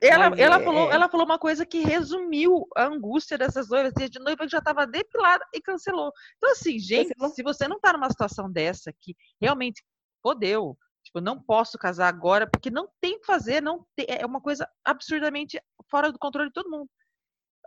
[0.00, 4.18] Ela, ela, é, falou, ela falou uma coisa que resumiu a angústia dessas noivas, de
[4.20, 6.12] noiva que já estava depilada e cancelou.
[6.36, 7.34] Então, assim, gente, cancelou.
[7.34, 9.82] se você não está numa situação dessa que realmente
[10.22, 10.76] fodeu,
[11.08, 14.68] Tipo, não posso casar agora porque não tem que fazer, não tem, é uma coisa
[14.84, 15.58] absurdamente
[15.90, 16.90] fora do controle de todo mundo.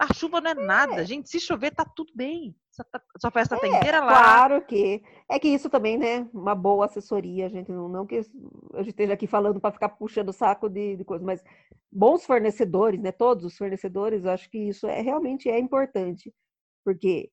[0.01, 0.65] A chuva não é, é.
[0.65, 1.29] nada, gente.
[1.29, 2.55] Se chover, tá tudo bem.
[2.71, 4.13] Sua, tá, sua festa é, tá inteira lá.
[4.13, 5.03] Claro que.
[5.29, 6.27] É que isso também, né?
[6.33, 7.71] Uma boa assessoria, gente.
[7.71, 8.15] Não, não que
[8.73, 11.43] a gente esteja aqui falando para ficar puxando o saco de, de coisas, mas
[11.91, 13.11] bons fornecedores, né?
[13.11, 16.33] Todos os fornecedores, eu acho que isso é realmente é importante.
[16.83, 17.29] Porque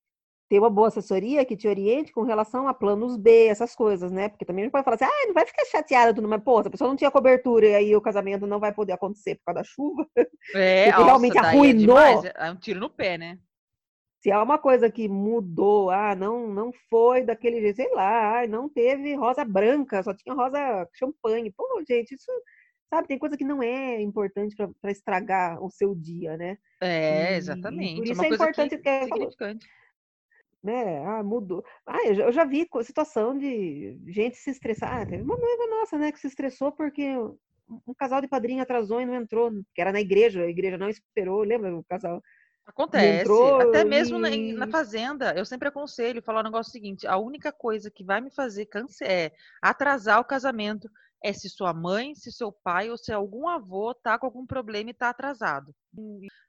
[0.48, 4.28] ter uma boa assessoria que te oriente com relação a planos B, essas coisas, né?
[4.28, 6.62] Porque também a gente pode falar assim, ah, não vai ficar chateada tudo, mas pô,
[6.62, 9.44] se a pessoa não tinha cobertura e aí o casamento não vai poder acontecer por
[9.46, 10.06] causa da chuva.
[10.54, 11.98] É, nossa, realmente é arruinou.
[11.98, 13.38] É, é, um tiro no pé, né?
[14.22, 18.68] Se é uma coisa que mudou, ah, não, não foi daquele jeito, sei lá, não
[18.68, 21.52] teve rosa branca, só tinha rosa champanhe.
[21.52, 22.32] Pô, gente, isso,
[22.92, 26.56] sabe, tem coisa que não é importante para estragar o seu dia, né?
[26.80, 27.92] É, exatamente.
[27.92, 29.06] E por isso é, é importante que, que é
[30.62, 31.05] né?
[31.05, 31.64] Ah, mudou.
[31.86, 35.02] Ah, eu já, eu já vi situação de gente se estressar.
[35.02, 37.16] Ah, teve uma noiva nossa, né, que se estressou porque
[37.86, 40.89] um casal de padrinho atrasou e não entrou, que era na igreja, a igreja não
[40.89, 42.22] esperou, lembra o casal?
[42.66, 44.52] Acontece, entrou, até mesmo e...
[44.52, 48.20] na, na, fazenda, eu sempre aconselho falar o negócio seguinte: a única coisa que vai
[48.20, 49.32] me fazer cancelar é
[49.62, 50.90] atrasar o casamento
[51.22, 54.90] é se sua mãe, se seu pai ou se algum avô tá com algum problema
[54.90, 55.74] e tá atrasado.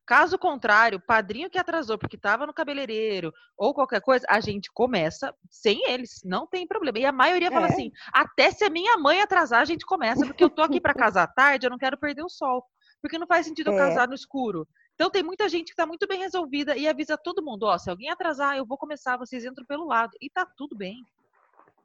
[0.05, 5.33] Caso contrário, padrinho que atrasou porque estava no cabeleireiro ou qualquer coisa, a gente começa
[5.49, 6.99] sem eles, não tem problema.
[6.99, 7.69] E a maioria fala é.
[7.69, 10.93] assim: até se a minha mãe atrasar, a gente começa, porque eu tô aqui para
[10.93, 12.65] casar tarde, eu não quero perder o sol.
[13.01, 13.77] Porque não faz sentido eu é.
[13.77, 14.67] casar no escuro.
[14.93, 17.89] Então tem muita gente que está muito bem resolvida e avisa todo mundo: ó, se
[17.89, 20.11] alguém atrasar, eu vou começar, vocês entram pelo lado.
[20.21, 21.05] E tá tudo bem.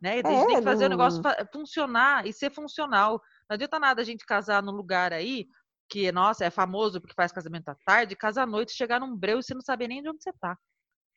[0.04, 0.10] Né?
[0.10, 0.96] A gente é, tem que fazer não...
[0.96, 3.12] o negócio funcionar e ser funcional.
[3.48, 5.46] Não adianta nada a gente casar num lugar aí
[5.88, 9.38] que, nossa, é famoso porque faz casamento à tarde, casa à noite, chegar num breu
[9.38, 10.58] e você não sabe nem de onde você tá.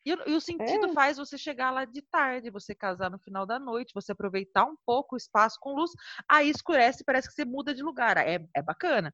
[0.06, 0.92] E, e o sentido é.
[0.94, 4.76] faz você chegar lá de tarde, você casar no final da noite, você aproveitar um
[4.86, 5.90] pouco o espaço com luz,
[6.26, 8.16] aí escurece parece que você muda de lugar.
[8.16, 9.12] É, é bacana.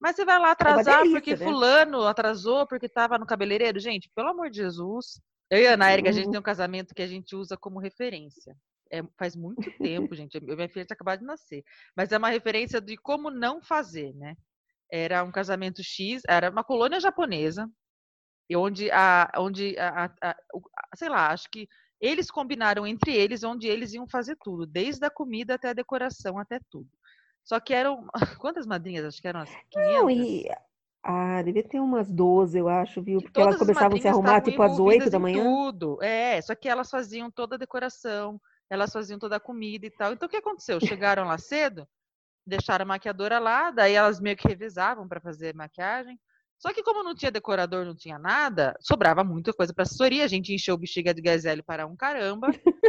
[0.00, 1.44] Mas você vai lá é atrasar é delícia, porque né?
[1.44, 3.80] fulano atrasou porque estava no cabeleireiro.
[3.80, 5.20] Gente, pelo amor de Jesus.
[5.50, 6.30] Eu e a Ana Erika, a gente uhum.
[6.32, 8.56] tem um casamento que a gente usa como referência
[8.90, 10.40] é, faz muito tempo, gente.
[10.40, 11.64] Minha filha tinha acabado de nascer.
[11.96, 14.36] Mas é uma referência de como não fazer, né?
[14.90, 17.68] Era um casamento X, era uma colônia japonesa,
[18.48, 20.36] e onde a, onde a, a, a,
[20.94, 21.68] sei lá, acho que
[22.00, 26.38] eles combinaram entre eles onde eles iam fazer tudo, desde a comida até a decoração,
[26.38, 26.88] até tudo.
[27.42, 28.06] Só que eram
[28.40, 29.04] quantas madrinhas?
[29.04, 29.92] Acho que eram as 500.
[29.92, 30.48] Não, e
[31.08, 33.20] ah, devia ter umas 12, eu acho, viu?
[33.20, 35.42] Porque elas começavam a se arrumar tipo às 8 da manhã.
[35.42, 36.02] Tudo.
[36.02, 38.40] É, só que elas faziam toda a decoração,
[38.70, 40.12] elas faziam toda a comida e tal.
[40.12, 40.80] Então o que aconteceu?
[40.80, 41.86] Chegaram lá cedo,
[42.46, 46.18] deixaram a maquiadora lá, daí elas meio que revisavam para fazer maquiagem.
[46.58, 50.24] Só que como não tinha decorador, não tinha nada, sobrava muita coisa para assessoria.
[50.24, 52.48] A gente encheu o bexiga de gazelle para um caramba,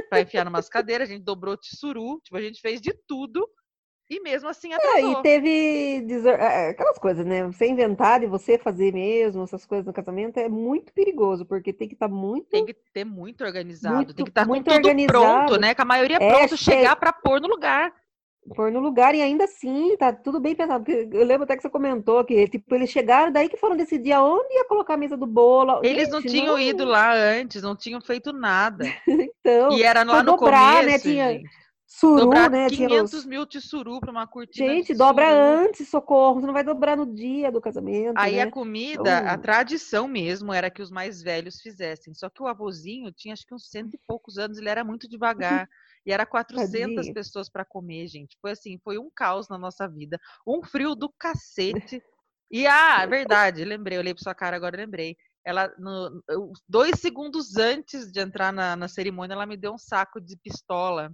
[0.10, 3.48] para enfiar numas cadeiras, a gente dobrou tissuru, tipo, a gente fez de tudo.
[4.10, 5.18] E mesmo assim atrasou.
[5.18, 6.34] É, e teve desor...
[6.34, 7.44] É, aquelas coisas, né?
[7.46, 11.90] Você inventar e você fazer mesmo essas coisas no casamento é muito perigoso, porque tem
[11.90, 12.48] que estar tá muito.
[12.50, 15.48] Tem que ter muito organizado, muito, tem que estar tá muito organizado.
[15.48, 15.76] pronto, né?
[15.76, 17.94] Com a maioria É, pronto, che- chegar para pôr no lugar.
[18.56, 20.86] pôr no lugar e ainda assim tá tudo bem pensado.
[20.86, 24.14] Porque eu lembro até que você comentou que tipo, eles chegaram, daí que foram decidir
[24.14, 25.82] aonde ia colocar a mesa do bolo.
[25.84, 28.86] Eles não Gente, tinham ido lá antes, não tinham feito nada.
[29.50, 31.00] Então, E era lá no dobrar, começo, né?
[31.00, 31.67] Tinha gente.
[31.88, 32.68] Suru, Dobrar né?
[32.68, 33.26] Tinha 500 os...
[33.26, 35.68] mil tissuru para uma cortina Gente, de dobra suru.
[35.68, 36.40] antes, socorro.
[36.42, 38.42] Você não vai dobrar no dia do casamento, Aí né?
[38.44, 42.14] a comida, a Então- tradição mesmo era que os mais velhos fizessem.
[42.14, 45.08] Só que o avôzinho tinha acho que uns cento e poucos anos, ele era muito
[45.08, 45.68] devagar.
[46.06, 47.14] E era 400 Tadinho.
[47.14, 48.38] pessoas para comer, gente.
[48.42, 50.18] Foi assim, foi um caos na nossa vida.
[50.48, 52.02] Um frio do cacete.
[52.50, 55.18] E, ah, é verdade, lembrei, olhei pra sua cara agora, lembrei.
[55.46, 56.24] Ela, no-
[56.66, 61.12] dois segundos antes de entrar na, na cerimônia, ela me deu um saco de pistola.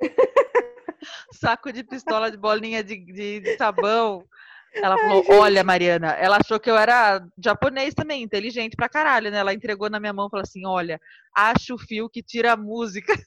[1.32, 4.24] saco de pistola de bolinha de, de- de sabão.
[4.74, 9.38] Ela falou: Olha, Mariana, ela achou que eu era japonês também, inteligente pra caralho, né?
[9.38, 11.00] Ela entregou na minha mão e falou assim: Olha,
[11.34, 13.12] acha o fio que tira a música.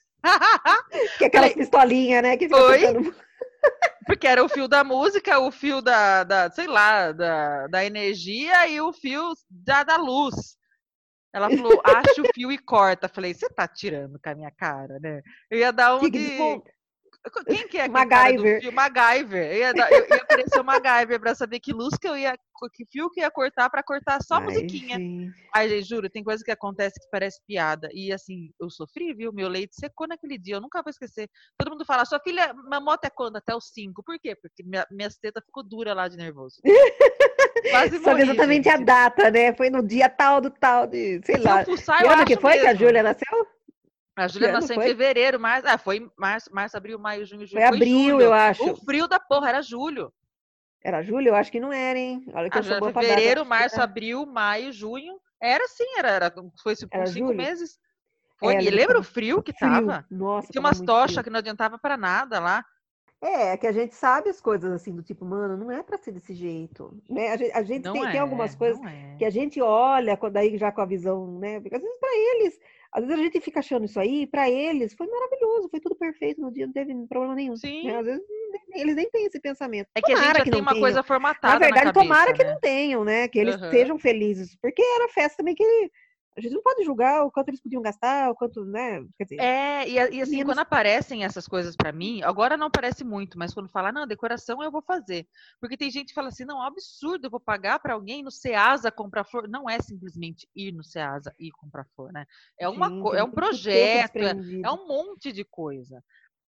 [1.17, 2.35] Que é aquelas Falei, pistolinhas, né?
[2.35, 3.15] Que fica "Oi?" tocando-
[4.05, 8.67] Porque era o fio da música, o fio da, da sei lá, da, da energia
[8.67, 10.57] e o fio da, da luz.
[11.33, 13.07] Ela falou, acha o fio e corta.
[13.07, 15.21] Falei, você tá tirando com a minha cara, né?
[15.49, 16.37] Eu ia dar um Que de.
[17.47, 18.61] Quem que é MacGyver.
[18.61, 18.71] fio?
[18.71, 19.51] MacGyver.
[19.51, 22.35] Eu ia, dar, eu ia ser o MacGyver pra saber que luz que eu ia.
[22.73, 24.97] Que fio que eu ia cortar pra cortar só a musiquinha.
[24.97, 25.33] gente.
[25.53, 27.89] Ai, gente, juro, tem coisa que acontece que parece piada.
[27.93, 29.31] E assim, eu sofri, viu?
[29.33, 31.29] Meu leite secou naquele dia, eu nunca vou esquecer.
[31.57, 33.35] Todo mundo fala, sua filha mamou até quando?
[33.35, 34.01] Até os 5.
[34.03, 34.35] Por quê?
[34.35, 36.57] Porque minha, minhas tetas ficou dura lá de nervoso.
[37.71, 38.85] Quase Sabe exatamente a gente.
[38.85, 39.53] data, né?
[39.53, 41.61] Foi no dia tal do tal de, sei Se lá.
[41.61, 42.79] eu fuçar, Que eu que foi que a mesmo.
[42.85, 43.47] Júlia nasceu?
[44.15, 44.87] A Júlia nasceu em foi?
[44.87, 45.67] fevereiro, março.
[45.67, 47.61] Ah, foi março, março, abril, maio, junho, julho.
[47.61, 48.21] Foi abril, julho.
[48.21, 48.71] eu acho.
[48.71, 50.11] O frio da porra era julho.
[50.83, 51.29] Era julho?
[51.29, 52.25] Eu acho que não era, hein?
[52.33, 53.05] Olha que A eu sou Júlia, boa data.
[53.05, 53.83] fevereiro, março, era.
[53.83, 55.19] abril, maio, junho.
[55.41, 57.37] Era sim, era, era foi Era cinco julho?
[57.37, 57.77] meses.
[58.37, 58.55] Foi.
[58.55, 59.69] É, e lembra o frio que Frio.
[59.69, 60.05] tava?
[60.09, 62.63] Nossa, Tinha umas tochas que não adiantava pra nada lá.
[63.21, 66.13] É, que a gente sabe as coisas assim, do tipo, mano, não é pra ser
[66.13, 66.97] desse jeito.
[67.09, 67.31] Né?
[67.31, 69.15] A gente, a gente tem, é, tem algumas coisas não é.
[69.17, 71.59] que a gente olha quando aí já com a visão, né?
[71.59, 72.59] Porque às vezes para eles,
[72.93, 76.39] às vezes a gente fica achando isso aí, para eles foi maravilhoso, foi tudo perfeito
[76.39, 77.51] no dia, não teve problema nenhum.
[77.51, 77.57] né?
[77.57, 77.89] Sim.
[77.91, 78.23] Às vezes
[78.73, 79.89] eles nem têm esse pensamento.
[79.95, 80.81] É que a gente Tomara já que tem uma tenham.
[80.81, 82.51] coisa formatada Na verdade, na cabeça, tomara que né?
[82.53, 83.27] não tenham, né?
[83.27, 83.69] Que eles Aham.
[83.69, 85.91] sejam felizes, porque era festa também que ele-
[86.37, 89.03] a gente não pode julgar o quanto eles podiam gastar, o quanto, né?
[89.17, 92.67] Quer dizer, É, e, e assim, Menos- quando aparecem essas coisas pra mim, agora não
[92.67, 95.27] aparece muito, mas quando fala, não, decoração eu vou fazer.
[95.59, 98.23] Porque tem gente que fala assim, não, é um absurdo, eu vou pagar pra alguém
[98.23, 99.47] no Ceasa comprar flor.
[99.47, 102.25] Não é simplesmente ir no Ceasa e comprar flor, né?
[102.57, 104.31] É, uma, co- é um projeto, é,
[104.63, 106.03] é um monte de coisa.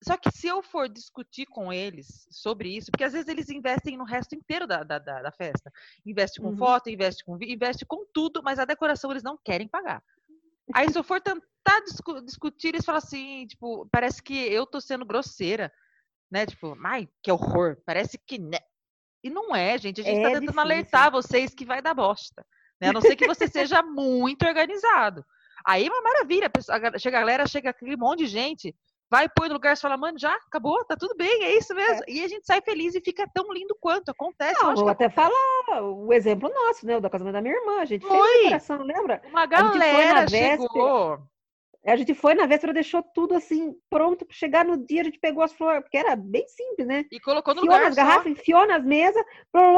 [0.04, 3.98] Só que se eu for discutir com eles sobre isso, porque às vezes eles investem
[3.98, 5.72] no resto inteiro da, da, da- da festa.
[6.06, 6.58] Investe com Uhum.
[6.58, 10.04] foto, investe com investe com tudo, mas a decoração eles não querem pagar.
[10.74, 14.80] Aí se eu for tentar discu- discutir, eles falam assim, tipo, parece que eu tô
[14.82, 15.72] sendo grosseira,
[16.32, 16.46] né?
[16.46, 18.38] Tipo, ai, que horror, parece que...
[18.40, 18.60] né?"
[19.24, 20.62] E não é, gente, a gente tá É tentando difícil.
[20.62, 22.46] alertar vocês que vai dar bosta.
[22.82, 22.90] Né?
[22.90, 25.26] A não ser que você seja muito organizado.
[25.66, 28.76] Aí é uma maravilha, a galera, chega aquele monte de gente,
[29.14, 32.04] vai, põe no lugar, você fala, mano, já acabou, tá tudo bem, é isso mesmo.
[32.08, 34.60] E a gente sai feliz e fica tão lindo quanto, acontece.
[34.64, 35.30] Não, vou até acontece.
[35.30, 36.98] falar o exemplo nosso, né?
[36.98, 37.80] O do casamento da minha irmã.
[37.80, 38.32] A gente fez Foi.
[38.32, 39.22] a decoração, lembra?
[39.30, 41.20] Uma galera chegou.
[41.86, 45.20] A gente foi na véspera, deixou tudo assim, pronto para chegar no dia, a gente
[45.20, 47.06] pegou as flores, porque era bem simples, né?
[47.12, 48.02] E colocou no Enfiou lugar nas só.
[48.02, 49.24] garrafas, enfiou nas mesas,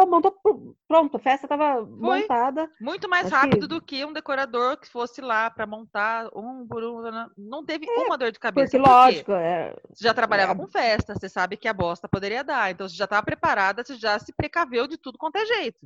[0.08, 2.70] montou, pr- pronto, a festa estava montada.
[2.80, 6.84] Muito mais Acho rápido do que um decorador que fosse lá pra montar um por
[6.84, 7.02] um.
[7.38, 8.66] Não teve É, uma dor de cabeça.
[8.68, 10.56] Porque, Por lógico, é, Você já trabalhava É.
[10.56, 12.72] com festa, você sabe que a bosta poderia dar.
[12.72, 15.80] Então você já estava preparada, você já se precaveu de tudo quanto é jeito.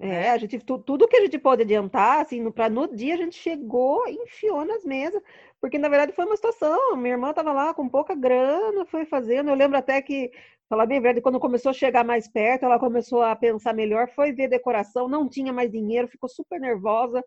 [0.00, 3.14] É, a gente, tu- tudo que a gente pôde adiantar, assim, no, pra, no dia
[3.14, 5.20] a gente chegou e enfiou nas mesas,
[5.60, 9.50] porque na verdade foi uma situação, minha irmã estava lá com pouca grana, foi fazendo,
[9.50, 10.30] eu lembro até que,
[10.68, 14.32] falar bem verdade, quando começou a chegar mais perto, ela começou a pensar melhor, foi
[14.32, 17.20] ver decoração, não tinha mais dinheiro, ficou super nervosa,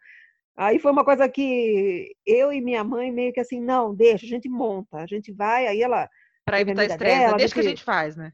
[0.56, 4.30] aí foi uma coisa que eu e minha mãe meio que assim, não, deixa, a
[4.30, 6.10] gente monta, a gente vai, aí ela
[6.46, 7.18] Teve evitar estresse.
[7.18, 8.32] dela, é Deixa que a gente faz, né?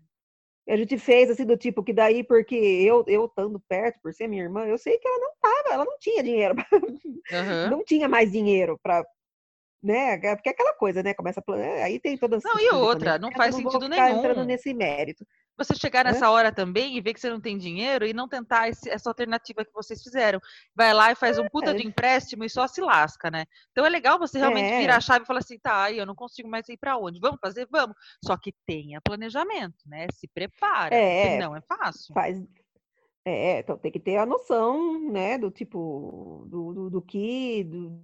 [0.67, 4.27] A gente fez assim do tipo que daí, porque eu, eu estando perto, por ser
[4.27, 6.55] minha irmã, eu sei que ela não tava, ela não tinha dinheiro,
[7.31, 7.69] Aham.
[7.71, 9.05] não tinha mais dinheiro para,
[9.81, 10.17] né?
[10.35, 11.13] Porque é aquela coisa, né?
[11.13, 13.29] Começa a planejar, aí tem todas Não, e outra, também.
[13.31, 14.17] não faz eu vou sentido nenhum.
[14.19, 15.25] entrando nesse mérito.
[15.57, 16.29] Você chegar nessa é.
[16.29, 19.65] hora também e ver que você não tem dinheiro e não tentar esse, essa alternativa
[19.65, 20.39] que vocês fizeram.
[20.75, 21.73] Vai lá e faz um puta é.
[21.73, 23.45] de empréstimo e só se lasca, né?
[23.71, 24.79] Então é legal você realmente é.
[24.79, 27.19] virar a chave e falar assim, tá, eu não consigo mais ir para onde?
[27.19, 27.67] Vamos fazer?
[27.71, 27.95] Vamos.
[28.23, 30.07] Só que tenha planejamento, né?
[30.13, 32.13] Se prepara, é, não é fácil.
[32.13, 32.39] Faz,
[33.29, 38.01] é, então tem que ter a noção, né, do tipo, do, do, do que, do,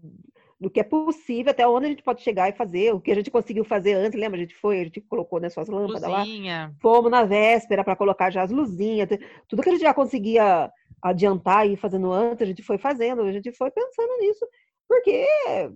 [0.64, 3.16] do, que é possível, até onde a gente pode chegar e fazer, o que a
[3.16, 4.38] gente conseguiu fazer antes, lembra?
[4.38, 6.68] A gente foi, a gente colocou né, suas lâmpadas Luzinha.
[6.68, 9.10] lá, fomos na véspera para colocar já as luzinhas,
[9.48, 10.72] tudo que a gente já conseguia
[11.02, 14.48] adiantar e ir fazendo antes, a gente foi fazendo, a gente foi pensando nisso,
[14.88, 15.28] porque,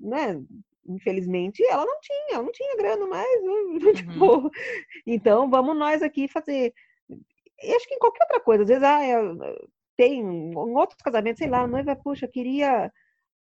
[0.01, 0.41] né,
[0.88, 3.41] infelizmente, ela não tinha, ela não tinha grana mais,
[3.95, 4.49] tipo, uhum.
[5.05, 6.73] então vamos nós aqui fazer
[7.61, 8.99] e acho que em qualquer outra coisa, às vezes ah,
[9.95, 12.91] tem em outros casamentos, sei lá, a noiva, puxa, queria.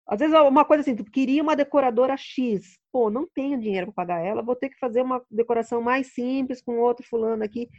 [0.08, 2.78] Às vezes uma coisa assim, tipo, queria uma decoradora X.
[2.92, 6.62] Pô, não tenho dinheiro para pagar ela, vou ter que fazer uma decoração mais simples
[6.62, 7.70] com outro fulano aqui.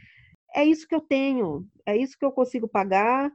[0.55, 3.31] É isso que eu tenho, é isso que eu consigo pagar.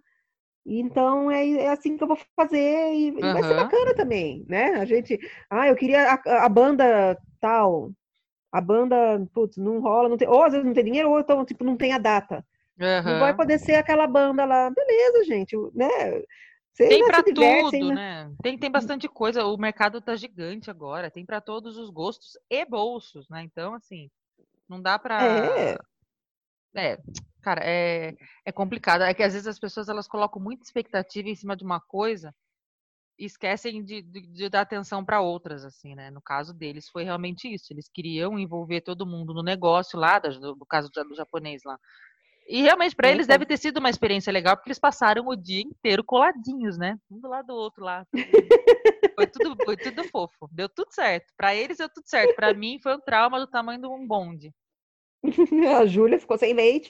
[0.67, 3.33] Então é, é assim que eu vou fazer e, uhum.
[3.33, 4.75] vai ser bacana também, né?
[4.75, 5.19] A gente,
[5.49, 7.91] ah, eu queria a, a banda tal,
[8.53, 8.97] a banda,
[9.33, 11.77] putz, não rola, não tem, ou às vezes não tem dinheiro, ou então, tipo, não
[11.77, 12.45] tem a data.
[12.79, 13.13] Uhum.
[13.13, 14.71] Não vai poder ser aquela banda lá.
[14.71, 15.89] Beleza, gente, né?
[16.77, 18.25] Tem para tudo, né?
[18.25, 18.35] né?
[18.43, 19.45] Tem, tem bastante coisa.
[19.45, 21.11] O mercado tá gigante agora.
[21.11, 23.43] Tem para todos os gostos e bolsos, né?
[23.43, 24.11] Então, assim,
[24.69, 25.23] não dá para.
[25.23, 25.77] É.
[26.75, 26.99] é.
[27.43, 28.15] cara, é,
[28.45, 29.03] é complicado.
[29.03, 32.35] É que às vezes as pessoas elas colocam muita expectativa em cima de uma coisa
[33.19, 36.11] e esquecem de, de, de dar atenção para outras, assim, né?
[36.11, 37.71] No caso deles foi realmente isso.
[37.71, 41.79] Eles queriam envolver todo mundo no negócio lá, do, do caso do japonês lá.
[42.51, 45.63] E realmente, para eles deve ter sido uma experiência legal, porque eles passaram o dia
[45.63, 46.99] inteiro coladinhos, né?
[47.09, 48.05] Um do lado do outro lá.
[49.15, 50.49] foi, tudo, foi tudo fofo.
[50.51, 51.33] Deu tudo certo.
[51.37, 52.35] Para eles deu tudo certo.
[52.35, 54.53] Para mim foi um trauma do tamanho de um bonde.
[55.79, 56.89] A Júlia ficou sem leite.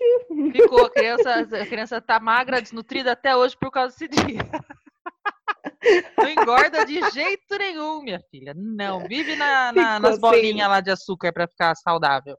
[0.50, 4.40] Ficou, a criança, a criança tá magra, desnutrida até hoje por causa desse dia.
[6.16, 8.54] Não engorda de jeito nenhum, minha filha.
[8.56, 12.38] Não, vive na, na, nas bolinhas lá de açúcar para ficar saudável.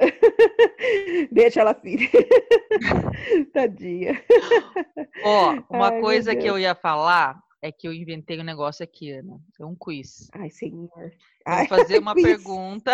[1.30, 1.96] Deixa ela assim.
[3.52, 4.22] Tadinha.
[5.24, 9.12] Ó, uma Ai, coisa que eu ia falar é que eu inventei um negócio aqui,
[9.12, 9.38] Ana.
[9.60, 10.30] É um quiz.
[10.32, 11.12] Ai, senhor.
[11.46, 12.24] Ai, vou fazer uma quiz.
[12.24, 12.92] pergunta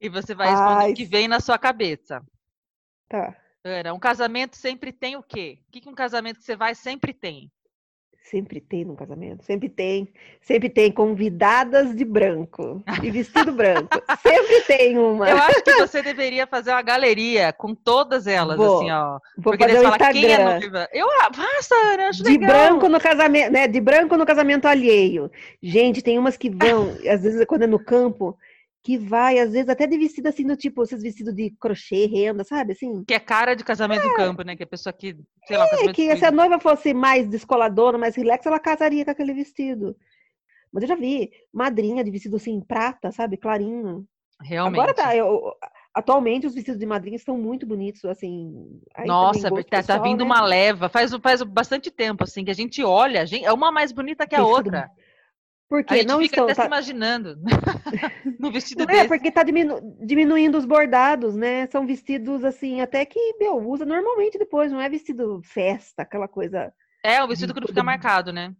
[0.00, 0.92] e você vai responder Ai.
[0.92, 2.20] o que vem na sua cabeça.
[3.08, 3.36] Tá.
[3.64, 5.58] Ana, um casamento sempre tem o quê?
[5.68, 7.50] O que um casamento que você vai sempre tem?
[8.22, 10.08] Sempre tem no casamento, sempre tem,
[10.40, 13.88] sempre tem convidadas de branco, de vestido branco,
[14.22, 15.28] sempre tem uma.
[15.28, 19.18] Eu acho que você deveria fazer uma galeria com todas elas, vou, assim, ó.
[19.36, 20.88] Vou porque fazer eles falam quem é noiva.
[20.92, 21.74] Eu, ah, faça,
[22.08, 22.50] acho De legal.
[22.50, 23.66] branco no casamento, né?
[23.66, 25.28] De branco no casamento alheio.
[25.60, 28.38] Gente, tem umas que vão, às vezes quando é no campo,
[28.82, 32.44] que vai, às vezes, até de vestido assim, do tipo, esses vestidos de crochê, renda,
[32.44, 32.72] sabe?
[32.72, 33.04] Assim.
[33.04, 34.08] Que é cara de casamento é.
[34.08, 34.56] do campo, né?
[34.56, 35.16] Que a pessoa que,
[35.46, 39.10] sei lá, É, que se a noiva fosse mais descoladora, mais relax, ela casaria com
[39.10, 39.94] aquele vestido.
[40.72, 43.36] Mas eu já vi madrinha de vestido assim, prata, sabe?
[43.36, 44.06] Clarinho.
[44.42, 44.80] Realmente.
[44.80, 45.52] Agora tá, eu,
[45.94, 48.80] atualmente os vestidos de madrinha estão muito bonitos, assim.
[49.04, 50.24] Nossa, tá, pessoal, tá, vindo né?
[50.24, 50.88] uma leva.
[50.88, 54.26] Faz, faz bastante tempo, assim, que a gente olha, a gente, é uma mais bonita
[54.26, 54.90] que a vestido outra.
[55.70, 56.62] Porque a gente não fica estão, até tá...
[56.62, 57.38] se imaginando
[58.40, 59.80] no vestido não É, porque está diminu...
[60.04, 61.68] diminuindo os bordados, né?
[61.68, 66.74] São vestidos assim, até que, meu, usa normalmente depois, não é vestido festa, aquela coisa.
[67.04, 68.52] É, o vestido que não fica marcado, né?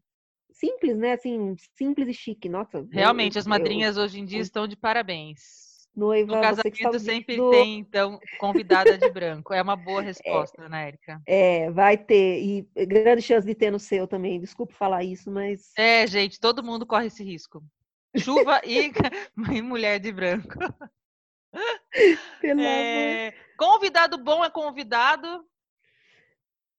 [0.52, 1.14] Simples, né?
[1.14, 2.48] Assim, simples e chique.
[2.48, 2.86] Nossa.
[2.92, 4.04] Realmente, as madrinhas eu...
[4.04, 5.69] hoje em dia estão de parabéns
[6.00, 6.36] noiva.
[6.36, 9.52] No casamento sempre tem, então, convidada de branco.
[9.52, 11.22] É uma boa resposta, é, né, Erika?
[11.26, 12.42] É, vai ter.
[12.42, 14.40] E grande chance de ter no seu também.
[14.40, 15.72] Desculpe falar isso, mas.
[15.76, 17.62] É, gente, todo mundo corre esse risco.
[18.16, 18.90] Chuva e,
[19.52, 20.58] e mulher de branco.
[22.44, 25.44] É, convidado bom é convidado.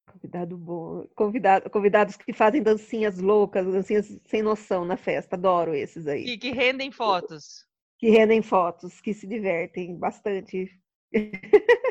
[0.05, 1.05] Convidado bom.
[1.13, 5.35] Convidado, convidados que fazem dancinhas loucas, dancinhas sem noção na festa.
[5.35, 6.23] Adoro esses aí.
[6.23, 7.69] E que rendem fotos
[8.01, 10.67] que rendem fotos, que se divertem bastante.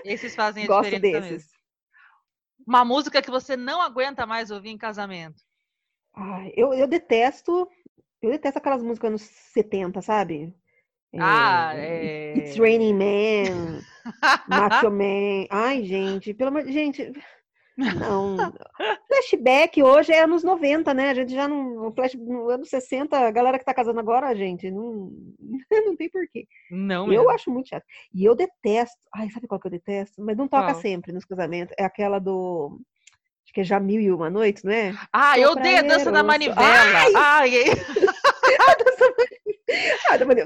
[0.05, 1.47] Esses fazem a Gosto diferença desses.
[1.47, 1.61] Mesmo.
[2.67, 5.41] Uma música que você não aguenta mais ouvir em casamento?
[6.13, 7.69] Ai, eu, eu detesto,
[8.21, 10.53] eu detesto aquelas músicas anos 70, sabe?
[11.17, 12.37] Ah, é...
[12.39, 13.81] It's Raining Man,
[14.49, 15.47] Macho Man.
[15.49, 17.13] Ai, gente, pelo amor de gente,
[17.77, 18.37] não.
[19.09, 21.11] Flashback hoje é anos 90, né?
[21.11, 21.93] A gente já não.
[21.93, 25.11] Flash, no anos 60, a galera que tá casando agora, gente, não,
[25.87, 26.47] não tem porquê.
[26.71, 27.31] Não, Eu mesmo.
[27.31, 27.85] acho muito chato.
[28.15, 28.99] E eu detesto.
[29.15, 30.23] Ai, sabe qual que eu detesto?
[30.23, 30.81] Mas não toca qual?
[30.81, 31.75] sempre nos casamentos.
[31.79, 32.81] É aquela do.
[33.45, 34.95] Acho que é já mil e uma noites, não é?
[35.13, 36.61] Ah, eu odeio a dança da manivela.
[36.61, 37.13] Ai!
[37.17, 37.51] Ai.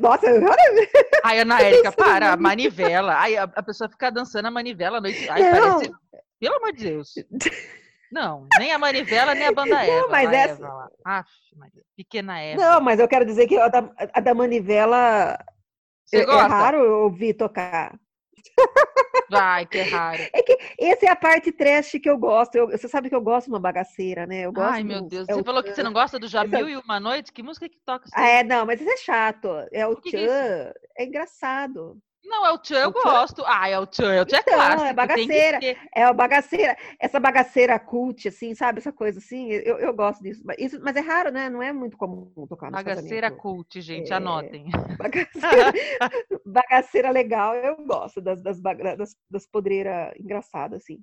[0.01, 0.27] Nossa,
[1.25, 3.15] Ai, Ana Érica, para, a manivela.
[3.17, 5.29] Ai, a, a, pessoa fica dançando a manivela à noite.
[5.29, 5.79] Ai, não.
[5.79, 5.93] parece.
[6.39, 7.15] Pelo amor de Deus.
[8.13, 10.03] Não, nem a manivela, nem a banda Eva.
[10.03, 10.65] Não, mas essa.
[10.65, 11.31] Eva Aff.
[11.97, 12.61] Pequena Eva.
[12.61, 15.37] Não, mas eu quero dizer que a da, a da manivela.
[16.05, 16.45] Você é, gosta?
[16.45, 17.99] é raro ouvir tocar.
[19.31, 20.23] Vai, que é raro.
[20.33, 22.55] É que essa é a parte trash que eu gosto.
[22.55, 24.43] Eu, você sabe que eu gosto de uma bagaceira, né?
[24.43, 25.29] Eu gosto Ai, meu Deus.
[25.29, 27.33] É você falou que você não gosta do Jamil e Uma Noite?
[27.33, 28.09] Que música que toca?
[28.15, 29.49] Ah, é, não, mas isso é chato.
[29.73, 30.19] É o, Tchan.
[30.19, 32.01] É, é engraçado.
[32.25, 33.43] Não, é o Tchan, eu gosto.
[33.47, 34.85] Ah, é o Tchan, é o Tchan é então, clássico.
[34.85, 35.59] É bagaceira.
[35.95, 36.77] É o bagaceira.
[36.99, 38.79] Essa bagaceira cult, assim, sabe?
[38.79, 39.51] Essa coisa assim.
[39.51, 40.43] Eu, eu gosto disso.
[40.59, 41.51] Isso, mas é raro, né?
[41.51, 44.17] Não é muito comum tocar no Bagaceira cult, gente, é...
[44.17, 44.67] anotem.
[44.99, 45.73] Bagaceira,
[46.47, 50.99] bagaceira legal, eu gosto das, das, das, das podreiras engraçadas, assim.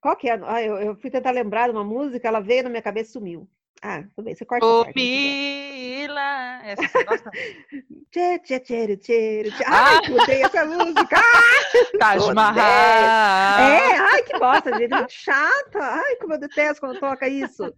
[0.00, 0.38] Qual que é?
[0.44, 3.12] Ah, eu, eu fui tentar lembrar de uma música, ela veio na minha cabeça e
[3.12, 3.48] sumiu.
[3.82, 6.60] Ah, tudo bem, você corta Ô, Pila!
[6.64, 7.30] Essa você gosta?
[8.10, 9.64] tchê, tchê, tchê, tchê, tchê.
[9.66, 10.32] Ai, ah!
[10.32, 11.16] essa música!
[12.00, 12.58] Taj Mahal!
[12.58, 15.78] É, ai, que bosta, gente, muito chata.
[15.78, 17.72] Ai, como eu detesto quando toca isso.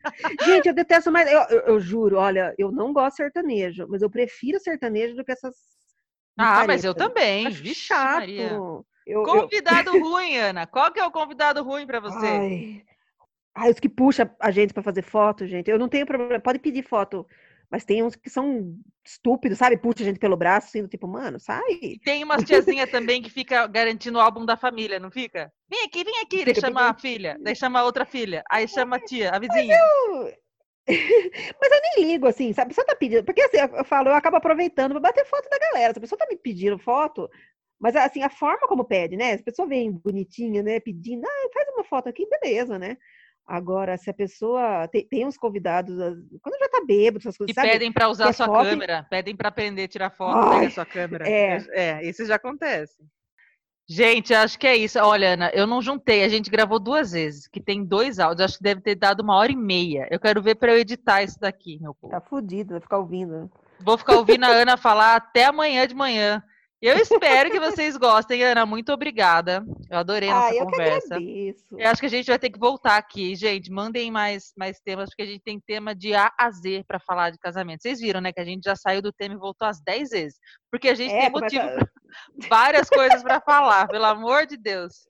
[0.45, 4.01] Gente, eu detesto mais, eu, eu, eu juro, olha, eu não gosto de sertanejo, mas
[4.01, 5.55] eu prefiro sertanejo do que essas...
[6.39, 7.47] Ah, mas eu também.
[7.47, 8.87] Acho Vixe, chato.
[9.07, 10.03] Eu, convidado eu...
[10.03, 10.67] ruim, Ana.
[10.67, 12.27] Qual que é o convidado ruim para você?
[12.27, 12.85] Ai,
[13.61, 15.71] Ai, os que puxam a gente para fazer foto, gente.
[15.71, 17.27] Eu não tenho problema, pode pedir foto.
[17.71, 18.75] Mas tem uns que são
[19.05, 19.77] estúpidos, sabe?
[19.77, 21.99] Puxa a gente pelo braço, assim, do tipo, mano, sai.
[22.03, 25.53] Tem umas tiazinha também que fica garantindo o álbum da família, não fica?
[25.69, 28.97] Vem aqui, vem aqui, deixa chama a filha, daí chama a outra filha, aí chama
[28.97, 29.77] a tia, a vizinha.
[29.77, 30.35] Mas eu...
[31.61, 32.67] Mas eu nem ligo, assim, sabe?
[32.67, 35.59] A pessoa tá pedindo, porque assim, eu falo, eu acabo aproveitando para bater foto da
[35.59, 35.93] galera.
[35.93, 37.29] Se a pessoa tá me pedindo foto,
[37.79, 39.37] mas assim, a forma como pede, né?
[39.37, 42.97] Se a pessoa vem bonitinha, né, pedindo, ah, faz uma foto aqui, beleza, né?
[43.51, 45.93] Agora, se a pessoa tem, tem uns convidados,
[46.41, 47.69] quando já tá bêbado, essas coisas, e sabe?
[47.69, 48.65] pedem para usar a sua foto...
[48.65, 51.29] câmera, pedem para aprender a tirar foto, pega a sua câmera.
[51.29, 51.59] É.
[51.73, 52.95] é, isso já acontece.
[53.89, 55.01] Gente, acho que é isso.
[55.01, 58.59] Olha, Ana, eu não juntei, a gente gravou duas vezes, que tem dois áudios, acho
[58.59, 60.07] que deve ter dado uma hora e meia.
[60.13, 62.13] Eu quero ver para eu editar isso daqui, meu povo.
[62.13, 63.51] Tá fudido, vai ficar ouvindo.
[63.81, 66.41] Vou ficar ouvindo a Ana falar até amanhã de manhã.
[66.83, 68.65] Eu espero que vocês gostem, Ana.
[68.65, 69.63] Muito obrigada.
[69.91, 71.19] Eu adorei a nossa ah, eu conversa.
[71.21, 73.71] Eu acho que a gente vai ter que voltar aqui, gente.
[73.71, 77.31] Mandem mais, mais temas, porque a gente tem tema de A a Z para falar
[77.31, 77.83] de casamento.
[77.83, 80.39] Vocês viram, né, que a gente já saiu do tema e voltou às 10 vezes.
[80.71, 81.91] Porque a gente é, tem motivo começa...
[82.49, 85.10] várias coisas para falar, pelo amor de Deus.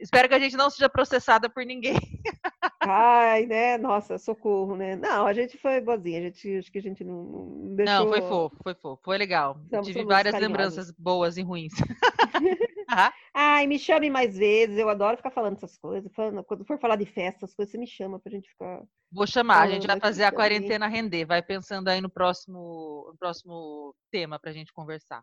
[0.00, 1.96] Espero que a gente não seja processada por ninguém.
[2.80, 3.76] Ai, né?
[3.76, 4.96] Nossa, socorro, né?
[4.96, 6.20] Não, a gente foi boazinha.
[6.20, 7.94] A gente, acho que a gente não, não deixou...
[7.94, 9.02] Não, foi fofo, foi fofo.
[9.04, 9.60] Foi legal.
[9.68, 10.40] Somos, Tive várias carinhosos.
[10.40, 11.72] lembranças boas e ruins.
[13.34, 14.78] Ai, me chame mais vezes.
[14.78, 16.10] Eu adoro ficar falando essas coisas.
[16.14, 18.82] Falando, quando for falar de festa, essas coisas, você me chama pra gente ficar.
[19.12, 21.26] Vou chamar, a gente vai fazer a quarentena render.
[21.26, 25.22] Vai pensando aí no próximo, no próximo tema pra gente conversar.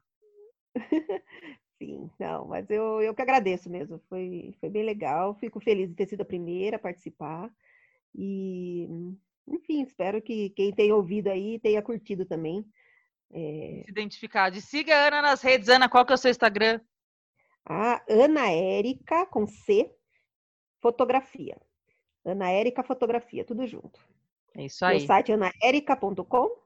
[1.86, 4.02] Sim, não, mas eu, eu que agradeço mesmo.
[4.10, 5.36] Foi, foi bem legal.
[5.36, 7.52] Fico feliz de ter sido a primeira a participar.
[8.16, 8.88] E,
[9.48, 12.66] enfim, espero que quem tem ouvido aí tenha curtido também.
[13.32, 13.84] É...
[13.86, 14.58] Se identificado.
[14.58, 15.70] E siga a Ana nas redes.
[15.70, 16.82] Ana, qual que é o seu Instagram?
[17.64, 19.94] A Ana Érica com C,
[20.82, 21.56] fotografia.
[22.24, 24.00] Ana Érica Fotografia, tudo junto.
[24.56, 24.98] É isso aí.
[24.98, 26.65] O site é anaérica.com.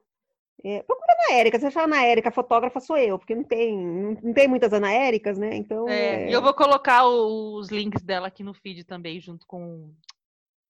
[0.62, 3.76] É, procura Ana Érica, se achar Ana Érica, fotógrafa sou eu, porque não tem,
[4.22, 5.54] não tem muitas Ana Éricas, né?
[5.54, 5.88] Então.
[5.88, 6.34] É, é...
[6.34, 9.90] Eu vou colocar os links dela aqui no feed também, junto com,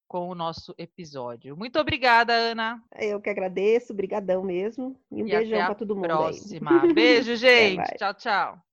[0.07, 1.57] com o nosso episódio.
[1.57, 2.81] Muito obrigada, Ana.
[2.97, 4.95] Eu que agradeço, brigadão mesmo.
[5.11, 6.05] E um e beijão para todo mundo.
[6.05, 6.83] Próxima.
[6.83, 6.93] Aí.
[6.93, 7.97] Beijo, gente.
[7.97, 8.70] tchau, tchau.